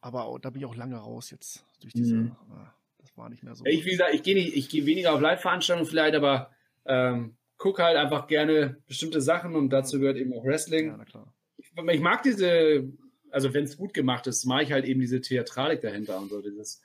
aber 0.00 0.24
auch, 0.26 0.38
da 0.38 0.50
bin 0.50 0.60
ich 0.60 0.66
auch 0.66 0.76
lange 0.76 0.96
raus 0.96 1.30
jetzt 1.30 1.64
durch 1.80 1.92
diese, 1.92 2.16
Mhm. 2.16 2.36
ah, 2.50 2.72
das 2.98 3.16
war 3.16 3.28
nicht 3.28 3.42
mehr 3.42 3.54
so. 3.54 3.64
Ja, 3.64 3.72
Ich, 3.72 3.84
wie 3.84 3.90
gesagt, 3.90 4.14
ich 4.14 4.22
gehe 4.22 4.34
nicht, 4.34 4.54
ich 4.54 4.68
gehe 4.68 4.86
weniger 4.86 5.12
auf 5.14 5.20
Live-Veranstaltungen 5.20 5.88
vielleicht, 5.88 6.14
aber 6.14 6.50
ähm, 6.84 7.36
gucke 7.56 7.82
halt 7.82 7.96
einfach 7.96 8.26
gerne 8.28 8.76
bestimmte 8.86 9.20
Sachen 9.20 9.56
und 9.56 9.70
dazu 9.70 9.98
gehört 9.98 10.16
eben 10.16 10.32
auch 10.32 10.44
Wrestling. 10.44 10.88
ja, 10.88 10.96
na 10.96 11.04
klar. 11.04 11.34
ich, 11.56 11.70
ich 11.76 12.00
mag 12.00 12.22
diese, 12.22 12.88
also 13.30 13.54
wenn 13.54 13.64
es 13.64 13.76
gut 13.76 13.94
gemacht 13.94 14.26
ist, 14.26 14.44
mag 14.44 14.62
ich 14.62 14.72
halt 14.72 14.84
eben 14.84 15.00
diese 15.00 15.20
Theatralik 15.20 15.80
dahinter 15.80 16.18
und 16.18 16.30
so 16.30 16.40
dieses. 16.40 16.80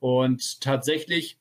Und 0.00 0.60
tatsächlich 0.60 1.38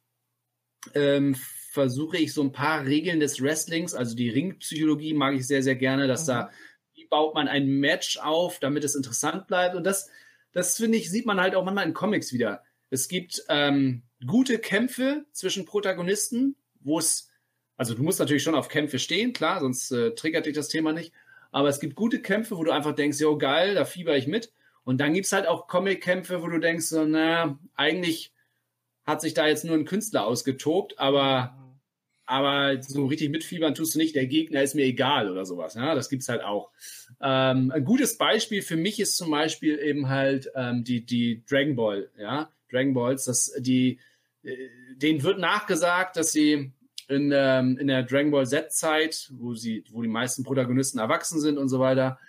ähm, 0.94 1.36
versuche 1.72 2.18
ich 2.18 2.34
so 2.34 2.42
ein 2.42 2.52
paar 2.52 2.86
Regeln 2.86 3.20
des 3.20 3.42
Wrestlings, 3.42 3.94
also 3.94 4.16
die 4.16 4.30
Ringpsychologie 4.30 5.14
mag 5.14 5.36
ich 5.36 5.46
sehr, 5.48 5.64
sehr 5.64 5.76
gerne, 5.76 6.08
dass 6.08 6.24
Mhm. 6.24 6.28
da, 6.28 6.50
wie 6.94 7.06
baut 7.08 7.34
man 7.36 7.48
ein 7.48 7.68
Match 7.68 8.18
auf, 8.18 8.60
damit 8.60 8.84
es 8.84 8.96
interessant 8.96 9.48
bleibt. 9.48 9.76
Und 9.76 9.84
das, 9.84 10.10
das 10.54 10.78
finde 10.78 10.98
ich, 10.98 11.10
sieht 11.10 11.26
man 11.26 11.40
halt 11.42 11.56
auch 11.56 11.66
manchmal 11.66 11.86
in 11.86 11.94
Comics 11.94 12.32
wieder. 12.32 12.64
Es 12.90 13.08
gibt 13.08 13.44
ähm, 13.50 14.04
gute 14.26 14.60
Kämpfe 14.60 15.26
zwischen 15.32 15.66
Protagonisten, 15.66 16.56
wo 16.80 17.00
es, 17.00 17.30
also 17.76 17.94
du 17.94 18.04
musst 18.04 18.20
natürlich 18.20 18.44
schon 18.44 18.56
auf 18.56 18.70
Kämpfe 18.70 19.00
stehen, 19.00 19.34
klar, 19.34 19.60
sonst 19.60 19.92
äh, 19.92 20.12
triggert 20.16 20.46
dich 20.46 20.56
das 20.56 20.70
Thema 20.70 20.94
nicht. 20.94 21.12
Aber 21.56 21.70
es 21.70 21.80
gibt 21.80 21.96
gute 21.96 22.22
Kämpfe, 22.22 22.58
wo 22.58 22.66
du 22.66 22.72
einfach 22.72 22.94
denkst, 22.94 23.18
jo, 23.22 23.38
geil, 23.38 23.76
da 23.76 23.86
fieber 23.86 24.18
ich 24.18 24.28
mit. 24.28 24.52
Und 24.84 25.00
dann 25.00 25.14
gibt's 25.14 25.32
halt 25.32 25.48
auch 25.48 25.68
Comic-Kämpfe, 25.68 26.42
wo 26.42 26.48
du 26.48 26.60
denkst, 26.60 26.88
so, 26.88 27.06
na, 27.06 27.58
eigentlich 27.76 28.34
hat 29.06 29.22
sich 29.22 29.36
da 29.36 29.48
jetzt 29.48 29.64
nur 29.64 29.78
ein 29.78 29.86
Künstler 29.86 30.26
ausgetobt, 30.26 31.00
aber, 31.00 31.80
aber 32.26 32.82
so 32.84 33.06
richtig 33.06 33.30
mitfiebern 33.30 33.74
tust 33.74 33.96
du 33.96 34.00
nicht. 34.00 34.16
Der 34.18 34.26
Gegner 34.26 34.64
ist 34.64 34.76
mir 34.76 34.84
egal 34.84 35.32
oder 35.32 35.46
sowas. 35.46 35.76
Ja, 35.76 35.96
das 35.96 36.10
gibt's 36.10 36.28
halt 36.28 36.44
auch. 36.44 36.72
Ähm, 37.22 37.72
ein 37.72 37.86
gutes 37.86 38.18
Beispiel 38.18 38.62
für 38.62 38.76
mich 38.76 39.00
ist 39.00 39.16
zum 39.16 39.32
Beispiel 39.32 39.80
eben 39.80 40.10
halt 40.10 40.52
ähm, 40.56 40.84
die, 40.84 41.06
die 41.06 41.42
Dragon 41.50 41.78
Ball, 41.78 42.10
ja, 42.18 42.52
Dragon 42.70 42.94
Balls, 42.94 43.24
dass 43.24 43.54
die, 43.60 44.00
äh, 44.44 44.58
denen 44.98 45.24
wird 45.24 45.40
nachgesagt, 45.40 46.18
dass 46.18 46.34
sie 46.34 46.74
in, 47.08 47.32
ähm, 47.34 47.78
in 47.78 47.88
der 47.88 48.04
Dragon 48.04 48.32
Ball 48.32 48.48
Z-Zeit, 48.48 49.30
wo 49.34 49.54
sie, 49.54 49.84
wo 49.92 50.02
die 50.02 50.08
meisten 50.08 50.44
Protagonisten 50.44 51.00
erwachsen 51.00 51.40
sind 51.40 51.58
und 51.58 51.70
so 51.70 51.80
weiter, 51.80 52.20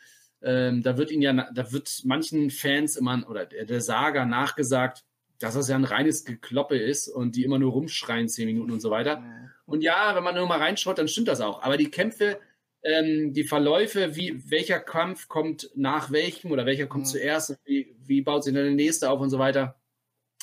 ähm, 0.43 0.83
da 0.83 0.97
wird 0.99 1.11
ihnen 1.11 1.23
ja, 1.23 1.51
da 1.53 1.73
wird 1.73 2.03
manchen 2.05 2.51
Fans 2.51 2.97
immer 2.97 3.25
oder 3.29 3.47
der, 3.47 3.65
der 3.65 3.81
Saga 3.81 4.25
nachgesagt, 4.27 5.05
dass 5.39 5.55
das 5.55 5.69
ja 5.69 5.77
ein 5.77 5.85
reines 5.85 6.25
Gekloppe 6.25 6.77
ist 6.77 7.09
und 7.09 7.37
die 7.37 7.45
immer 7.45 7.59
nur 7.59 7.73
rumschreien 7.73 8.29
zehn 8.29 8.47
Minuten 8.47 8.71
und 8.71 8.81
so 8.81 8.91
weiter. 8.91 9.23
Und 9.67 9.83
ja, 9.83 10.15
wenn 10.15 10.23
man 10.25 10.35
nur 10.35 10.47
mal 10.47 10.59
reinschaut, 10.59 10.99
dann 10.99 11.09
stimmt 11.09 11.29
das 11.29 11.41
auch. 11.41 11.63
Aber 11.63 11.77
die 11.77 11.91
Kämpfe, 11.91 12.39
ähm, 12.83 13.33
die 13.33 13.45
Verläufe, 13.45 14.15
wie 14.15 14.51
welcher 14.51 14.79
Kampf 14.79 15.29
kommt 15.29 15.71
nach 15.75 16.11
welchem 16.13 16.53
oder 16.53 16.65
welcher 16.67 16.87
kommt 16.87 17.05
Mhm. 17.07 17.11
zuerst, 17.11 17.59
wie, 17.65 17.97
wie 18.07 18.23
baut 18.23 18.45
sich 18.45 18.55
dann 18.55 18.63
der 18.65 18.73
nächste 18.73 19.11
auf 19.11 19.21
und 19.21 19.31
so 19.31 19.39
weiter. 19.39 19.79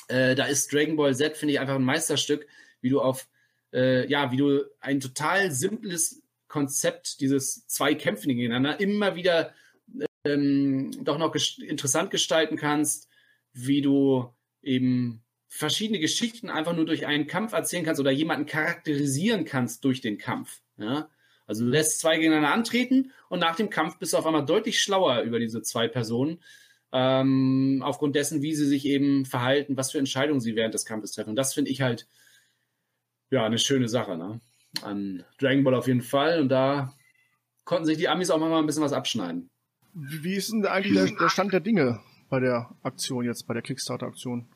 Äh, 0.08 0.34
da 0.34 0.44
ist 0.44 0.72
Dragon 0.72 0.96
Ball 0.96 1.14
Z, 1.16 1.36
finde 1.36 1.54
ich, 1.54 1.60
einfach 1.60 1.76
ein 1.76 1.82
Meisterstück, 1.84 2.46
wie 2.82 2.90
du 2.90 3.00
auf, 3.00 3.26
äh, 3.74 4.08
ja, 4.08 4.30
wie 4.32 4.36
du 4.36 4.64
ein 4.80 5.00
total 5.00 5.50
simples 5.50 6.22
Konzept, 6.48 7.20
dieses 7.20 7.66
zwei 7.66 7.94
Kämpfen 7.94 8.28
gegeneinander, 8.28 8.78
immer 8.80 9.16
wieder 9.16 9.52
ähm, 10.24 10.92
doch 11.04 11.18
noch 11.18 11.32
ges 11.32 11.58
interessant 11.58 12.10
gestalten 12.10 12.56
kannst, 12.56 13.08
wie 13.52 13.82
du 13.82 14.32
eben 14.62 15.22
verschiedene 15.48 15.98
Geschichten 15.98 16.50
einfach 16.50 16.74
nur 16.74 16.86
durch 16.86 17.06
einen 17.06 17.26
Kampf 17.26 17.52
erzählen 17.52 17.84
kannst 17.84 18.00
oder 18.00 18.10
jemanden 18.10 18.46
charakterisieren 18.46 19.44
kannst 19.44 19.84
durch 19.84 20.00
den 20.00 20.18
Kampf. 20.18 20.62
Ja? 20.78 21.08
Also 21.46 21.64
du 21.64 21.70
lässt 21.70 22.00
zwei 22.00 22.16
gegeneinander 22.16 22.52
antreten 22.52 23.12
und 23.28 23.38
nach 23.40 23.56
dem 23.56 23.70
Kampf 23.70 23.98
bist 23.98 24.12
du 24.12 24.16
auf 24.16 24.26
einmal 24.26 24.46
deutlich 24.46 24.80
schlauer 24.80 25.20
über 25.22 25.38
diese 25.38 25.62
zwei 25.62 25.88
Personen, 25.88 26.40
ähm, 26.92 27.82
aufgrund 27.84 28.16
dessen, 28.16 28.42
wie 28.42 28.54
sie 28.54 28.66
sich 28.66 28.86
eben 28.86 29.26
verhalten, 29.26 29.76
was 29.76 29.92
für 29.92 29.98
Entscheidungen 29.98 30.40
sie 30.40 30.56
während 30.56 30.74
des 30.74 30.86
Kampfes 30.86 31.12
treffen. 31.12 31.30
Und 31.30 31.36
das 31.36 31.52
finde 31.52 31.70
ich 31.70 31.82
halt 31.82 32.08
ja 33.34 33.44
eine 33.44 33.58
schöne 33.58 33.88
Sache. 33.88 34.16
Ne? 34.16 34.40
An 34.82 35.24
Dragon 35.38 35.64
Ball 35.64 35.74
auf 35.74 35.86
jeden 35.86 36.02
Fall. 36.02 36.40
Und 36.40 36.48
da 36.48 36.94
konnten 37.64 37.86
sich 37.86 37.98
die 37.98 38.08
Amis 38.08 38.30
auch 38.30 38.38
mal 38.38 38.58
ein 38.58 38.66
bisschen 38.66 38.82
was 38.82 38.92
abschneiden. 38.92 39.50
Wie, 39.94 40.34
ist 40.34 40.50
denn 40.50 40.66
eigentlich 40.66 40.94
der, 40.94 41.16
der 41.16 41.28
Stand 41.28 41.52
der 41.52 41.60
Dinge 41.60 42.00
bei 42.28 42.40
der 42.40 42.74
Aktion 42.82 43.24
jetzt, 43.24 43.46
bei 43.46 43.54
der 43.54 43.62
Kickstarter-Aktion? 43.62 44.48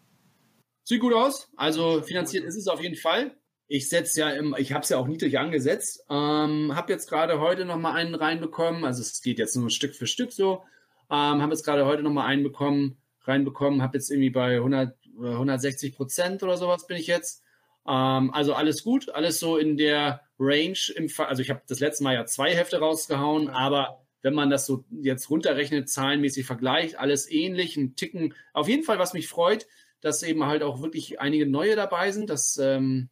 Sieht 0.83 1.01
gut 1.01 1.15
aus. 1.15 1.51
Also 1.57 2.03
finanziert 2.03 2.45
ist 2.45 2.57
es 2.57 2.67
auf 2.67 2.81
jeden 2.81 2.97
Fall. 2.97 3.37
Ich 3.69 3.89
setze 3.89 4.21
ja 4.21 4.31
im, 4.31 4.55
ich 4.59 4.73
habe 4.73 4.83
es 4.83 4.89
ja 4.89 4.97
auch 4.97 5.07
niedrig 5.07 5.39
angesetzt. 5.39 6.03
Ähm, 6.09 6.75
habe 6.75 6.93
jetzt 6.93 7.09
gerade 7.09 7.39
heute 7.39 7.67
noch 7.67 7.77
mal 7.77 7.93
einen 7.93 8.15
reinbekommen. 8.15 8.85
Also 8.85 9.03
es 9.03 9.21
geht 9.21 9.39
jetzt 9.39 9.55
nur 9.55 9.71
Stück 9.71 9.95
für 9.95 10.07
Stück 10.07 10.33
so. 10.33 10.63
Ähm, 11.11 11.43
habe 11.43 11.53
jetzt 11.53 11.65
gerade 11.65 11.87
heute 11.87 12.03
noch 12.03 12.11
mal 12.11 12.25
einen 12.25 12.43
bekommen, 12.43 12.97
reinbekommen. 13.23 13.83
Habe 13.83 13.99
jetzt 13.99 14.11
irgendwie 14.11 14.31
bei 14.31 14.57
100, 14.57 14.97
äh, 15.23 15.33
160 15.33 15.95
Prozent 15.95 16.43
oder 16.43 16.57
sowas 16.57 16.87
bin 16.87 16.97
ich 16.97 17.07
jetzt. 17.07 17.45
Ähm, 17.89 18.33
also 18.35 18.53
alles 18.53 18.85
gut, 18.85 19.09
alles 19.11 19.41
so 19.41 19.57
in 19.57 19.77
der 19.77 20.21
Range. 20.39 20.79
Im 20.95 21.09
also 21.17 21.43
ich 21.43 21.51
habe 21.51 21.63
das 21.67 21.81
letzte 21.81 22.05
Mal 22.05 22.15
ja 22.15 22.27
zwei 22.27 22.55
Hefte 22.55 22.79
rausgehauen, 22.79 23.49
aber 23.49 24.05
wenn 24.21 24.35
man 24.35 24.51
das 24.51 24.67
so 24.67 24.85
jetzt 24.91 25.31
runterrechnet, 25.31 25.89
zahlenmäßig 25.89 26.45
vergleicht, 26.47 26.99
alles 26.99 27.31
ähnlich, 27.31 27.77
ein 27.77 27.97
Ticken. 27.97 28.35
Auf 28.53 28.69
jeden 28.69 28.83
Fall, 28.83 28.99
was 28.99 29.15
mich 29.15 29.29
freut, 29.29 29.67
dass 30.01 30.23
eben 30.23 30.45
halt 30.45 30.63
auch 30.63 30.83
wirklich 30.83 31.21
einige 31.21 31.47
neue 31.47 31.77
dabei 31.77 32.13
sind. 32.13 32.29
Das, 32.29 32.59
ähm, 32.59 33.09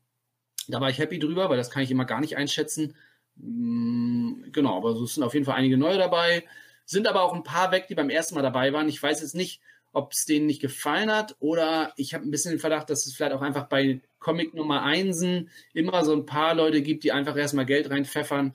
da 0.68 0.80
war 0.80 0.90
ich 0.90 0.98
happy 0.98 1.18
drüber, 1.18 1.48
weil 1.48 1.56
das 1.56 1.70
kann 1.70 1.82
ich 1.82 1.90
immer 1.90 2.04
gar 2.04 2.20
nicht 2.20 2.36
einschätzen. 2.36 2.96
Mm, 3.36 4.50
genau, 4.52 4.76
aber 4.76 4.94
so 4.94 5.06
sind 5.06 5.22
auf 5.22 5.34
jeden 5.34 5.46
Fall 5.46 5.56
einige 5.56 5.78
neue 5.78 5.98
dabei. 5.98 6.44
Sind 6.84 7.06
aber 7.06 7.22
auch 7.22 7.34
ein 7.34 7.44
paar 7.44 7.72
weg, 7.72 7.86
die 7.88 7.94
beim 7.94 8.10
ersten 8.10 8.34
Mal 8.34 8.42
dabei 8.42 8.72
waren. 8.72 8.88
Ich 8.88 9.02
weiß 9.02 9.20
jetzt 9.20 9.34
nicht, 9.34 9.60
ob 9.92 10.12
es 10.12 10.26
denen 10.26 10.46
nicht 10.46 10.60
gefallen 10.60 11.10
hat 11.10 11.36
oder 11.38 11.92
ich 11.96 12.14
habe 12.14 12.24
ein 12.24 12.30
bisschen 12.30 12.50
den 12.50 12.60
Verdacht, 12.60 12.90
dass 12.90 13.06
es 13.06 13.14
vielleicht 13.14 13.32
auch 13.32 13.42
einfach 13.42 13.68
bei 13.68 14.02
Comic 14.26 14.54
Nummer 14.54 14.82
Einsen 14.82 15.50
immer 15.72 16.04
so 16.04 16.12
ein 16.12 16.26
paar 16.26 16.52
Leute 16.56 16.82
gibt, 16.82 17.04
die 17.04 17.12
einfach 17.12 17.36
erstmal 17.36 17.64
Geld 17.64 17.90
reinpfeffern 17.90 18.54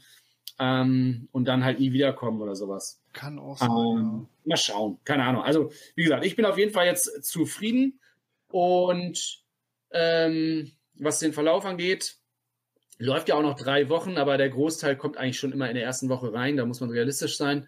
ähm, 0.59 1.29
und 1.31 1.45
dann 1.45 1.63
halt 1.63 1.79
nie 1.79 1.93
wiederkommen 1.93 2.41
oder 2.41 2.57
sowas. 2.57 2.99
Kann 3.13 3.39
auch 3.39 3.57
sein. 3.57 3.69
Ähm, 3.69 4.27
mal 4.43 4.57
schauen, 4.57 4.99
keine 5.05 5.23
Ahnung. 5.23 5.43
Also, 5.43 5.71
wie 5.95 6.03
gesagt, 6.03 6.25
ich 6.25 6.35
bin 6.35 6.45
auf 6.45 6.57
jeden 6.57 6.73
Fall 6.73 6.87
jetzt 6.87 7.23
zufrieden 7.23 8.01
und 8.49 9.43
ähm, 9.91 10.73
was 10.95 11.19
den 11.19 11.31
Verlauf 11.31 11.63
angeht, 11.63 12.17
Läuft 13.03 13.29
ja 13.29 13.35
auch 13.35 13.41
noch 13.41 13.55
drei 13.55 13.89
Wochen, 13.89 14.17
aber 14.17 14.37
der 14.37 14.51
Großteil 14.51 14.95
kommt 14.95 15.17
eigentlich 15.17 15.39
schon 15.39 15.51
immer 15.51 15.67
in 15.67 15.73
der 15.73 15.83
ersten 15.83 16.07
Woche 16.07 16.33
rein. 16.33 16.55
Da 16.55 16.67
muss 16.67 16.81
man 16.81 16.91
realistisch 16.91 17.35
sein. 17.35 17.67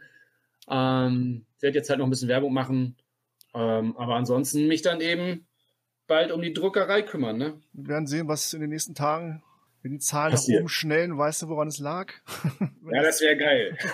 Ähm, 0.70 1.48
werde 1.60 1.80
jetzt 1.80 1.90
halt 1.90 1.98
noch 1.98 2.06
ein 2.06 2.12
bisschen 2.12 2.30
Werbung 2.30 2.54
machen. 2.54 2.96
Ähm, 3.56 3.98
aber 3.98 4.14
ansonsten 4.14 4.68
mich 4.68 4.84
dann 4.84 5.02
eben 5.02 5.48
bald 6.14 6.32
um 6.32 6.44
die 6.44 6.54
Druckerei 6.54 7.02
kümmern. 7.02 7.38
Ne? 7.38 7.60
Wir 7.74 7.88
werden 7.88 8.06
sehen, 8.06 8.28
was 8.28 8.54
in 8.54 8.62
den 8.62 8.70
nächsten 8.70 8.94
Tagen, 8.94 9.42
wenn 9.82 9.94
die 9.94 10.00
Zahlen 10.00 10.32
Passiert. 10.32 10.58
nach 10.58 10.62
oben 10.62 10.70
schnellen, 10.70 11.18
weißt 11.18 11.42
du, 11.42 11.48
woran 11.48 11.70
es 11.70 11.80
lag? 11.80 12.14
ja, 12.92 13.02
das 13.02 13.20
wäre 13.20 13.36
geil. 13.36 13.78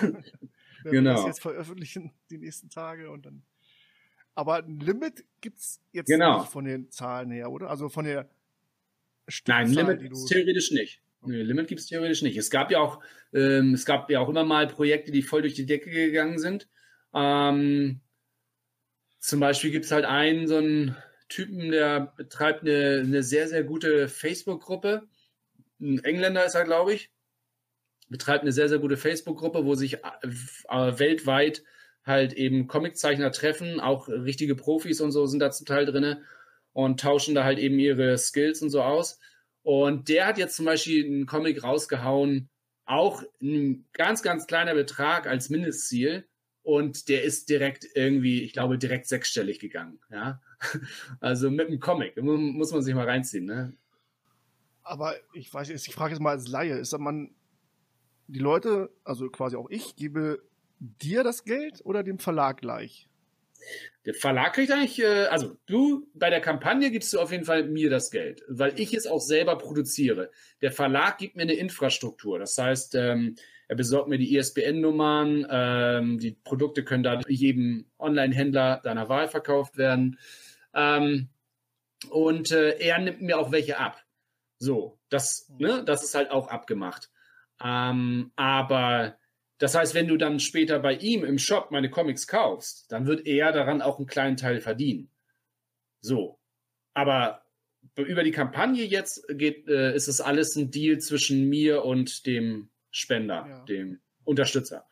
wenn 0.82 0.92
genau. 0.92 1.10
wir 1.12 1.16
das 1.16 1.26
jetzt 1.26 1.40
veröffentlichen, 1.40 2.12
die 2.28 2.36
nächsten 2.36 2.68
Tage 2.68 3.10
und 3.10 3.24
dann. 3.24 3.42
Aber 4.34 4.56
ein 4.56 4.80
Limit 4.80 5.24
gibt 5.40 5.60
es 5.60 5.80
jetzt 5.92 6.08
genau. 6.08 6.40
nicht 6.40 6.52
von 6.52 6.66
den 6.66 6.90
Zahlen 6.90 7.30
her, 7.30 7.50
oder? 7.50 7.70
Also 7.70 7.88
von 7.88 8.04
der 8.04 8.28
Stückzahl, 9.26 9.64
Nein, 9.64 9.98
Limit 9.98 10.28
theoretisch 10.28 10.72
nicht. 10.72 11.00
Nee, 11.22 11.42
Limit 11.42 11.68
gibt 11.68 11.80
es 11.80 11.86
theoretisch 11.86 12.20
nicht. 12.20 12.36
Es 12.36 12.50
gab 12.50 12.70
ja 12.70 12.80
auch, 12.80 13.02
ähm, 13.32 13.72
es 13.72 13.86
gab 13.86 14.10
ja 14.10 14.20
auch 14.20 14.28
immer 14.28 14.44
mal 14.44 14.66
Projekte, 14.66 15.10
die 15.10 15.22
voll 15.22 15.40
durch 15.40 15.54
die 15.54 15.66
Decke 15.66 15.90
gegangen 15.90 16.38
sind. 16.38 16.68
Ähm, 17.14 18.00
zum 19.18 19.40
Beispiel 19.40 19.70
gibt 19.70 19.86
es 19.86 19.90
halt 19.90 20.04
einen, 20.04 20.46
so 20.46 20.56
einen 20.56 20.96
Typen, 21.30 21.70
der 21.70 22.12
betreibt 22.16 22.62
eine, 22.62 23.00
eine 23.00 23.22
sehr, 23.22 23.48
sehr 23.48 23.64
gute 23.64 24.08
Facebook-Gruppe. 24.08 25.08
Ein 25.80 26.04
Engländer 26.04 26.44
ist 26.44 26.54
er, 26.54 26.64
glaube 26.64 26.92
ich. 26.92 27.10
Betreibt 28.08 28.42
eine 28.42 28.52
sehr, 28.52 28.68
sehr 28.68 28.80
gute 28.80 28.98
Facebook-Gruppe, 28.98 29.64
wo 29.64 29.74
sich 29.74 29.94
äh, 29.94 30.98
weltweit 30.98 31.62
halt 32.04 32.34
eben 32.34 32.66
Comiczeichner 32.66 33.32
treffen. 33.32 33.80
Auch 33.80 34.08
richtige 34.08 34.56
Profis 34.56 35.00
und 35.00 35.12
so 35.12 35.26
sind 35.26 35.40
da 35.40 35.50
zum 35.50 35.66
Teil 35.66 35.86
drin 35.86 36.16
und 36.72 37.00
tauschen 37.00 37.34
da 37.34 37.44
halt 37.44 37.58
eben 37.58 37.78
ihre 37.78 38.18
Skills 38.18 38.60
und 38.62 38.70
so 38.70 38.82
aus. 38.82 39.18
Und 39.62 40.08
der 40.08 40.26
hat 40.26 40.38
jetzt 40.38 40.56
zum 40.56 40.64
Beispiel 40.66 41.04
einen 41.04 41.26
Comic 41.26 41.62
rausgehauen, 41.62 42.48
auch 42.84 43.22
ein 43.40 43.86
ganz, 43.92 44.22
ganz 44.22 44.46
kleiner 44.46 44.74
Betrag 44.74 45.26
als 45.26 45.48
Mindestziel. 45.50 46.26
Und 46.62 47.08
der 47.08 47.24
ist 47.24 47.48
direkt 47.48 47.86
irgendwie, 47.94 48.42
ich 48.42 48.52
glaube, 48.52 48.78
direkt 48.78 49.06
sechsstellig 49.06 49.58
gegangen. 49.58 49.98
Ja, 50.10 50.40
also 51.20 51.50
mit 51.50 51.68
einem 51.68 51.80
Comic 51.80 52.20
muss 52.22 52.72
man 52.72 52.82
sich 52.82 52.94
mal 52.94 53.06
reinziehen. 53.06 53.46
Ne? 53.46 53.72
Aber 54.82 55.14
ich 55.32 55.52
weiß 55.52 55.68
jetzt, 55.68 55.88
ich 55.88 55.94
frage 55.94 56.12
jetzt 56.12 56.20
mal 56.20 56.30
als 56.30 56.48
Laie, 56.48 56.78
ist 56.78 56.96
man 56.98 57.34
die 58.26 58.38
Leute, 58.38 58.90
also 59.04 59.28
quasi 59.30 59.56
auch 59.56 59.70
ich, 59.70 59.96
gebe 59.96 60.42
dir 60.78 61.24
das 61.24 61.44
Geld 61.44 61.80
oder 61.84 62.02
dem 62.02 62.18
Verlag 62.18 62.60
gleich? 62.60 63.08
Der 64.06 64.14
Verlag 64.14 64.54
kriegt 64.54 64.72
eigentlich, 64.72 65.00
äh, 65.02 65.26
also 65.26 65.56
du, 65.66 66.08
bei 66.14 66.30
der 66.30 66.40
Kampagne 66.40 66.90
gibst 66.90 67.12
du 67.12 67.20
auf 67.20 67.30
jeden 67.30 67.44
Fall 67.44 67.68
mir 67.68 67.90
das 67.90 68.10
Geld, 68.10 68.42
weil 68.48 68.78
ich 68.80 68.94
es 68.94 69.06
auch 69.06 69.20
selber 69.20 69.58
produziere. 69.58 70.30
Der 70.62 70.72
Verlag 70.72 71.18
gibt 71.18 71.36
mir 71.36 71.42
eine 71.42 71.54
Infrastruktur. 71.54 72.38
Das 72.38 72.56
heißt, 72.56 72.94
ähm, 72.94 73.36
er 73.70 73.76
besorgt 73.76 74.08
mir 74.08 74.18
die 74.18 74.36
ISBN-Nummern, 74.36 75.46
ähm, 75.48 76.18
die 76.18 76.32
Produkte 76.32 76.82
können 76.82 77.04
da 77.04 77.20
jedem 77.28 77.86
Online-Händler 78.00 78.80
deiner 78.82 79.08
Wahl 79.08 79.28
verkauft 79.28 79.76
werden. 79.76 80.18
Ähm, 80.74 81.28
und 82.08 82.50
äh, 82.50 82.80
er 82.80 82.98
nimmt 82.98 83.22
mir 83.22 83.38
auch 83.38 83.52
welche 83.52 83.78
ab. 83.78 84.04
So, 84.58 84.98
das, 85.08 85.48
ne, 85.56 85.84
das 85.84 86.02
ist 86.02 86.16
halt 86.16 86.32
auch 86.32 86.48
abgemacht. 86.48 87.12
Ähm, 87.62 88.32
aber 88.34 89.16
das 89.58 89.76
heißt, 89.76 89.94
wenn 89.94 90.08
du 90.08 90.16
dann 90.16 90.40
später 90.40 90.80
bei 90.80 90.94
ihm 90.94 91.24
im 91.24 91.38
Shop 91.38 91.70
meine 91.70 91.90
Comics 91.90 92.26
kaufst, 92.26 92.90
dann 92.90 93.06
wird 93.06 93.24
er 93.24 93.52
daran 93.52 93.82
auch 93.82 93.98
einen 93.98 94.08
kleinen 94.08 94.36
Teil 94.36 94.60
verdienen. 94.60 95.12
So. 96.00 96.40
Aber 96.92 97.44
über 97.94 98.24
die 98.24 98.32
Kampagne 98.32 98.82
jetzt 98.82 99.28
geht, 99.28 99.68
äh, 99.68 99.94
ist 99.94 100.08
es 100.08 100.20
alles 100.20 100.56
ein 100.56 100.72
Deal 100.72 100.98
zwischen 100.98 101.48
mir 101.48 101.84
und 101.84 102.26
dem 102.26 102.68
Spender, 102.90 103.46
ja. 103.48 103.64
dem 103.64 104.00
Unterstützer. 104.24 104.86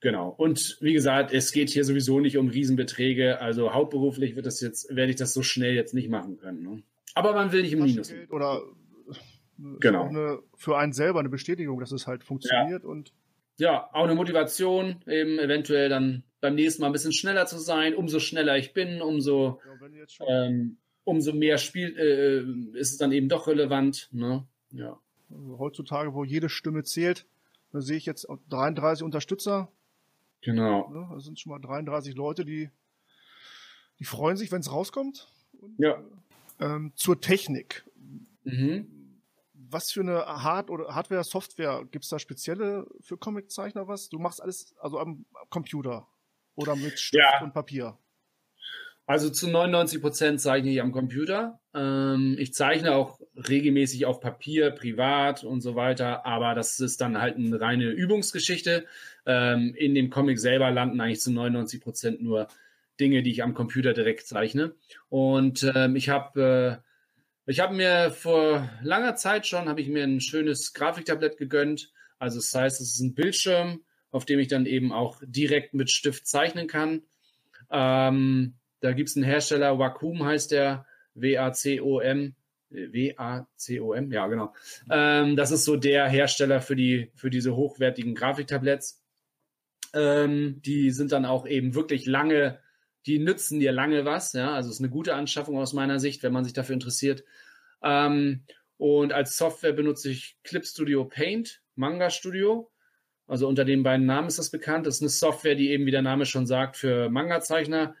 Genau. 0.00 0.30
Und 0.30 0.78
wie 0.80 0.92
gesagt, 0.92 1.32
es 1.32 1.52
geht 1.52 1.70
hier 1.70 1.84
sowieso 1.84 2.18
nicht 2.18 2.36
um 2.36 2.48
Riesenbeträge. 2.48 3.40
Also 3.40 3.72
hauptberuflich 3.72 4.34
wird 4.34 4.46
das 4.46 4.60
jetzt, 4.60 4.94
werde 4.94 5.10
ich 5.10 5.16
das 5.16 5.32
so 5.32 5.42
schnell 5.42 5.74
jetzt 5.74 5.94
nicht 5.94 6.08
machen 6.08 6.38
können. 6.38 6.62
Ne? 6.62 6.82
Aber 7.14 7.34
man 7.34 7.52
will 7.52 7.62
nicht 7.62 7.72
im 7.72 7.84
Minus. 7.84 8.12
Oder 8.30 8.62
genau. 9.78 10.08
Eine, 10.08 10.40
für 10.56 10.76
einen 10.76 10.92
selber 10.92 11.20
eine 11.20 11.28
Bestätigung, 11.28 11.78
dass 11.78 11.92
es 11.92 12.08
halt 12.08 12.24
funktioniert 12.24 12.82
ja. 12.82 12.88
und 12.88 13.12
ja, 13.58 13.88
auch 13.92 14.04
eine 14.04 14.14
Motivation, 14.14 15.02
eben 15.06 15.38
eventuell 15.38 15.88
dann 15.88 16.24
beim 16.40 16.54
nächsten 16.54 16.80
Mal 16.80 16.88
ein 16.88 16.92
bisschen 16.92 17.12
schneller 17.12 17.46
zu 17.46 17.58
sein. 17.58 17.94
Umso 17.94 18.18
schneller 18.18 18.56
ich 18.56 18.72
bin, 18.72 19.00
umso, 19.00 19.60
ja, 20.18 20.46
ähm, 20.46 20.78
umso 21.04 21.32
mehr 21.32 21.58
Spiel 21.58 21.96
äh, 21.96 22.78
ist 22.78 22.90
es 22.92 22.98
dann 22.98 23.12
eben 23.12 23.28
doch 23.28 23.46
relevant. 23.46 24.08
Ne? 24.10 24.46
Ja. 24.70 24.98
Also 25.34 25.58
heutzutage, 25.58 26.14
wo 26.14 26.24
jede 26.24 26.48
Stimme 26.48 26.84
zählt, 26.84 27.26
da 27.72 27.80
sehe 27.80 27.96
ich 27.96 28.06
jetzt 28.06 28.26
33 28.50 29.04
Unterstützer. 29.04 29.70
Genau. 30.42 30.90
Ne? 30.90 31.08
Das 31.14 31.24
sind 31.24 31.38
schon 31.38 31.50
mal 31.50 31.58
33 31.58 32.14
Leute, 32.14 32.44
die, 32.44 32.70
die 33.98 34.04
freuen 34.04 34.36
sich, 34.36 34.52
wenn 34.52 34.60
es 34.60 34.70
rauskommt. 34.70 35.28
Und, 35.60 35.78
ja. 35.78 36.02
Ähm, 36.60 36.92
zur 36.96 37.20
Technik. 37.20 37.84
Mhm 38.44 39.02
was 39.72 39.90
für 39.90 40.00
eine 40.00 40.24
Hard 40.26 40.70
oder 40.70 40.94
Hardware, 40.94 41.24
Software 41.24 41.84
gibt 41.90 42.04
es 42.04 42.10
da 42.10 42.18
spezielle 42.18 42.86
für 43.00 43.16
Comiczeichner 43.16 43.88
was? 43.88 44.08
Du 44.08 44.18
machst 44.18 44.42
alles 44.42 44.74
also 44.78 44.98
am 44.98 45.24
Computer 45.48 46.06
oder 46.54 46.76
mit 46.76 46.98
Stift 46.98 47.24
ja. 47.32 47.42
und 47.42 47.52
Papier? 47.52 47.96
Also 49.06 49.30
zu 49.30 49.48
99 49.48 50.00
Prozent 50.00 50.40
zeichne 50.40 50.70
ich 50.70 50.80
am 50.80 50.92
Computer. 50.92 51.60
Ähm, 51.74 52.36
ich 52.38 52.54
zeichne 52.54 52.94
auch 52.94 53.20
regelmäßig 53.48 54.06
auf 54.06 54.20
Papier, 54.20 54.70
privat 54.70 55.44
und 55.44 55.60
so 55.60 55.74
weiter, 55.74 56.24
aber 56.24 56.54
das 56.54 56.78
ist 56.78 57.00
dann 57.00 57.20
halt 57.20 57.36
eine 57.36 57.60
reine 57.60 57.90
Übungsgeschichte. 57.90 58.86
Ähm, 59.26 59.74
in 59.76 59.94
dem 59.94 60.10
Comic 60.10 60.38
selber 60.38 60.70
landen 60.70 61.00
eigentlich 61.00 61.20
zu 61.20 61.32
99 61.32 61.80
Prozent 61.80 62.22
nur 62.22 62.48
Dinge, 63.00 63.22
die 63.22 63.32
ich 63.32 63.42
am 63.42 63.54
Computer 63.54 63.92
direkt 63.92 64.26
zeichne. 64.26 64.74
Und 65.08 65.70
ähm, 65.74 65.96
ich 65.96 66.08
habe 66.08 66.80
äh, 66.84 66.88
ich 67.44 67.58
habe 67.58 67.74
mir 67.74 68.12
vor 68.12 68.70
langer 68.82 69.16
Zeit 69.16 69.48
schon, 69.48 69.68
habe 69.68 69.80
ich 69.80 69.88
mir 69.88 70.04
ein 70.04 70.20
schönes 70.20 70.74
Grafiktablett 70.74 71.38
gegönnt. 71.38 71.92
Also 72.20 72.38
das 72.38 72.54
heißt, 72.54 72.80
es 72.80 72.94
ist 72.94 73.00
ein 73.00 73.14
Bildschirm, 73.14 73.82
auf 74.12 74.24
dem 74.24 74.38
ich 74.38 74.46
dann 74.46 74.64
eben 74.64 74.92
auch 74.92 75.20
direkt 75.26 75.74
mit 75.74 75.90
Stift 75.90 76.28
zeichnen 76.28 76.68
kann. 76.68 77.02
Ähm, 77.68 78.54
da 78.82 78.92
gibt 78.92 79.08
es 79.08 79.16
einen 79.16 79.24
Hersteller, 79.24 79.78
Wacom 79.78 80.24
heißt 80.24 80.52
der, 80.52 80.86
W-A-C-O-M. 81.14 82.34
W-A-C-O-M, 82.70 84.12
ja, 84.12 84.26
genau. 84.26 84.54
Ähm, 84.90 85.36
das 85.36 85.50
ist 85.50 85.64
so 85.64 85.76
der 85.76 86.08
Hersteller 86.08 86.60
für, 86.60 86.76
die, 86.76 87.10
für 87.14 87.30
diese 87.30 87.54
hochwertigen 87.56 88.14
Grafiktabletts. 88.14 89.02
Ähm, 89.94 90.60
die 90.62 90.90
sind 90.90 91.12
dann 91.12 91.24
auch 91.24 91.46
eben 91.46 91.74
wirklich 91.74 92.06
lange 92.06 92.58
die 93.06 93.18
nützen 93.18 93.60
dir 93.60 93.72
lange 93.72 94.04
was. 94.04 94.32
Ja? 94.32 94.54
Also 94.54 94.68
es 94.68 94.76
ist 94.76 94.80
eine 94.80 94.90
gute 94.90 95.14
Anschaffung 95.14 95.58
aus 95.58 95.72
meiner 95.72 95.98
Sicht, 95.98 96.22
wenn 96.22 96.32
man 96.32 96.44
sich 96.44 96.52
dafür 96.52 96.74
interessiert. 96.74 97.24
Ähm, 97.82 98.44
und 98.76 99.12
als 99.12 99.36
Software 99.36 99.72
benutze 99.72 100.10
ich 100.10 100.36
Clip 100.44 100.64
Studio 100.64 101.04
Paint, 101.04 101.62
Manga 101.74 102.10
Studio. 102.10 102.70
Also 103.26 103.48
unter 103.48 103.64
den 103.64 103.82
beiden 103.82 104.06
Namen 104.06 104.28
ist 104.28 104.38
das 104.38 104.50
bekannt. 104.50 104.86
Das 104.86 104.96
ist 104.96 105.02
eine 105.02 105.08
Software, 105.08 105.54
die 105.54 105.70
eben, 105.70 105.86
wie 105.86 105.90
der 105.90 106.02
Name 106.02 106.26
schon 106.26 106.46
sagt, 106.46 106.76
für 106.76 107.08
Manga-Zeichner 107.08 107.94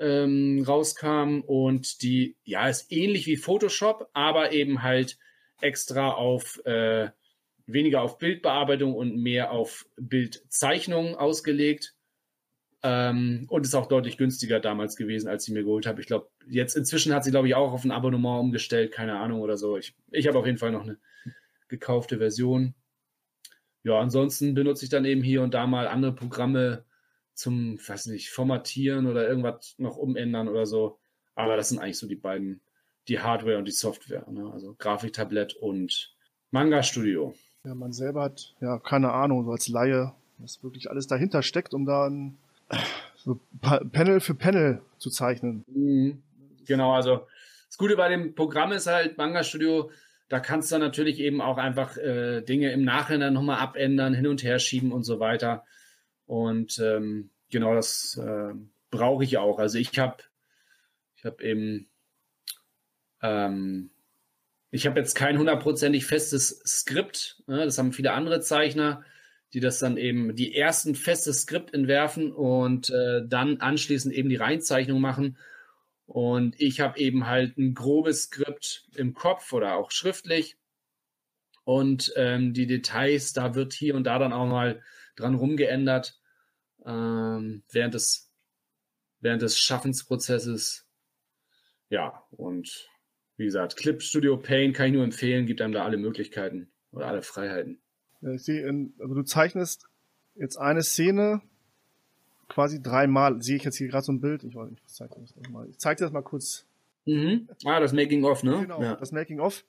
ähm, 0.00 0.64
rauskam 0.66 1.40
und 1.40 2.02
die, 2.02 2.36
ja, 2.44 2.68
ist 2.68 2.90
ähnlich 2.90 3.26
wie 3.26 3.36
Photoshop, 3.36 4.08
aber 4.14 4.52
eben 4.52 4.82
halt 4.82 5.18
extra 5.60 6.12
auf 6.12 6.64
äh, 6.64 7.10
weniger 7.66 8.00
auf 8.00 8.18
Bildbearbeitung 8.18 8.94
und 8.94 9.16
mehr 9.16 9.52
auf 9.52 9.86
Bildzeichnung 9.96 11.14
ausgelegt. 11.16 11.94
Ähm, 12.82 13.44
und 13.50 13.66
ist 13.66 13.74
auch 13.74 13.88
deutlich 13.88 14.16
günstiger 14.16 14.58
damals 14.58 14.96
gewesen, 14.96 15.28
als 15.28 15.46
ich 15.46 15.52
mir 15.52 15.64
geholt 15.64 15.84
habe. 15.84 16.00
Ich 16.00 16.06
glaube, 16.06 16.30
jetzt 16.48 16.76
inzwischen 16.76 17.12
hat 17.12 17.24
sie, 17.24 17.30
glaube 17.30 17.46
ich, 17.46 17.54
auch 17.54 17.72
auf 17.72 17.84
ein 17.84 17.90
Abonnement 17.90 18.40
umgestellt, 18.40 18.90
keine 18.90 19.18
Ahnung 19.18 19.42
oder 19.42 19.58
so. 19.58 19.76
Ich, 19.76 19.94
ich 20.10 20.26
habe 20.26 20.38
auf 20.38 20.46
jeden 20.46 20.56
Fall 20.56 20.70
noch 20.70 20.84
eine 20.84 20.98
gekaufte 21.68 22.16
Version. 22.16 22.74
Ja, 23.82 24.00
ansonsten 24.00 24.54
benutze 24.54 24.84
ich 24.84 24.90
dann 24.90 25.04
eben 25.04 25.22
hier 25.22 25.42
und 25.42 25.52
da 25.52 25.66
mal 25.66 25.88
andere 25.88 26.14
Programme 26.14 26.86
zum, 27.34 27.78
weiß 27.78 28.06
nicht, 28.06 28.30
Formatieren 28.30 29.06
oder 29.06 29.28
irgendwas 29.28 29.74
noch 29.78 29.96
umändern 29.96 30.48
oder 30.48 30.66
so. 30.66 30.98
Aber 31.34 31.56
das 31.56 31.70
sind 31.70 31.78
eigentlich 31.78 31.98
so 31.98 32.06
die 32.06 32.16
beiden, 32.16 32.60
die 33.08 33.20
Hardware 33.20 33.58
und 33.58 33.66
die 33.66 33.72
Software. 33.72 34.26
Ne? 34.30 34.50
Also 34.52 34.74
Grafiktablett 34.78 35.54
und 35.54 36.14
Manga 36.50 36.82
Studio. 36.82 37.34
Ja, 37.64 37.74
man 37.74 37.92
selber 37.92 38.22
hat 38.22 38.54
ja 38.60 38.78
keine 38.78 39.12
Ahnung, 39.12 39.44
so 39.44 39.52
als 39.52 39.68
Laie, 39.68 40.12
was 40.38 40.62
wirklich 40.62 40.90
alles 40.90 41.06
dahinter 41.06 41.42
steckt, 41.42 41.74
um 41.74 41.86
da 41.86 42.06
ein 42.06 42.38
so 43.16 43.38
Panel 43.60 44.20
für 44.20 44.34
Panel 44.34 44.80
zu 44.98 45.10
zeichnen. 45.10 45.64
Mhm. 45.68 46.22
Genau, 46.66 46.92
also 46.92 47.26
das 47.66 47.78
Gute 47.78 47.96
bei 47.96 48.08
dem 48.08 48.34
Programm 48.34 48.72
ist 48.72 48.86
halt 48.86 49.18
Manga 49.18 49.42
Studio, 49.42 49.90
da 50.28 50.40
kannst 50.40 50.70
du 50.70 50.78
natürlich 50.78 51.18
eben 51.18 51.40
auch 51.40 51.58
einfach 51.58 51.96
äh, 51.96 52.40
Dinge 52.42 52.70
im 52.72 52.84
Nachhinein 52.84 53.32
nochmal 53.32 53.58
abändern, 53.58 54.14
hin 54.14 54.28
und 54.28 54.42
her 54.42 54.58
schieben 54.58 54.92
und 54.92 55.02
so 55.02 55.18
weiter. 55.18 55.64
Und 56.30 56.78
ähm, 56.78 57.30
genau 57.50 57.74
das 57.74 58.16
äh, 58.16 58.54
brauche 58.92 59.24
ich 59.24 59.36
auch. 59.38 59.58
Also 59.58 59.78
ich 59.78 59.98
habe 59.98 60.18
ich 61.16 61.24
habe 61.24 61.42
eben 61.42 61.88
ähm, 63.20 63.90
ich 64.70 64.86
habe 64.86 65.00
jetzt 65.00 65.16
kein 65.16 65.38
hundertprozentig 65.38 66.06
festes 66.06 66.62
Skript. 66.64 67.42
Ne? 67.48 67.64
Das 67.64 67.78
haben 67.78 67.92
viele 67.92 68.12
andere 68.12 68.40
Zeichner, 68.40 69.02
die 69.54 69.58
das 69.58 69.80
dann 69.80 69.96
eben 69.96 70.36
die 70.36 70.54
ersten 70.54 70.94
festes 70.94 71.40
Skript 71.42 71.74
entwerfen 71.74 72.30
und 72.30 72.90
äh, 72.90 73.26
dann 73.26 73.56
anschließend 73.56 74.14
eben 74.14 74.28
die 74.28 74.36
Reinzeichnung 74.36 75.00
machen. 75.00 75.36
Und 76.06 76.54
ich 76.60 76.78
habe 76.78 76.96
eben 77.00 77.26
halt 77.26 77.58
ein 77.58 77.74
grobes 77.74 78.22
Skript 78.26 78.86
im 78.94 79.14
Kopf 79.14 79.52
oder 79.52 79.74
auch 79.74 79.90
schriftlich. 79.90 80.56
Und 81.64 82.12
ähm, 82.14 82.54
die 82.54 82.68
Details, 82.68 83.32
da 83.32 83.56
wird 83.56 83.72
hier 83.72 83.96
und 83.96 84.04
da 84.04 84.20
dann 84.20 84.32
auch 84.32 84.46
mal 84.46 84.80
dran 85.16 85.34
rumgeändert 85.34 86.19
ähm, 86.86 87.62
während, 87.70 87.94
des, 87.94 88.30
während 89.20 89.42
des 89.42 89.58
Schaffensprozesses. 89.58 90.86
Ja, 91.88 92.24
und 92.30 92.88
wie 93.36 93.44
gesagt, 93.44 93.76
Clip 93.76 94.02
Studio 94.02 94.36
Paint 94.36 94.76
kann 94.76 94.86
ich 94.86 94.92
nur 94.92 95.04
empfehlen, 95.04 95.46
gibt 95.46 95.60
einem 95.60 95.72
da 95.72 95.84
alle 95.84 95.96
Möglichkeiten 95.96 96.70
oder 96.92 97.06
alle 97.06 97.22
Freiheiten. 97.22 97.80
Ja, 98.20 98.32
ich 98.32 98.42
sehe, 98.42 98.66
also 98.98 99.14
du 99.14 99.22
zeichnest 99.22 99.86
jetzt 100.34 100.56
eine 100.56 100.82
Szene 100.82 101.40
quasi 102.48 102.82
dreimal. 102.82 103.40
Sehe 103.40 103.56
ich 103.56 103.64
jetzt 103.64 103.76
hier 103.76 103.88
gerade 103.88 104.04
so 104.04 104.12
ein 104.12 104.20
Bild? 104.20 104.44
Ich 104.44 104.54
weiß 104.54 104.70
nicht, 104.70 104.84
was 104.84 104.94
zeigt 104.94 105.16
das 105.16 105.34
mal. 105.50 105.68
Ich 105.70 105.78
zeige 105.78 105.96
dir 105.96 106.04
das 106.04 106.12
mal 106.12 106.22
kurz. 106.22 106.66
Mhm. 107.06 107.48
Ah, 107.64 107.80
das 107.80 107.92
Making 107.92 108.24
of, 108.24 108.42
ne? 108.42 108.60
Genau, 108.60 108.82
ja. 108.82 108.96
das 108.96 109.12
Making 109.12 109.40
of. 109.40 109.64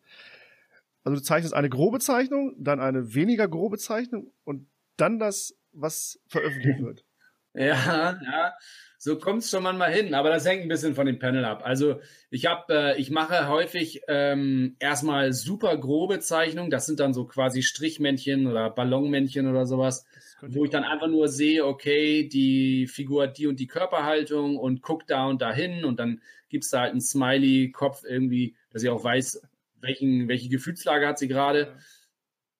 Also 1.03 1.15
du 1.15 1.23
zeichnest 1.23 1.53
eine 1.53 1.69
grobe 1.69 1.99
Zeichnung, 1.99 2.55
dann 2.59 2.79
eine 2.79 3.15
weniger 3.15 3.47
grobe 3.47 3.77
Zeichnung 3.77 4.31
und 4.43 4.67
dann 4.97 5.17
das, 5.17 5.55
was 5.73 6.19
veröffentlicht 6.27 6.79
wird. 6.83 7.05
Ja, 7.53 8.17
ja, 8.23 8.53
so 8.97 9.17
kommt 9.17 9.43
es 9.43 9.49
schon 9.49 9.63
manchmal 9.63 9.91
hin, 9.91 10.13
aber 10.13 10.29
das 10.29 10.45
hängt 10.45 10.61
ein 10.61 10.69
bisschen 10.69 10.95
von 10.95 11.05
dem 11.05 11.19
Panel 11.19 11.43
ab. 11.43 11.63
Also 11.65 11.99
ich 12.29 12.45
habe, 12.45 12.73
äh, 12.73 12.99
ich 13.01 13.09
mache 13.09 13.49
häufig 13.49 14.01
ähm, 14.07 14.77
erstmal 14.79 15.33
super 15.33 15.75
grobe 15.75 16.19
Zeichnungen. 16.19 16.71
Das 16.71 16.85
sind 16.85 17.01
dann 17.01 17.13
so 17.13 17.25
quasi 17.25 17.61
Strichmännchen 17.61 18.47
oder 18.47 18.69
Ballonmännchen 18.69 19.47
oder 19.47 19.65
sowas, 19.65 20.05
wo 20.41 20.63
ich 20.63 20.69
dann 20.69 20.85
einfach 20.85 21.07
nur 21.07 21.27
sehe, 21.27 21.65
okay, 21.65 22.29
die 22.29 22.87
Figur 22.87 23.23
hat 23.23 23.37
die 23.37 23.47
und 23.47 23.59
die 23.59 23.67
Körperhaltung 23.67 24.55
und 24.55 24.81
guckt 24.81 25.09
da 25.09 25.25
und 25.25 25.41
dahin 25.41 25.83
und 25.83 25.99
dann 25.99 26.21
gibt 26.47 26.63
es 26.63 26.69
da 26.69 26.81
halt 26.81 26.91
einen 26.91 27.01
Smiley-Kopf 27.01 28.03
irgendwie, 28.07 28.55
dass 28.69 28.83
ich 28.83 28.89
auch 28.89 29.03
weiß, 29.03 29.41
welchen, 29.81 30.29
welche 30.29 30.47
Gefühlslage 30.47 31.07
hat 31.07 31.19
sie 31.19 31.27
gerade. 31.27 31.75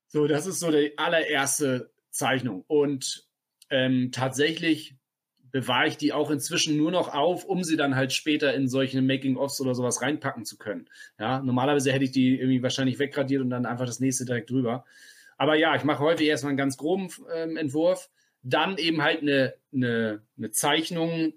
So, 0.07 0.28
das 0.28 0.47
ist 0.47 0.59
so 0.59 0.72
die 0.72 0.97
allererste 0.97 1.91
Zeichnung. 2.12 2.64
Und 2.68 3.28
ähm, 3.70 4.12
tatsächlich 4.12 4.95
bewahre 5.51 5.88
ich 5.88 5.97
die 5.97 6.14
auch 6.14 6.32
inzwischen 6.32 6.78
nur 6.78 6.91
noch 6.91 7.14
auf, 7.14 7.43
um 7.45 7.64
sie 7.64 7.76
dann 7.76 7.95
halt 7.95 8.14
später 8.14 8.53
in 8.53 8.68
solche 8.68 9.01
Making-ofs 9.01 9.59
oder 9.59 9.76
sowas 9.76 10.01
reinpacken 10.01 10.45
zu 10.45 10.57
können. 10.57 10.89
Ja, 11.20 11.41
normalerweise 11.41 11.91
hätte 11.91 12.05
ich 12.05 12.12
die 12.12 12.36
irgendwie 12.36 12.64
wahrscheinlich 12.64 12.99
wegradiert 12.99 13.41
und 13.41 13.49
dann 13.49 13.66
einfach 13.66 13.86
das 13.86 13.99
nächste 13.99 14.26
direkt 14.26 14.49
drüber. 14.49 14.86
Aber 15.38 15.55
ja, 15.55 15.76
ich 15.76 15.84
mache 15.84 15.99
häufig 15.99 16.28
erstmal 16.28 16.51
einen 16.51 16.57
ganz 16.57 16.78
groben 16.78 17.09
ähm, 17.34 17.57
Entwurf, 17.57 18.09
dann 18.43 18.78
eben 18.78 19.01
halt 19.01 19.22
eine, 19.22 19.55
eine, 19.74 20.22
eine 20.38 20.51
Zeichnung, 20.51 21.34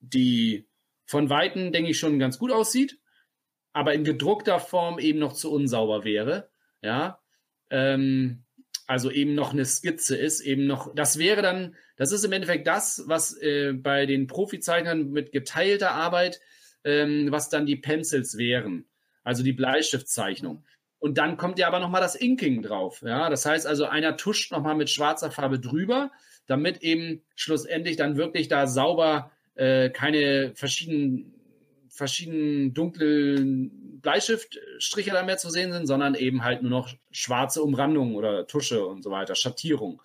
die 0.00 0.66
von 1.06 1.30
Weitem, 1.30 1.72
denke 1.72 1.90
ich, 1.90 1.98
schon 1.98 2.18
ganz 2.18 2.38
gut 2.38 2.52
aussieht, 2.52 2.98
aber 3.72 3.94
in 3.94 4.04
gedruckter 4.04 4.60
Form 4.60 4.98
eben 4.98 5.18
noch 5.18 5.32
zu 5.32 5.50
unsauber 5.52 6.04
wäre. 6.04 6.48
Ja, 6.82 7.20
ähm, 7.70 8.43
also 8.86 9.10
eben 9.10 9.34
noch 9.34 9.52
eine 9.52 9.64
Skizze 9.64 10.16
ist, 10.16 10.40
eben 10.40 10.66
noch, 10.66 10.94
das 10.94 11.18
wäre 11.18 11.42
dann, 11.42 11.76
das 11.96 12.12
ist 12.12 12.24
im 12.24 12.32
Endeffekt 12.32 12.66
das, 12.66 13.04
was 13.06 13.36
äh, 13.40 13.72
bei 13.72 14.06
den 14.06 14.26
Profizeichnern 14.26 15.10
mit 15.10 15.32
geteilter 15.32 15.92
Arbeit, 15.92 16.40
ähm, 16.84 17.30
was 17.30 17.48
dann 17.48 17.66
die 17.66 17.76
Pencils 17.76 18.36
wären, 18.36 18.86
also 19.22 19.42
die 19.42 19.52
Bleistiftzeichnung. 19.52 20.64
Und 20.98 21.18
dann 21.18 21.36
kommt 21.36 21.58
ja 21.58 21.66
aber 21.68 21.80
nochmal 21.80 22.00
das 22.00 22.14
Inking 22.14 22.62
drauf. 22.62 23.02
Ja, 23.02 23.28
das 23.28 23.44
heißt 23.44 23.66
also, 23.66 23.84
einer 23.84 24.16
tuscht 24.16 24.52
nochmal 24.52 24.74
mit 24.74 24.90
schwarzer 24.90 25.30
Farbe 25.30 25.60
drüber, 25.60 26.10
damit 26.46 26.82
eben 26.82 27.22
schlussendlich 27.34 27.96
dann 27.96 28.16
wirklich 28.16 28.48
da 28.48 28.66
sauber 28.66 29.30
äh, 29.54 29.90
keine 29.90 30.52
verschiedenen 30.54 31.33
verschiedenen 31.94 32.74
dunklen 32.74 34.00
Bleistiftstriche 34.00 35.12
da 35.12 35.22
mehr 35.22 35.38
zu 35.38 35.48
sehen 35.48 35.72
sind, 35.72 35.86
sondern 35.86 36.16
eben 36.16 36.42
halt 36.42 36.62
nur 36.62 36.70
noch 36.70 36.92
schwarze 37.12 37.62
Umrandungen 37.62 38.16
oder 38.16 38.48
Tusche 38.48 38.84
und 38.84 39.04
so 39.04 39.12
weiter, 39.12 39.36
Schattierung. 39.36 40.02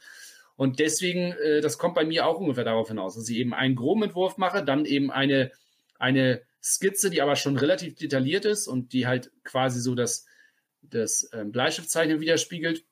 Und 0.56 0.80
deswegen, 0.80 1.32
äh, 1.32 1.62
das 1.62 1.80
kommt 1.80 1.96
bei 1.96 2.06
mir 2.06 2.28
auch 2.28 2.40
ungefähr 2.40 2.64
darauf 2.64 2.90
hinaus, 2.90 3.16
dass 3.16 3.28
ich 3.28 3.38
eben 3.38 3.56
einen 3.56 3.76
groben 3.76 4.04
Entwurf 4.04 4.38
mache, 4.38 4.64
dann 4.64 4.86
eben 4.86 5.10
eine, 5.10 5.52
eine 5.98 6.42
Skizze, 6.62 7.10
die 7.10 7.24
aber 7.24 7.36
schon 7.36 7.58
relativ 7.58 7.96
detailliert 7.96 8.46
ist 8.46 8.68
und 8.68 8.94
die 8.94 9.08
halt 9.08 9.32
quasi 9.44 9.82
so 9.82 9.96
das, 9.96 10.28
das 10.84 11.28
ähm, 11.34 11.52
Bleistiftzeichnen 11.52 12.20
widerspiegelt 12.20 12.84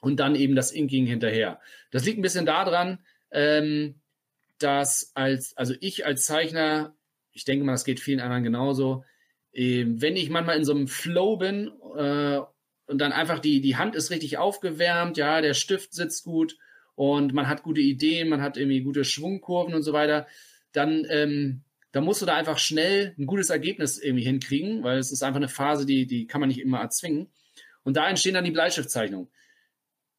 und 0.00 0.18
dann 0.18 0.34
eben 0.34 0.56
das 0.56 0.72
Inking 0.72 1.04
hinterher. 1.04 1.60
Das 1.90 2.06
liegt 2.06 2.18
ein 2.18 2.22
bisschen 2.22 2.46
daran, 2.46 3.04
ähm, 3.32 4.00
dass 4.58 5.10
als, 5.14 5.54
also 5.58 5.74
ich 5.80 6.06
als 6.06 6.24
Zeichner 6.24 6.94
ich 7.32 7.44
denke 7.44 7.64
mal, 7.64 7.72
das 7.72 7.84
geht 7.84 8.00
vielen 8.00 8.20
anderen 8.20 8.44
genauso. 8.44 9.04
Ähm, 9.52 10.00
wenn 10.00 10.16
ich 10.16 10.30
manchmal 10.30 10.56
in 10.56 10.64
so 10.64 10.72
einem 10.72 10.88
Flow 10.88 11.36
bin 11.36 11.70
äh, 11.96 12.40
und 12.86 12.98
dann 12.98 13.12
einfach 13.12 13.38
die, 13.38 13.60
die 13.60 13.76
Hand 13.76 13.94
ist 13.94 14.10
richtig 14.10 14.38
aufgewärmt, 14.38 15.16
ja, 15.16 15.40
der 15.40 15.54
Stift 15.54 15.92
sitzt 15.92 16.24
gut 16.24 16.56
und 16.94 17.32
man 17.32 17.48
hat 17.48 17.62
gute 17.62 17.80
Ideen, 17.80 18.28
man 18.28 18.42
hat 18.42 18.56
irgendwie 18.56 18.82
gute 18.82 19.04
Schwungkurven 19.04 19.74
und 19.74 19.82
so 19.82 19.92
weiter, 19.92 20.26
dann, 20.72 21.06
ähm, 21.08 21.62
dann 21.92 22.04
musst 22.04 22.22
du 22.22 22.26
da 22.26 22.36
einfach 22.36 22.58
schnell 22.58 23.14
ein 23.18 23.26
gutes 23.26 23.50
Ergebnis 23.50 23.98
irgendwie 23.98 24.24
hinkriegen, 24.24 24.82
weil 24.82 24.98
es 24.98 25.10
ist 25.10 25.22
einfach 25.22 25.38
eine 25.38 25.48
Phase, 25.48 25.86
die, 25.86 26.06
die 26.06 26.26
kann 26.26 26.40
man 26.40 26.48
nicht 26.48 26.60
immer 26.60 26.78
erzwingen. 26.78 27.28
Und 27.82 27.96
da 27.96 28.08
entstehen 28.08 28.34
dann 28.34 28.44
die 28.44 28.50
Bleistiftzeichnungen. 28.50 29.28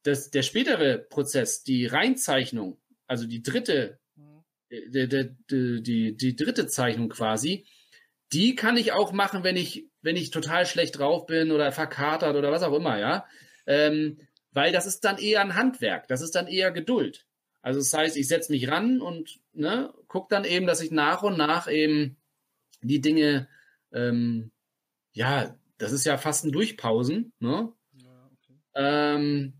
Das, 0.02 0.30
der 0.30 0.42
spätere 0.42 0.98
Prozess, 0.98 1.62
die 1.62 1.86
Reinzeichnung, 1.86 2.78
also 3.06 3.26
die 3.26 3.42
dritte 3.42 4.00
die, 4.72 5.34
die, 5.50 5.82
die, 5.82 6.16
die 6.16 6.36
dritte 6.36 6.66
Zeichnung 6.66 7.08
quasi, 7.08 7.66
die 8.32 8.54
kann 8.54 8.76
ich 8.76 8.92
auch 8.92 9.12
machen, 9.12 9.44
wenn 9.44 9.56
ich, 9.56 9.86
wenn 10.00 10.16
ich 10.16 10.30
total 10.30 10.66
schlecht 10.66 10.98
drauf 10.98 11.26
bin 11.26 11.52
oder 11.52 11.70
verkatert 11.72 12.36
oder 12.36 12.50
was 12.50 12.62
auch 12.62 12.74
immer, 12.74 12.98
ja. 12.98 13.26
Ähm, 13.66 14.18
weil 14.52 14.72
das 14.72 14.86
ist 14.86 15.04
dann 15.04 15.18
eher 15.18 15.40
ein 15.40 15.54
Handwerk, 15.54 16.08
das 16.08 16.22
ist 16.22 16.34
dann 16.34 16.46
eher 16.46 16.72
Geduld. 16.72 17.26
Also 17.60 17.78
das 17.78 17.92
heißt, 17.92 18.16
ich 18.16 18.26
setze 18.26 18.50
mich 18.50 18.68
ran 18.68 19.00
und 19.00 19.38
ne, 19.52 19.92
gucke 20.08 20.28
dann 20.30 20.44
eben, 20.44 20.66
dass 20.66 20.80
ich 20.80 20.90
nach 20.90 21.22
und 21.22 21.38
nach 21.38 21.70
eben 21.70 22.16
die 22.80 23.00
Dinge, 23.00 23.48
ähm, 23.92 24.50
ja, 25.12 25.56
das 25.78 25.92
ist 25.92 26.04
ja 26.04 26.18
fast 26.18 26.44
ein 26.44 26.52
Durchpausen, 26.52 27.32
ne? 27.38 27.72
Ja, 27.92 28.30
okay. 28.32 28.58
ähm, 28.74 29.54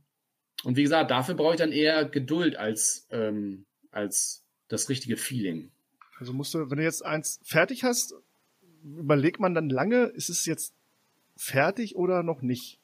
und 0.65 0.77
wie 0.77 0.83
gesagt, 0.83 1.11
dafür 1.11 1.35
brauche 1.35 1.55
ich 1.55 1.61
dann 1.61 1.73
eher 1.73 2.05
Geduld 2.05 2.57
als, 2.57 3.07
ähm, 3.11 3.67
als 3.91 4.42
das 4.73 4.89
richtige 4.89 5.17
Feeling. 5.17 5.71
Also 6.19 6.33
musst 6.33 6.55
du, 6.55 6.71
wenn 6.71 6.79
du 6.79 6.85
jetzt 6.85 7.05
eins 7.05 7.41
fertig 7.45 7.85
hast, 7.85 8.15
überlegt 8.83 9.39
man 9.39 9.55
dann 9.55 9.69
lange, 9.69 10.05
ist 10.05 10.31
es 10.31 10.47
jetzt 10.47 10.75
fertig 11.37 11.97
oder 11.97 12.23
noch 12.23 12.43
nicht? 12.43 12.79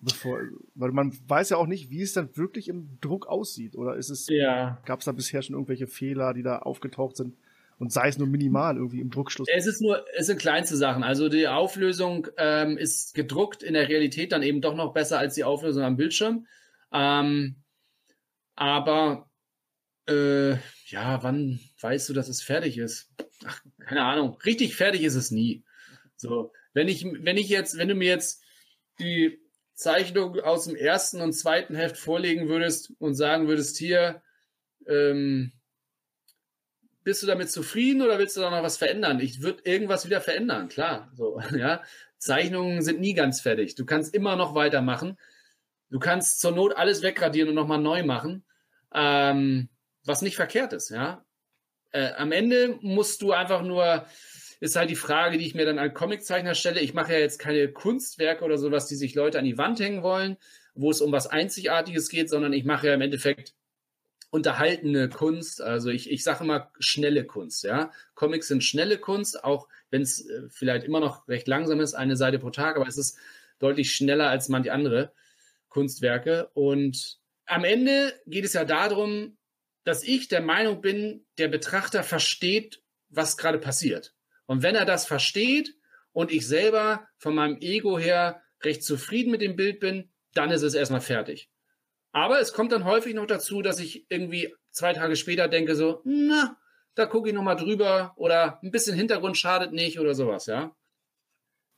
Bevor, 0.00 0.40
weil 0.74 0.92
man 0.92 1.12
weiß 1.28 1.50
ja 1.50 1.58
auch 1.58 1.66
nicht, 1.66 1.90
wie 1.90 2.00
es 2.00 2.14
dann 2.14 2.34
wirklich 2.36 2.68
im 2.68 2.98
Druck 3.02 3.26
aussieht. 3.26 3.76
Oder 3.76 3.96
ist 3.96 4.08
es, 4.08 4.26
ja. 4.28 4.80
gab 4.86 5.00
es 5.00 5.04
da 5.04 5.12
bisher 5.12 5.42
schon 5.42 5.54
irgendwelche 5.54 5.86
Fehler, 5.86 6.32
die 6.32 6.42
da 6.42 6.60
aufgetaucht 6.60 7.16
sind? 7.16 7.36
Und 7.78 7.92
sei 7.92 8.08
es 8.08 8.18
nur 8.18 8.26
minimal 8.26 8.76
irgendwie 8.76 9.00
im 9.00 9.10
Druckschluss. 9.10 9.48
Es 9.54 9.66
ist 9.66 9.80
nur, 9.80 10.04
es 10.16 10.26
sind 10.26 10.38
kleinste 10.38 10.76
Sachen. 10.76 11.02
Also 11.02 11.28
die 11.28 11.48
Auflösung 11.48 12.26
ähm, 12.36 12.76
ist 12.76 13.14
gedruckt 13.14 13.62
in 13.62 13.74
der 13.74 13.88
Realität 13.88 14.32
dann 14.32 14.42
eben 14.42 14.60
doch 14.60 14.74
noch 14.74 14.92
besser 14.92 15.18
als 15.18 15.34
die 15.34 15.44
Auflösung 15.44 15.82
am 15.82 15.96
Bildschirm. 15.96 16.46
Ähm, 16.92 17.56
aber 18.54 19.30
äh, 20.06 20.56
ja, 20.90 21.22
wann 21.22 21.60
weißt 21.80 22.08
du, 22.08 22.12
dass 22.12 22.28
es 22.28 22.42
fertig 22.42 22.78
ist? 22.78 23.10
Ach, 23.44 23.62
keine 23.78 24.02
Ahnung. 24.02 24.38
Richtig 24.44 24.76
fertig 24.76 25.02
ist 25.02 25.14
es 25.14 25.30
nie. 25.30 25.64
So, 26.16 26.52
wenn 26.72 26.88
ich, 26.88 27.04
wenn 27.04 27.36
ich 27.36 27.48
jetzt, 27.48 27.78
wenn 27.78 27.88
du 27.88 27.94
mir 27.94 28.08
jetzt 28.08 28.42
die 28.98 29.40
Zeichnung 29.74 30.38
aus 30.40 30.64
dem 30.64 30.76
ersten 30.76 31.20
und 31.20 31.32
zweiten 31.32 31.74
Heft 31.74 31.96
vorlegen 31.96 32.48
würdest 32.48 32.92
und 32.98 33.14
sagen 33.14 33.48
würdest, 33.48 33.78
hier, 33.78 34.22
ähm, 34.86 35.52
bist 37.02 37.22
du 37.22 37.26
damit 37.26 37.50
zufrieden 37.50 38.02
oder 38.02 38.18
willst 38.18 38.36
du 38.36 38.40
da 38.40 38.50
noch 38.50 38.62
was 38.62 38.76
verändern? 38.76 39.20
Ich 39.20 39.40
würde 39.40 39.62
irgendwas 39.64 40.04
wieder 40.04 40.20
verändern, 40.20 40.68
klar. 40.68 41.10
So, 41.14 41.40
ja. 41.56 41.82
Zeichnungen 42.18 42.82
sind 42.82 43.00
nie 43.00 43.14
ganz 43.14 43.40
fertig. 43.40 43.74
Du 43.76 43.86
kannst 43.86 44.14
immer 44.14 44.36
noch 44.36 44.54
weitermachen. 44.54 45.16
Du 45.88 45.98
kannst 45.98 46.40
zur 46.40 46.52
Not 46.52 46.76
alles 46.76 47.02
wegradieren 47.02 47.48
und 47.48 47.54
nochmal 47.54 47.80
neu 47.80 48.04
machen. 48.04 48.44
Ähm, 48.92 49.70
was 50.04 50.22
nicht 50.22 50.36
verkehrt 50.36 50.72
ist, 50.72 50.90
ja. 50.90 51.24
Äh, 51.92 52.12
am 52.12 52.32
Ende 52.32 52.78
musst 52.82 53.22
du 53.22 53.32
einfach 53.32 53.62
nur, 53.62 54.06
ist 54.60 54.76
halt 54.76 54.90
die 54.90 54.96
Frage, 54.96 55.38
die 55.38 55.46
ich 55.46 55.54
mir 55.54 55.66
dann 55.66 55.78
als 55.78 55.94
Comiczeichner 55.94 56.54
stelle. 56.54 56.80
Ich 56.80 56.94
mache 56.94 57.12
ja 57.12 57.18
jetzt 57.18 57.38
keine 57.38 57.68
Kunstwerke 57.72 58.44
oder 58.44 58.58
sowas, 58.58 58.86
die 58.86 58.94
sich 58.96 59.14
Leute 59.14 59.38
an 59.38 59.44
die 59.44 59.58
Wand 59.58 59.80
hängen 59.80 60.02
wollen, 60.02 60.36
wo 60.74 60.90
es 60.90 61.00
um 61.00 61.12
was 61.12 61.26
Einzigartiges 61.26 62.08
geht, 62.08 62.30
sondern 62.30 62.52
ich 62.52 62.64
mache 62.64 62.86
ja 62.88 62.94
im 62.94 63.00
Endeffekt 63.00 63.54
unterhaltene 64.30 65.08
Kunst. 65.08 65.60
Also 65.60 65.90
ich, 65.90 66.10
ich 66.10 66.22
sage 66.22 66.44
immer 66.44 66.70
schnelle 66.78 67.24
Kunst, 67.24 67.64
ja. 67.64 67.90
Comics 68.14 68.48
sind 68.48 68.62
schnelle 68.62 68.98
Kunst, 68.98 69.42
auch 69.42 69.68
wenn 69.90 70.02
es 70.02 70.28
äh, 70.28 70.48
vielleicht 70.48 70.84
immer 70.84 71.00
noch 71.00 71.26
recht 71.28 71.48
langsam 71.48 71.80
ist, 71.80 71.94
eine 71.94 72.16
Seite 72.16 72.38
pro 72.38 72.50
Tag, 72.50 72.76
aber 72.76 72.86
es 72.86 72.98
ist 72.98 73.18
deutlich 73.58 73.92
schneller 73.92 74.30
als 74.30 74.48
manche 74.48 74.72
andere 74.72 75.12
Kunstwerke. 75.68 76.50
Und 76.54 77.18
am 77.46 77.64
Ende 77.64 78.14
geht 78.26 78.44
es 78.44 78.52
ja 78.52 78.64
darum, 78.64 79.36
dass 79.84 80.02
ich 80.02 80.28
der 80.28 80.42
Meinung 80.42 80.80
bin, 80.80 81.26
der 81.38 81.48
Betrachter 81.48 82.02
versteht, 82.02 82.82
was 83.08 83.36
gerade 83.36 83.58
passiert. 83.58 84.14
Und 84.46 84.62
wenn 84.62 84.74
er 84.74 84.84
das 84.84 85.06
versteht 85.06 85.74
und 86.12 86.30
ich 86.30 86.46
selber 86.46 87.08
von 87.16 87.34
meinem 87.34 87.58
Ego 87.60 87.98
her 87.98 88.42
recht 88.62 88.84
zufrieden 88.84 89.30
mit 89.30 89.42
dem 89.42 89.56
Bild 89.56 89.80
bin, 89.80 90.12
dann 90.34 90.50
ist 90.50 90.62
es 90.62 90.74
erstmal 90.74 91.00
fertig. 91.00 91.50
Aber 92.12 92.40
es 92.40 92.52
kommt 92.52 92.72
dann 92.72 92.84
häufig 92.84 93.14
noch 93.14 93.26
dazu, 93.26 93.62
dass 93.62 93.78
ich 93.78 94.06
irgendwie 94.10 94.54
zwei 94.70 94.92
Tage 94.92 95.16
später 95.16 95.48
denke 95.48 95.76
so, 95.76 96.02
na, 96.04 96.56
da 96.94 97.06
gucke 97.06 97.28
ich 97.28 97.34
nochmal 97.34 97.56
drüber 97.56 98.12
oder 98.16 98.60
ein 98.62 98.70
bisschen 98.70 98.96
Hintergrund 98.96 99.36
schadet 99.36 99.72
nicht 99.72 100.00
oder 100.00 100.14
sowas, 100.14 100.46
ja. 100.46 100.74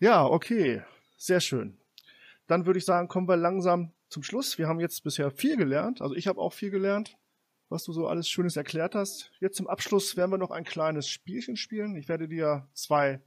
Ja, 0.01 0.25
okay. 0.25 0.83
Sehr 1.17 1.41
schön. 1.41 1.79
Dann 2.49 2.67
würde 2.67 2.79
ich 2.79 2.85
sagen, 2.85 3.07
kommen 3.07 3.29
wir 3.29 3.37
langsam 3.37 3.93
zum 4.09 4.25
Schluss. 4.25 4.59
Wir 4.59 4.67
haben 4.67 4.81
jetzt 4.81 5.05
bisher 5.05 5.31
viel 5.31 5.57
gelernt. 5.57 6.03
Also 6.03 6.17
ich 6.17 6.27
habe 6.27 6.41
auch 6.41 6.53
viel 6.53 6.71
gelernt, 6.71 7.17
was 7.73 7.85
du 7.85 7.93
so 7.93 8.07
alles 8.07 8.29
Schönes 8.29 8.57
erklärt 8.57 8.95
hast. 8.95 9.33
Jetzt 9.41 9.57
zum 9.57 9.67
Abschluss 9.67 10.17
werden 10.17 10.31
wir 10.31 10.39
noch 10.39 10.51
ein 10.51 10.65
kleines 10.65 11.09
Spielchen 11.09 11.57
spielen. 11.57 11.97
Ich 11.97 12.09
werde 12.09 12.29
dir 12.29 12.69
zwei, 12.75 13.21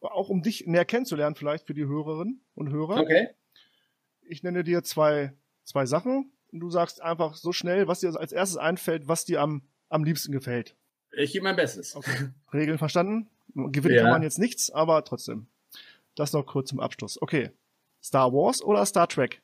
auch 0.00 0.28
um 0.28 0.42
dich 0.42 0.66
näher 0.66 0.84
kennenzulernen, 0.84 1.34
vielleicht 1.34 1.66
für 1.66 1.74
die 1.74 1.86
Hörerinnen 1.86 2.40
und 2.54 2.70
Hörer. 2.70 3.00
Okay. 3.00 3.28
Ich 4.22 4.42
nenne 4.42 4.62
dir 4.62 4.82
zwei, 4.84 5.32
zwei 5.64 5.86
Sachen 5.86 6.32
und 6.52 6.60
du 6.60 6.70
sagst 6.70 7.02
einfach 7.02 7.34
so 7.34 7.52
schnell, 7.52 7.88
was 7.88 8.00
dir 8.00 8.14
als 8.16 8.32
erstes 8.32 8.56
einfällt, 8.58 9.08
was 9.08 9.24
dir 9.24 9.40
am, 9.40 9.62
am 9.88 10.04
liebsten 10.04 10.30
gefällt. 10.32 10.76
Ich 11.12 11.32
gebe 11.32 11.42
mein 11.42 11.56
Bestes. 11.56 11.96
Okay. 11.96 12.28
Regeln 12.52 12.78
verstanden? 12.78 13.28
Gewinnen 13.54 13.96
Ja. 13.96 14.02
kann 14.02 14.12
man 14.12 14.22
jetzt 14.22 14.38
nichts, 14.38 14.70
aber 14.70 15.02
trotzdem. 15.04 15.48
Das 16.14 16.32
noch 16.32 16.46
kurz 16.46 16.68
zum 16.68 16.78
Abschluss. 16.78 17.20
Okay. 17.20 17.50
Star 18.02 18.32
Wars 18.32 18.62
oder 18.62 18.84
Star 18.86 19.08
Trek? 19.08 19.42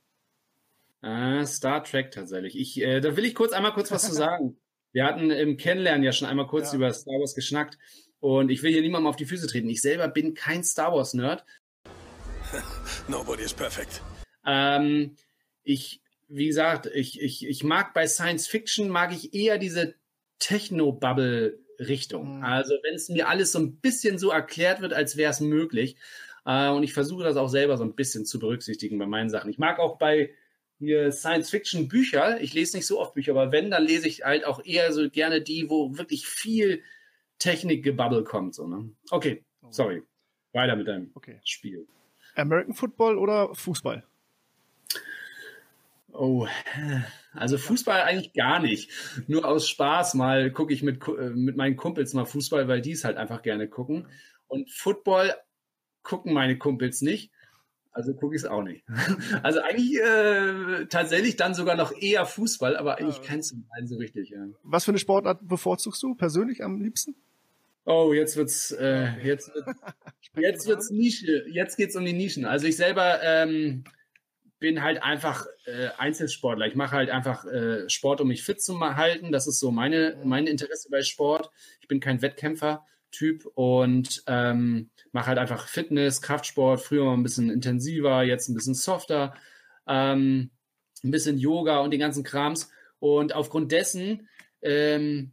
Ah, 1.07 1.47
Star 1.47 1.85
Trek 1.85 2.11
tatsächlich. 2.11 2.59
Ich, 2.59 2.81
äh, 2.83 3.01
da 3.01 3.17
will 3.17 3.25
ich 3.25 3.37
kurz 3.37 3.53
einmal 3.53 3.73
kurz 3.73 3.93
was 3.93 4.03
zu 4.07 4.13
sagen. 4.15 4.59
Wir 4.93 5.05
hatten 5.05 5.31
im 5.31 5.57
Kennenlernen 5.57 6.03
ja 6.03 6.11
schon 6.11 6.27
einmal 6.27 6.49
kurz 6.49 6.73
Ja. 6.73 6.77
über 6.79 6.93
Star 6.93 7.21
Wars 7.21 7.37
geschnackt 7.37 7.79
und 8.19 8.51
ich 8.51 8.63
will 8.65 8.73
hier 8.73 8.83
niemandem 8.83 9.07
auf 9.07 9.15
die 9.15 9.25
Füße 9.27 9.47
treten. 9.47 9.69
Ich 9.69 9.81
selber 9.83 10.09
bin 10.09 10.35
kein 10.35 10.65
Star 10.65 10.93
Wars 10.93 11.15
Nerd. 11.15 11.45
Nobody 13.09 13.45
is 13.45 13.55
perfect. 13.55 14.03
Ähm, 14.45 15.15
ich, 15.63 16.01
wie 16.27 16.47
gesagt, 16.49 16.87
ich, 16.93 17.21
ich, 17.21 17.47
ich 17.47 17.63
mag 17.63 17.95
bei 17.95 18.09
Science 18.09 18.49
Fiction 18.49 18.89
mag 18.89 19.13
ich 19.13 19.33
eher 19.33 19.59
diese 19.59 19.95
Techno-Bubble-Richtung. 20.41 22.39
Mhm. 22.39 22.45
Also 22.45 22.75
wenn 22.83 22.95
es 22.95 23.09
mir 23.09 23.29
alles 23.29 23.53
so 23.53 23.61
ein 23.61 23.77
bisschen 23.77 24.19
so 24.19 24.31
erklärt 24.31 24.81
wird, 24.81 24.93
als 24.93 25.17
wäre 25.17 25.31
es 25.31 25.39
möglich. 25.41 25.97
Äh, 26.45 26.71
und 26.71 26.83
ich 26.83 26.93
versuche 26.95 27.23
das 27.23 27.37
auch 27.37 27.49
selber 27.49 27.77
so 27.77 27.85
ein 27.85 27.95
bisschen 27.95 28.25
zu 28.25 28.41
berücksichtigen 28.41 28.99
bei 28.99 29.07
meinen 29.07 29.31
Sachen. 29.31 29.51
Ich 29.51 29.59
mag 29.59 29.79
auch 29.79 29.99
bei 29.99 30.31
hier 30.79 31.11
Science-Fiction-Bücher, 31.12 32.41
ich 32.41 32.55
lese 32.55 32.77
nicht 32.77 32.87
so 32.87 33.01
oft 33.01 33.14
Bücher, 33.14 33.33
aber 33.33 33.53
wenn, 33.53 33.70
dann 33.70 33.85
lese 33.85 34.09
ich 34.09 34.24
halt 34.24 34.45
auch 34.45 34.64
eher 34.64 34.93
so 34.93 35.09
gerne 35.09 35.41
die, 35.41 35.70
wo 35.70 35.97
wirklich 35.97 36.27
viel 36.27 36.83
Technik-Gebubble 37.39 38.24
kommt. 38.24 38.55
So, 38.55 38.66
ne? 38.66 38.91
Okay, 39.11 39.45
sorry. 39.70 40.03
Weiter 40.53 40.77
mit 40.77 40.89
deinem 40.89 41.11
Okay. 41.14 41.41
Spiel. 41.45 41.87
American 42.35 42.74
Football 42.74 43.18
oder 43.18 43.55
Fußball? 43.55 44.05
Oh, 46.12 46.47
also 47.35 47.59
Fußball 47.59 48.01
eigentlich 48.03 48.33
gar 48.33 48.59
nicht. 48.59 48.91
Nur 49.27 49.45
aus 49.45 49.68
Spaß 49.68 50.14
mal 50.14 50.51
gucke 50.51 50.72
ich 50.72 50.83
mit, 50.83 51.07
äh, 51.09 51.31
mit 51.31 51.57
meinen 51.57 51.77
Kumpels 51.77 52.14
mal 52.14 52.24
Fußball, 52.24 52.68
weil 52.68 52.81
die 52.81 52.93
es 52.93 53.05
halt 53.05 53.18
einfach 53.18 53.43
gerne 53.43 53.68
gucken. 53.68 54.09
Und 54.49 54.70
Football 54.70 55.35
gucken 56.03 56.33
meine 56.33 56.57
Kumpels 56.57 57.03
nicht. 57.03 57.33
Also 57.97 58.12
gucke 58.12 58.36
ich 58.36 58.42
es 58.42 58.47
auch 58.47 58.62
nicht. 58.62 58.84
Also 59.42 59.61
eigentlich 59.61 59.99
äh, 59.99 60.84
tatsächlich 60.86 61.36
dann 61.36 61.55
sogar 61.55 61.76
noch 61.76 61.92
eher 61.99 62.26
Fußball, 62.26 62.76
aber 62.76 62.99
eigentlich 62.99 63.16
Ja. 63.16 63.22
keins 63.22 63.51
von 63.51 63.64
beiden 63.68 63.88
so 63.88 63.97
richtig. 63.97 64.28
Ja. 64.30 64.47
Was 64.62 64.84
für 64.84 64.90
eine 64.90 64.99
Sportart 64.99 65.49
bevorzugst 65.49 66.03
du 66.03 66.14
persönlich 66.14 66.62
am 66.62 66.80
liebsten? 66.82 67.14
Oh, 67.86 68.12
jetzt 68.12 68.36
wird's, 68.36 68.70
äh, 68.72 69.09
jetzt, 69.22 69.55
wird, 69.55 69.64
jetzt 70.36 70.66
wird's 70.66 70.90
Nische. 70.90 71.44
Jetzt 71.49 71.76
geht's 71.76 71.97
um 71.97 72.05
die 72.05 72.12
Nischen. 72.12 72.44
Also 72.44 72.66
ich 72.66 72.76
selber 72.76 73.22
ähm, 73.22 73.84
bin 74.59 74.82
halt 74.82 75.03
einfach 75.03 75.47
äh, 75.64 75.88
Einzelsportler. 75.97 76.66
Ich 76.66 76.74
mache 76.74 76.97
halt 76.97 77.09
einfach 77.09 77.47
äh, 77.47 77.88
Sport, 77.88 78.20
um 78.20 78.28
mich 78.28 78.42
fit 78.42 78.61
zu 78.61 78.78
halten. 78.80 79.32
Das 79.32 79.47
ist 79.47 79.59
so 79.59 79.70
meine, 79.70 80.20
mein 80.24 80.47
Interesse 80.47 80.88
bei 80.90 81.03
Sport. 81.03 81.51
Ich 81.80 81.88
bin 81.88 82.01
kein 82.01 82.20
Wettkämpfer-Typ 83.07 83.47
und 83.55 84.23
ähm, 84.27 84.91
mache 85.13 85.27
halt 85.29 85.39
einfach 85.39 85.69
Fitness, 85.69 86.23
Kraftsport. 86.23 86.81
Früher 86.81 87.11
ein 87.13 87.23
bisschen 87.23 87.51
intensiver, 87.51 88.23
jetzt 88.23 88.49
ein 88.49 88.55
bisschen 88.55 88.75
softer, 88.75 89.35
ähm, 89.87 90.51
ein 91.05 91.11
bisschen 91.11 91.39
Yoga 91.39 91.81
und 91.81 91.91
den 91.91 92.01
ganzen 92.01 92.25
Krams. 92.25 92.71
Und 92.99 93.35
aufgrund 93.35 93.73
dessen 93.73 94.29
ähm, 94.63 95.33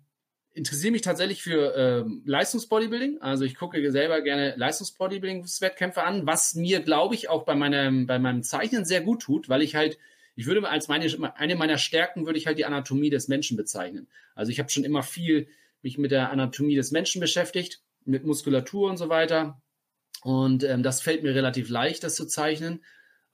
interessiere 0.53 0.91
mich 0.91 1.01
tatsächlich 1.01 1.41
für 1.41 1.75
ähm, 1.75 2.21
Leistungsbodybuilding. 2.25 3.21
Also 3.21 3.45
ich 3.45 3.55
gucke 3.55 3.91
selber 3.91 4.21
gerne 4.21 4.55
Leistungsbodybuilding-Wettkämpfe 4.57 6.03
an, 6.03 6.27
was 6.27 6.55
mir, 6.55 6.81
glaube 6.81 7.15
ich, 7.15 7.29
auch 7.29 7.43
bei 7.43 7.55
meinem, 7.55 8.05
bei 8.05 8.19
meinem 8.19 8.43
Zeichnen 8.43 8.85
sehr 8.85 9.01
gut 9.01 9.21
tut, 9.21 9.49
weil 9.49 9.61
ich 9.61 9.75
halt, 9.75 9.97
ich 10.35 10.45
würde 10.45 10.67
als 10.67 10.87
meine, 10.87 11.07
eine 11.35 11.55
meiner 11.55 11.77
Stärken 11.77 12.25
würde 12.25 12.37
ich 12.37 12.45
halt 12.45 12.57
die 12.57 12.65
Anatomie 12.65 13.09
des 13.09 13.27
Menschen 13.27 13.57
bezeichnen. 13.57 14.07
Also 14.35 14.51
ich 14.51 14.59
habe 14.59 14.69
schon 14.69 14.83
immer 14.83 15.01
viel 15.01 15.47
mich 15.83 15.97
mit 15.97 16.11
der 16.11 16.31
Anatomie 16.31 16.75
des 16.75 16.91
Menschen 16.91 17.21
beschäftigt, 17.21 17.81
mit 18.05 18.25
Muskulatur 18.25 18.89
und 18.89 18.97
so 18.97 19.09
weiter. 19.09 19.61
Und 20.23 20.63
ähm, 20.63 20.83
das 20.83 21.01
fällt 21.01 21.23
mir 21.23 21.35
relativ 21.35 21.69
leicht, 21.69 22.03
das 22.03 22.15
zu 22.15 22.25
zeichnen. 22.25 22.83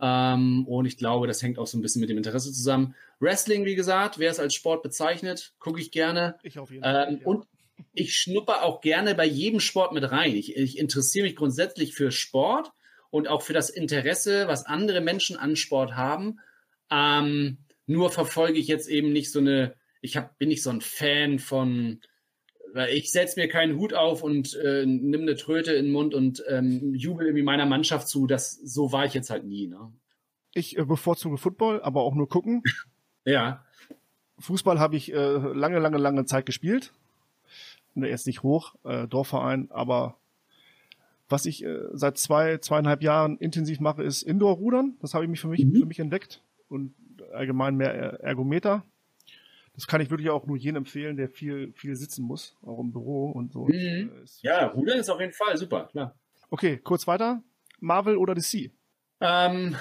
Ähm, 0.02 0.66
und 0.68 0.86
ich 0.86 0.98
glaube, 0.98 1.28
das 1.28 1.42
hängt 1.42 1.60
auch 1.60 1.68
so 1.68 1.78
ein 1.78 1.82
bisschen 1.82 2.00
mit 2.00 2.10
dem 2.10 2.18
Interesse 2.18 2.52
zusammen. 2.52 2.96
Wrestling, 3.20 3.66
wie 3.66 3.76
gesagt, 3.76 4.18
wer 4.18 4.32
es 4.32 4.40
als 4.40 4.54
Sport 4.54 4.82
bezeichnet, 4.82 5.54
gucke 5.60 5.80
ich 5.80 5.92
gerne. 5.92 6.38
Ich 6.42 6.58
auf 6.58 6.72
jeden 6.72 6.84
Fall. 6.84 7.08
Ähm, 7.10 7.20
ja. 7.22 7.28
und 7.28 7.46
ich 7.94 8.16
schnupper 8.16 8.64
auch 8.64 8.82
gerne 8.82 9.16
bei 9.16 9.26
jedem 9.26 9.60
Sport 9.60 9.94
mit 9.94 10.10
rein. 10.12 10.36
Ich, 10.36 10.56
ich 10.56 10.78
interessiere 10.78 11.26
mich 11.26 11.36
grundsätzlich 11.36 11.94
für 11.94 12.12
Sport 12.12 12.72
und 13.10 13.28
auch 13.28 13.42
für 13.42 13.54
das 13.54 13.70
Interesse, 13.70 14.48
was 14.48 14.66
andere 14.66 15.02
Menschen 15.02 15.38
an 15.38 15.56
Sport 15.56 15.96
haben. 15.96 16.40
Ähm, 16.92 17.60
nur 17.86 18.10
verfolge 18.10 18.60
ich 18.60 18.68
jetzt 18.68 18.88
eben 18.88 19.12
nicht 19.12 19.32
so 19.32 19.40
eine, 19.40 19.76
ich 20.02 20.18
hab, 20.18 20.38
bin 20.38 20.50
nicht 20.50 20.64
so 20.64 20.70
ein 20.70 20.82
Fan 20.82 21.40
von, 21.40 22.02
weil 22.74 22.94
ich 22.94 23.12
setze 23.12 23.40
mir 23.40 23.48
keinen 23.48 23.78
Hut 23.78 23.94
auf 23.94 24.24
und 24.24 24.56
äh, 24.56 24.86
nimm 24.86 25.22
eine 25.22 25.36
Tröte 25.36 25.74
in 25.74 25.86
den 25.86 25.92
Mund 25.92 26.14
und 26.14 26.44
ähm, 26.48 26.94
jubel 26.96 27.26
irgendwie 27.28 27.44
meiner 27.44 27.66
Mannschaft 27.66 28.08
zu. 28.08 28.28
Das, 28.28 28.52
so 28.52 28.92
war 28.92 29.06
ich 29.06 29.14
jetzt 29.14 29.30
halt 29.30 29.46
nie. 29.46 29.68
Ne? 29.68 29.92
ich 30.54 30.78
äh, 30.78 30.84
bevorzuge 30.86 31.38
Football, 31.38 31.82
aber 31.82 32.02
auch 32.02 32.16
nur 32.16 32.28
gucken. 32.30 32.64
Ja, 33.26 33.64
Fußball 34.40 34.80
habe 34.80 34.96
ich 34.96 35.12
äh, 35.14 35.16
lange, 35.38 35.78
lange, 35.80 35.98
lange 35.98 36.26
Zeit 36.26 36.46
gespielt. 36.46 36.94
Ne, 37.94 38.08
Jetzt 38.10 38.26
nicht 38.26 38.42
hoch, 38.44 38.74
äh, 38.86 39.08
Dorfverein, 39.08 39.68
aber 39.72 40.16
was 41.28 41.46
ich 41.46 41.64
äh, 41.64 41.78
seit 41.92 42.18
zwei, 42.18 42.58
zweieinhalb 42.58 43.04
Jahren 43.04 43.38
intensiv 43.38 43.80
mache, 43.82 44.02
ist 44.04 44.24
Indoor-Rudern. 44.24 44.96
Das 45.02 45.14
habe 45.14 45.26
ich 45.26 45.30
mich 45.30 45.42
für 45.42 45.50
mich, 45.50 45.64
Mhm. 45.66 45.76
für 45.76 45.86
mich 45.86 46.00
entdeckt 46.00 46.42
und 46.70 46.96
allgemein 47.34 47.76
mehr 47.76 47.94
Er- 47.94 48.20
Ergometer. 48.22 48.84
Das 49.80 49.88
kann 49.88 50.02
ich 50.02 50.10
wirklich 50.10 50.30
auch 50.30 50.46
nur 50.46 50.58
jedem 50.58 50.76
empfehlen, 50.80 51.16
der 51.16 51.30
viel, 51.30 51.72
viel 51.72 51.96
sitzen 51.96 52.26
muss, 52.26 52.54
auch 52.64 52.80
im 52.82 52.92
Büro 52.92 53.32
und 53.32 53.54
so. 53.54 53.64
Mhm. 53.64 53.72
Äh, 53.74 54.24
ist- 54.24 54.44
ja, 54.44 54.66
Rudern 54.68 55.00
ist 55.00 55.10
auf 55.10 55.22
jeden 55.22 55.32
Fall 55.32 55.56
super, 55.56 55.88
klar. 55.90 56.20
Okay, 56.50 56.76
kurz 56.84 57.08
weiter. 57.08 57.42
Marvel 57.80 58.18
oder 58.18 58.36
DC? 58.36 58.72
Ähm, 59.22 59.78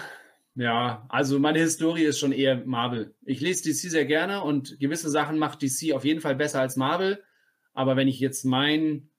ja, 0.54 1.04
also 1.08 1.40
meine 1.40 1.58
Historie 1.58 2.04
ist 2.04 2.20
schon 2.20 2.30
eher 2.30 2.64
Marvel. 2.64 3.12
Ich 3.24 3.40
lese 3.40 3.64
DC 3.64 3.90
sehr 3.90 4.04
gerne 4.04 4.44
und 4.44 4.78
gewisse 4.78 5.10
Sachen 5.10 5.36
macht 5.36 5.62
DC 5.62 5.92
auf 5.92 6.04
jeden 6.04 6.20
Fall 6.20 6.36
besser 6.36 6.60
als 6.60 6.76
Marvel. 6.76 7.24
Aber 7.74 7.96
wenn 7.96 8.06
ich 8.06 8.20
jetzt 8.20 8.44
mein 8.44 9.10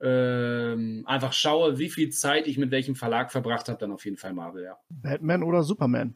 ähm, 0.00 1.02
einfach 1.08 1.32
schaue, 1.32 1.78
wie 1.80 1.90
viel 1.90 2.10
Zeit 2.10 2.46
ich 2.46 2.56
mit 2.56 2.70
welchem 2.70 2.94
Verlag 2.94 3.32
verbracht 3.32 3.68
habe, 3.68 3.78
dann 3.80 3.90
auf 3.90 4.04
jeden 4.04 4.16
Fall 4.16 4.32
Marvel, 4.32 4.62
ja. 4.62 4.78
Batman 4.90 5.42
oder 5.42 5.64
Superman? 5.64 6.14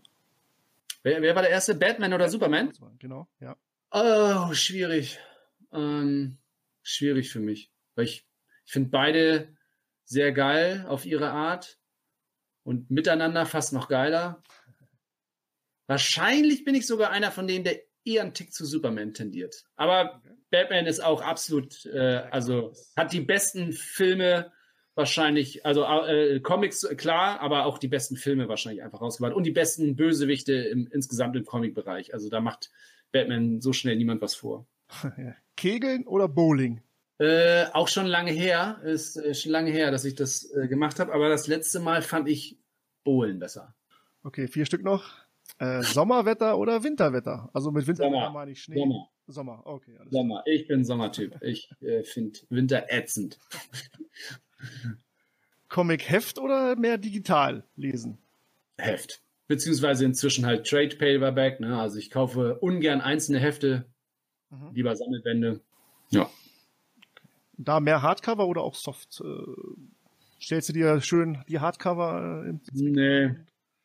Wer, 1.02 1.20
wer 1.20 1.34
war 1.34 1.42
der 1.42 1.50
erste? 1.50 1.74
Batman 1.74 2.12
oder 2.14 2.28
Superman? 2.28 2.72
Genau, 3.00 3.26
ja. 3.40 3.56
Oh, 3.90 4.52
schwierig. 4.52 5.18
Ähm, 5.72 6.38
schwierig 6.82 7.30
für 7.30 7.40
mich. 7.40 7.70
Weil 7.94 8.04
ich, 8.04 8.26
ich 8.66 8.72
finde 8.72 8.90
beide 8.90 9.56
sehr 10.04 10.32
geil 10.32 10.84
auf 10.88 11.06
ihre 11.06 11.30
Art 11.30 11.78
und 12.64 12.90
miteinander 12.90 13.46
fast 13.46 13.72
noch 13.72 13.88
geiler. 13.88 14.42
Wahrscheinlich 15.86 16.64
bin 16.64 16.74
ich 16.74 16.86
sogar 16.86 17.10
einer 17.10 17.32
von 17.32 17.46
denen, 17.46 17.64
der 17.64 17.80
eher 18.04 18.22
einen 18.22 18.34
Tick 18.34 18.52
zu 18.52 18.66
Superman 18.66 19.14
tendiert. 19.14 19.64
Aber 19.76 20.22
Batman 20.50 20.86
ist 20.86 21.00
auch 21.00 21.22
absolut, 21.22 21.86
äh, 21.86 22.22
also 22.30 22.74
hat 22.96 23.12
die 23.12 23.20
besten 23.20 23.72
Filme 23.72 24.52
wahrscheinlich, 24.94 25.64
also 25.64 25.84
äh, 25.84 26.40
Comics 26.40 26.86
klar, 26.96 27.40
aber 27.40 27.64
auch 27.66 27.78
die 27.78 27.88
besten 27.88 28.16
Filme 28.16 28.48
wahrscheinlich 28.48 28.82
einfach 28.82 29.00
rausgebracht 29.00 29.34
und 29.34 29.44
die 29.44 29.52
besten 29.52 29.96
Bösewichte 29.96 30.52
im, 30.52 30.88
insgesamt 30.88 31.36
im 31.36 31.44
Comic-Bereich. 31.44 32.12
Also 32.12 32.28
da 32.28 32.40
macht 32.40 32.70
Batman 33.12 33.60
so 33.60 33.72
schnell 33.72 33.96
niemand 33.96 34.20
was 34.22 34.34
vor. 34.34 34.66
Kegeln 35.56 36.06
oder 36.06 36.28
Bowling? 36.28 36.80
Äh, 37.18 37.66
auch 37.72 37.88
schon 37.88 38.06
lange 38.06 38.30
her, 38.30 38.80
ist 38.84 39.16
äh, 39.16 39.34
schon 39.34 39.50
lange 39.50 39.70
her, 39.72 39.90
dass 39.90 40.04
ich 40.04 40.14
das 40.14 40.50
äh, 40.52 40.68
gemacht 40.68 41.00
habe, 41.00 41.12
aber 41.12 41.28
das 41.28 41.48
letzte 41.48 41.80
Mal 41.80 42.02
fand 42.02 42.28
ich 42.28 42.58
Bowlen 43.02 43.40
besser. 43.40 43.74
Okay, 44.22 44.46
vier 44.46 44.66
Stück 44.66 44.84
noch. 44.84 45.10
Äh, 45.58 45.82
Sommerwetter 45.82 46.58
oder 46.58 46.84
Winterwetter? 46.84 47.50
Also 47.52 47.72
mit 47.72 47.86
Winterwetter 47.86 48.12
Sommer. 48.12 48.30
meine 48.30 48.52
ich 48.52 48.62
Schnee. 48.62 48.76
Sommer. 48.76 49.08
Sommer, 49.26 49.62
okay. 49.66 49.96
Alles 49.98 50.12
Sommer. 50.12 50.42
Ich 50.46 50.68
bin 50.68 50.84
Sommertyp. 50.84 51.42
Ich 51.42 51.70
äh, 51.80 52.04
finde 52.04 52.38
Winter 52.50 52.86
ätzend. 52.88 53.38
Comic-Heft 55.68 56.38
oder 56.38 56.76
mehr 56.76 56.98
digital 56.98 57.64
lesen? 57.76 58.18
Heft. 58.78 59.20
Beziehungsweise 59.48 60.04
inzwischen 60.04 60.46
halt 60.46 60.66
Trade 60.68 60.96
Paperback. 60.96 61.58
Ne? 61.60 61.78
Also 61.78 61.98
ich 61.98 62.10
kaufe 62.10 62.58
ungern 62.60 63.00
einzelne 63.00 63.40
Hefte, 63.40 63.86
Mhm. 64.50 64.70
lieber 64.74 64.94
Sammelbände. 64.96 65.60
Ja. 66.10 66.30
Da 67.58 67.80
mehr 67.80 68.00
Hardcover 68.02 68.46
oder 68.46 68.62
auch 68.62 68.74
Soft? 68.74 69.20
Äh, 69.20 69.26
stellst 70.40 70.68
du 70.68 70.72
dir 70.72 71.00
schön 71.00 71.42
die 71.48 71.58
Hardcover 71.58 72.44
äh, 72.46 72.48
im 72.50 72.60
Nee. 72.72 73.34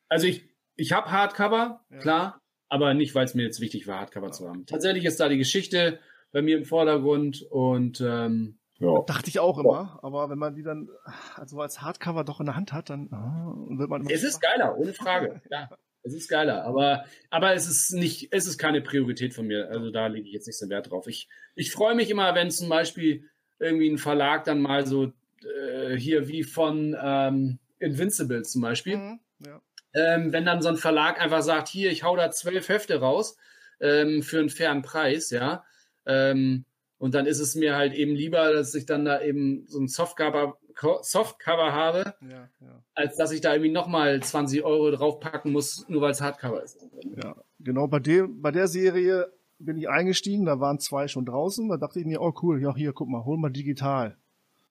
Also 0.10 0.28
ich, 0.28 0.48
ich 0.76 0.92
habe 0.92 1.12
Hardcover, 1.12 1.84
Ja. 1.90 1.98
klar, 1.98 2.42
aber 2.70 2.94
nicht, 2.94 3.16
weil 3.16 3.26
es 3.26 3.34
mir 3.36 3.44
jetzt 3.44 3.60
wichtig 3.60 3.88
war, 3.88 4.00
Hardcover 4.00 4.32
zu 4.32 4.48
haben. 4.48 4.66
Tatsächlich 4.66 5.06
ist 5.06 5.20
da 5.20 5.28
die 5.28 5.38
Geschichte 5.38 6.00
bei 6.32 6.42
mir 6.42 6.58
im 6.58 6.66
Vordergrund 6.66 7.42
und 7.50 8.00
ähm, 8.06 8.58
ja. 8.84 9.04
Dachte 9.08 9.30
ich 9.30 9.40
auch 9.40 9.58
immer, 9.58 10.00
aber 10.02 10.30
wenn 10.30 10.38
man 10.38 10.56
die 10.56 10.64
dann 10.64 10.90
also 11.36 11.60
als 11.62 11.82
Hardcover 11.82 12.24
doch 12.24 12.40
in 12.40 12.46
der 12.46 12.56
Hand 12.56 12.74
hat, 12.74 12.90
dann 12.90 13.10
ah, 13.12 13.54
wird 13.70 13.90
man 13.90 14.02
immer 14.02 14.12
Es 14.12 14.24
ist 14.24 14.42
geiler, 14.42 14.78
ohne 14.78 14.94
Frage. 14.94 15.42
Ja, 15.50 15.70
es 16.04 16.14
ist 16.14 16.28
geiler, 16.28 16.66
aber, 16.66 17.06
aber 17.30 17.54
es 17.54 17.68
ist 17.68 17.94
nicht, 17.94 18.28
es 18.32 18.46
ist 18.46 18.58
keine 18.58 18.82
Priorität 18.82 19.34
von 19.34 19.48
mir. 19.48 19.70
Also 19.70 19.90
da 19.90 20.08
lege 20.08 20.28
ich 20.28 20.34
jetzt 20.34 20.48
nicht 20.48 20.60
so 20.60 20.70
Wert 20.70 20.92
drauf. 20.92 21.08
Ich, 21.08 21.30
ich 21.56 21.72
freue 21.72 21.96
mich 21.96 22.10
immer, 22.10 22.36
wenn 22.36 22.52
zum 22.52 22.68
Beispiel 22.68 23.30
irgendwie 23.60 23.90
ein 23.90 23.98
Verlag 23.98 24.44
dann 24.44 24.62
mal 24.62 24.86
so 24.86 25.14
äh, 25.46 25.96
hier 25.96 26.28
wie 26.28 26.44
von 26.44 26.96
ähm, 27.02 27.60
Invincible 27.80 28.44
zum 28.44 28.62
Beispiel. 28.62 28.98
Mhm, 28.98 29.20
ja. 29.46 29.62
ähm, 29.94 30.34
wenn 30.34 30.46
dann 30.46 30.62
so 30.62 30.70
ein 30.70 30.78
Verlag 30.78 31.22
einfach 31.22 31.42
sagt, 31.42 31.70
hier, 31.70 31.90
ich 31.90 32.04
hau 32.04 32.18
da 32.18 32.32
zwölf 32.32 32.68
Hefte 32.68 33.00
raus 33.00 33.38
ähm, 33.80 34.24
für 34.24 34.40
einen 34.40 34.50
fairen 34.50 34.82
Preis, 34.82 35.30
ja. 35.30 35.64
Ähm, 36.06 36.66
und 37.04 37.14
dann 37.14 37.26
ist 37.26 37.40
es 37.40 37.54
mir 37.56 37.76
halt 37.76 37.94
eben 37.94 38.16
lieber, 38.16 38.54
dass 38.54 38.74
ich 38.76 38.86
dann 38.86 39.04
da 39.04 39.22
eben 39.22 39.66
so 39.68 39.78
ein 39.80 39.90
Softcover, 39.90 40.58
Co- 40.74 41.00
Softcover 41.02 41.74
habe, 41.74 42.14
Ja, 42.22 42.50
ja, 42.62 42.84
als 42.96 43.18
dass 43.18 43.32
ich 43.34 43.42
da 43.42 43.52
irgendwie 43.54 43.72
nochmal 43.74 44.22
20 44.24 44.64
Euro 44.64 44.90
draufpacken 44.92 45.52
muss, 45.52 45.86
nur 45.90 46.02
weil 46.02 46.12
es 46.12 46.22
Hardcover 46.22 46.64
ist. 46.64 46.78
ja. 47.22 47.36
Genau, 47.60 47.88
bei 47.88 48.00
dem, 48.00 48.42
bei 48.42 48.52
der 48.52 48.68
Serie 48.68 49.32
bin 49.60 49.78
ich 49.78 49.90
eingestiegen, 49.90 50.46
da 50.46 50.60
waren 50.62 50.80
zwei 50.80 51.08
schon 51.10 51.26
draußen, 51.26 51.68
da 51.68 51.76
dachte 51.78 52.00
ich 52.00 52.06
mir, 52.06 52.22
oh 52.22 52.34
cool, 52.42 52.62
ja 52.62 52.74
hier, 52.76 52.94
guck 52.94 53.10
mal, 53.10 53.24
hol 53.26 53.38
mal 53.38 53.50
digital. 53.50 54.16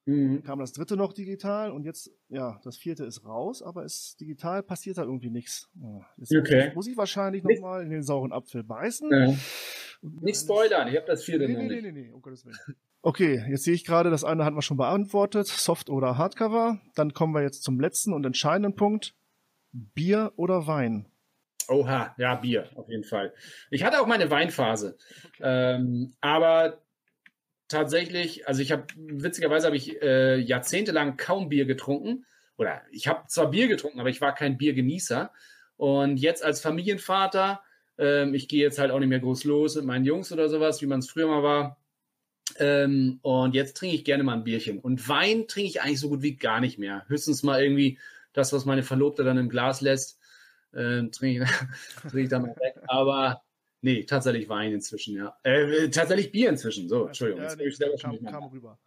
Mhm. 0.06 0.42
Kam 0.42 0.58
das 0.58 0.72
dritte 0.72 0.96
noch 0.96 1.12
digital 1.12 1.70
und 1.70 1.84
jetzt, 1.84 2.10
ja, 2.30 2.58
das 2.64 2.76
vierte 2.78 3.04
ist 3.04 3.24
raus, 3.26 3.62
aber 3.62 3.84
es 3.84 4.16
digital 4.16 4.62
passiert 4.62 4.96
da 4.98 5.02
irgendwie 5.02 5.30
nichts. 5.30 5.68
Ja, 5.80 6.00
jetzt 6.16 6.34
Okay. 6.34 6.72
muss 6.74 6.86
ich 6.88 6.96
wahrscheinlich 6.96 7.44
nochmal 7.44 7.82
in 7.84 7.90
den 7.90 8.02
sauren 8.02 8.32
Apfel 8.32 8.64
beißen. 8.64 9.10
Ja. 9.10 9.34
Nicht 10.02 10.40
spoilern, 10.40 10.88
ich 10.88 10.96
habe 10.96 11.06
das 11.06 11.24
vierte 11.24 11.46
Nee, 11.46 11.52
noch 11.54 11.60
nee, 11.62 11.68
nee, 11.68 11.74
nicht. 11.82 11.94
nee, 11.94 12.02
nee, 12.08 12.12
um 12.12 12.20
Gottes 12.20 12.44
Willen. 12.44 12.58
Okay, 13.02 13.44
jetzt 13.48 13.64
sehe 13.64 13.74
ich 13.74 13.84
gerade, 13.84 14.10
das 14.10 14.24
eine 14.24 14.44
hatten 14.44 14.56
wir 14.56 14.62
schon 14.62 14.76
beantwortet, 14.76 15.46
Soft 15.46 15.90
oder 15.90 16.18
Hardcover. 16.18 16.80
Dann 16.94 17.14
kommen 17.14 17.34
wir 17.34 17.42
jetzt 17.42 17.62
zum 17.62 17.80
letzten 17.80 18.12
und 18.12 18.24
entscheidenden 18.24 18.76
Punkt. 18.76 19.14
Bier 19.72 20.32
oder 20.36 20.66
Wein? 20.66 21.06
Oha, 21.68 22.14
ja, 22.18 22.34
Bier, 22.34 22.68
auf 22.74 22.88
jeden 22.88 23.04
Fall. 23.04 23.32
Ich 23.70 23.84
hatte 23.84 24.00
auch 24.00 24.06
meine 24.06 24.30
Weinphase. 24.30 24.96
Ähm, 25.40 26.12
aber 26.20 26.82
tatsächlich, 27.68 28.46
also 28.46 28.60
ich 28.60 28.70
habe, 28.70 28.84
witzigerweise 28.96 29.66
habe 29.66 29.76
ich 29.76 30.00
äh, 30.02 30.36
jahrzehntelang 30.36 31.16
kaum 31.16 31.48
Bier 31.48 31.64
getrunken. 31.64 32.26
Oder 32.56 32.82
ich 32.90 33.08
habe 33.08 33.26
zwar 33.28 33.50
Bier 33.50 33.68
getrunken, 33.68 33.98
aber 34.00 34.10
ich 34.10 34.20
war 34.20 34.34
kein 34.34 34.58
Biergenießer. 34.58 35.32
Und 35.76 36.18
jetzt 36.18 36.44
als 36.44 36.60
Familienvater, 36.60 37.62
ähm, 38.02 38.34
ich 38.34 38.48
gehe 38.48 38.60
jetzt 38.60 38.80
halt 38.80 38.90
auch 38.90 38.98
nicht 38.98 39.08
mehr 39.08 39.20
groß 39.20 39.44
los 39.44 39.76
mit 39.76 39.84
meinen 39.84 40.04
Jungs 40.04 40.32
oder 40.32 40.48
sowas, 40.48 40.82
wie 40.82 40.86
man 40.86 40.98
es 40.98 41.08
früher 41.08 41.28
mal 41.28 41.42
war. 41.44 41.78
Ähm, 42.58 43.20
und 43.22 43.54
jetzt 43.54 43.76
trinke 43.76 43.94
ich 43.94 44.04
gerne 44.04 44.24
mal 44.24 44.34
ein 44.34 44.44
Bierchen. 44.44 44.80
Und 44.80 45.08
Wein 45.08 45.46
trinke 45.46 45.68
ich 45.68 45.80
eigentlich 45.80 46.00
so 46.00 46.08
gut 46.08 46.22
wie 46.22 46.34
gar 46.34 46.60
nicht 46.60 46.78
mehr. 46.78 47.04
Höchstens 47.06 47.44
mal 47.44 47.62
irgendwie 47.62 47.98
das, 48.32 48.52
was 48.52 48.64
meine 48.64 48.82
Verlobte 48.82 49.22
dann 49.22 49.38
im 49.38 49.48
Glas 49.48 49.80
lässt, 49.80 50.18
äh, 50.72 51.04
trinke 51.08 51.44
ich, 51.44 51.48
trinke 52.00 52.20
ich 52.22 52.28
dann 52.28 52.42
mal 52.42 52.56
weg. 52.56 52.74
Aber 52.88 53.42
nee, 53.82 54.02
tatsächlich 54.02 54.48
Wein 54.48 54.72
inzwischen, 54.72 55.16
ja. 55.16 55.36
Äh, 55.44 55.88
tatsächlich 55.90 56.32
Bier 56.32 56.48
inzwischen. 56.48 56.88
So, 56.88 57.06
Entschuldigung. 57.06 57.42
Ja, 57.42 57.50
jetzt 57.50 57.58
nee, 57.58 57.64
bin 57.64 57.70
ich 57.70 57.76
selber 57.78 57.98
schon 57.98 58.24
kam, 58.24 58.32
kam 58.32 58.44
rüber. 58.44 58.78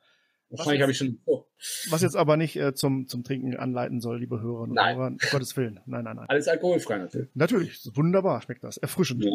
Wahrscheinlich 0.49 0.81
habe 0.81 0.91
ich 0.91 0.97
schon. 0.97 1.19
Oh, 1.25 1.45
Was 1.89 2.01
jetzt 2.01 2.15
aber 2.15 2.37
nicht 2.37 2.55
äh, 2.55 2.73
zum, 2.73 3.07
zum 3.07 3.23
Trinken 3.23 3.55
anleiten 3.57 3.99
soll, 3.99 4.19
liebe 4.19 4.39
Hörerinnen 4.41 4.69
und 4.71 4.75
Nein. 4.75 4.95
Hörer. 4.95 5.07
Um 5.07 5.17
Gottes 5.31 5.57
Willen. 5.57 5.79
Nein, 5.85 6.03
nein, 6.03 6.15
nein. 6.17 6.25
alles 6.29 6.47
alkoholfrei 6.47 6.97
natürlich. 6.99 7.29
Natürlich, 7.33 7.89
wunderbar 7.95 8.41
schmeckt 8.41 8.63
das. 8.63 8.77
Erfrischend. 8.77 9.23
Ja. 9.25 9.31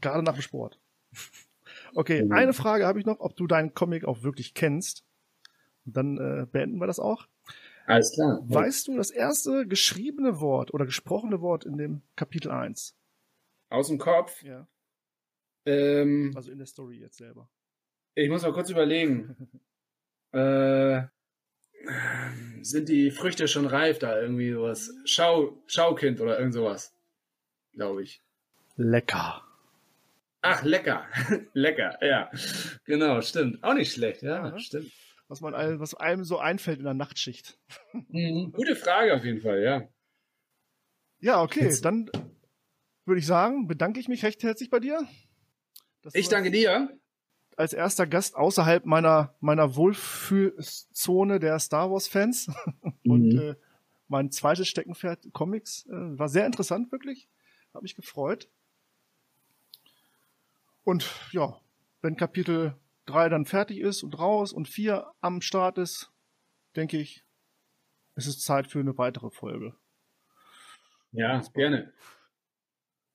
Gerade 0.00 0.22
nach 0.22 0.34
dem 0.34 0.42
Sport. 0.42 0.78
Okay, 1.96 2.24
Mhm. 2.24 2.32
eine 2.32 2.52
Frage 2.52 2.86
habe 2.86 2.98
ich 2.98 3.06
noch, 3.06 3.20
ob 3.20 3.36
du 3.36 3.46
deinen 3.46 3.72
Comic 3.72 4.04
auch 4.04 4.22
wirklich 4.24 4.52
kennst. 4.52 5.04
Und 5.86 5.96
dann 5.96 6.18
äh, 6.18 6.44
beenden 6.50 6.78
wir 6.78 6.86
das 6.88 6.98
auch. 6.98 7.28
Alles 7.86 8.12
klar. 8.12 8.40
Weißt 8.48 8.88
du 8.88 8.96
das 8.96 9.10
erste 9.10 9.64
geschriebene 9.66 10.40
Wort 10.40 10.74
oder 10.74 10.86
gesprochene 10.86 11.40
Wort 11.40 11.64
in 11.64 11.76
dem 11.78 12.02
Kapitel 12.16 12.50
1? 12.50 12.96
Aus 13.70 13.88
dem 13.88 13.98
Kopf. 13.98 14.42
Ja. 14.42 14.66
Ähm, 15.66 16.32
Also 16.34 16.50
in 16.50 16.58
der 16.58 16.66
Story 16.66 16.98
jetzt 16.98 17.16
selber. 17.18 17.48
ich 18.14 18.28
muss 18.28 18.42
mal 18.42 18.52
kurz 18.52 18.70
überlegen. 18.70 19.36
äh, 20.34 21.02
sind 22.62 22.88
die 22.88 23.10
Früchte 23.10 23.46
schon 23.48 23.66
reif 23.66 23.98
da 23.98 24.20
irgendwie 24.20 24.52
sowas? 24.52 24.90
Schau, 25.04 25.62
Schaukind 25.66 26.20
oder 26.20 26.38
irgend 26.38 26.54
sowas. 26.54 26.94
Glaube 27.72 28.02
ich. 28.02 28.22
Lecker. 28.76 29.42
Ach, 30.42 30.62
lecker. 30.62 31.06
lecker, 31.54 31.98
ja. 32.04 32.30
Genau, 32.84 33.20
stimmt. 33.22 33.62
Auch 33.62 33.74
nicht 33.74 33.92
schlecht, 33.92 34.22
ja, 34.22 34.48
Ja. 34.48 34.58
stimmt. 34.58 34.90
Was 35.28 35.40
man 35.40 35.54
einem, 35.54 35.80
was 35.80 35.94
einem 35.94 36.24
so 36.24 36.38
einfällt 36.38 36.78
in 36.78 36.84
der 36.84 36.94
Nachtschicht. 36.94 37.58
Mhm. 38.08 38.52
Gute 38.52 38.76
Frage 38.76 39.14
auf 39.14 39.24
jeden 39.24 39.40
Fall, 39.40 39.62
ja. 39.62 39.88
Ja, 41.20 41.42
okay, 41.42 41.64
Jetzt- 41.64 41.84
dann 41.84 42.10
würde 43.06 43.18
ich 43.20 43.26
sagen, 43.26 43.66
bedanke 43.68 44.00
ich 44.00 44.08
mich 44.08 44.22
recht 44.24 44.42
herzlich 44.42 44.68
bei 44.70 44.80
dir. 44.80 45.06
Ich 46.12 46.28
danke 46.28 46.50
dir. 46.50 46.90
Als 47.58 47.72
erster 47.72 48.06
Gast 48.06 48.36
außerhalb 48.36 48.84
meiner, 48.86 49.34
meiner 49.40 49.76
Wohlfühlzone 49.76 51.40
der 51.40 51.58
Star 51.58 51.90
Wars-Fans 51.90 52.50
und 53.06 53.32
Mhm. 53.32 53.38
äh, 53.38 53.54
mein 54.08 54.30
zweites 54.30 54.68
Steckenpferd 54.68 55.32
Comics. 55.32 55.86
Äh, 55.86 56.18
war 56.18 56.28
sehr 56.28 56.46
interessant, 56.46 56.92
wirklich. 56.92 57.28
Hat 57.72 57.82
mich 57.82 57.96
gefreut. 57.96 58.48
Und 60.84 61.10
ja, 61.32 61.60
wenn 62.02 62.16
Kapitel 62.16 62.76
3 63.06 63.28
dann 63.28 63.46
fertig 63.46 63.78
ist 63.80 64.02
und 64.02 64.18
raus 64.18 64.52
und 64.52 64.68
4 64.68 65.10
am 65.20 65.40
Start 65.40 65.78
ist, 65.78 66.12
denke 66.76 66.98
ich, 66.98 67.24
es 68.16 68.26
ist 68.26 68.42
Zeit 68.42 68.66
für 68.68 68.80
eine 68.80 68.96
weitere 68.98 69.30
Folge. 69.30 69.74
Ja, 71.12 71.40
gerne. 71.54 71.92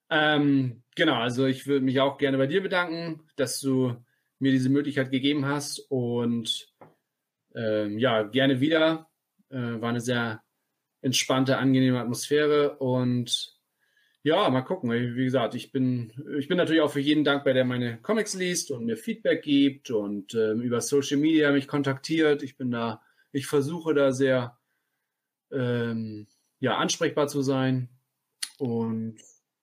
Ähm, 0.09 0.83
genau, 0.95 1.15
also 1.15 1.45
ich 1.45 1.67
würde 1.67 1.85
mich 1.85 1.99
auch 1.99 2.17
gerne 2.17 2.37
bei 2.37 2.47
dir 2.47 2.61
bedanken, 2.63 3.21
dass 3.35 3.59
du 3.59 3.95
mir 4.39 4.51
diese 4.51 4.69
Möglichkeit 4.69 5.11
gegeben 5.11 5.45
hast 5.45 5.79
und 5.89 6.73
ähm, 7.55 7.99
ja, 7.99 8.23
gerne 8.23 8.59
wieder. 8.59 9.09
Äh, 9.49 9.81
war 9.81 9.89
eine 9.89 10.01
sehr 10.01 10.41
entspannte, 11.01 11.57
angenehme 11.57 11.99
Atmosphäre 11.99 12.77
und 12.77 13.59
ja, 14.21 14.49
mal 14.49 14.61
gucken. 14.61 14.91
Wie 14.91 15.23
gesagt, 15.23 15.55
ich 15.55 15.71
bin, 15.71 16.11
ich 16.37 16.47
bin 16.47 16.57
natürlich 16.57 16.81
auch 16.81 16.91
für 16.91 16.99
jeden 16.99 17.23
dankbar, 17.23 17.53
der 17.53 17.65
meine 17.65 18.01
Comics 18.01 18.33
liest 18.33 18.69
und 18.69 18.85
mir 18.85 18.97
Feedback 18.97 19.43
gibt 19.43 19.91
und 19.91 20.33
ähm, 20.35 20.61
über 20.61 20.81
Social 20.81 21.17
Media 21.17 21.51
mich 21.51 21.67
kontaktiert. 21.67 22.43
Ich 22.43 22.57
bin 22.57 22.69
da, 22.69 23.01
ich 23.31 23.47
versuche 23.47 23.93
da 23.93 24.11
sehr 24.11 24.57
ähm, 25.51 26.27
ja, 26.59 26.77
ansprechbar 26.77 27.27
zu 27.27 27.41
sein. 27.41 27.89
Und 28.57 29.19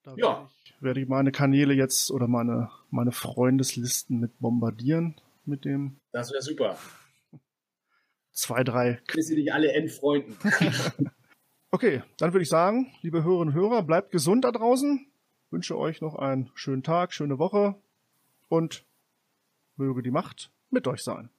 Da 0.07 0.13
Ja. 0.15 0.27
werde 0.27 0.49
ich, 0.63 0.81
werde 0.81 1.01
ich 1.01 1.07
meine 1.09 1.31
Kanäle 1.33 1.73
jetzt 1.73 2.11
oder 2.11 2.27
meine, 2.27 2.71
meine 2.91 3.11
Freundeslisten 3.11 4.19
mit 4.21 4.39
bombardieren 4.39 5.19
mit 5.43 5.65
dem 5.65 5.99
das 6.13 6.31
wäre 6.31 6.41
super. 6.41 6.77
zwei, 8.31 8.63
drei 8.63 9.01
Bis 9.13 9.27
sie 9.27 9.35
dich 9.35 9.51
alle 9.53 9.71
entfreunden. 9.73 10.37
Okay, 11.69 12.01
dann 12.17 12.31
würde 12.31 12.43
ich 12.43 12.49
sagen, 12.49 12.93
liebe 13.01 13.25
Hörerinnen 13.25 13.49
und 13.49 13.53
Hörer, 13.53 13.83
bleibt 13.83 14.11
gesund 14.11 14.45
da 14.45 14.51
draußen. 14.53 15.05
Wünsche 15.51 15.77
euch 15.77 15.99
noch 15.99 16.15
einen 16.15 16.49
schönen 16.55 16.81
Tag, 16.81 17.11
schöne 17.11 17.39
Woche 17.39 17.75
und 18.47 18.85
möge 19.75 20.01
die 20.01 20.11
Macht 20.11 20.49
mit 20.69 20.87
euch 20.87 21.03
sein. 21.03 21.29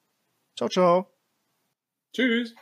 Ciao, 0.55 0.69
ciao. 0.69 1.11
Tschüss. 2.12 2.55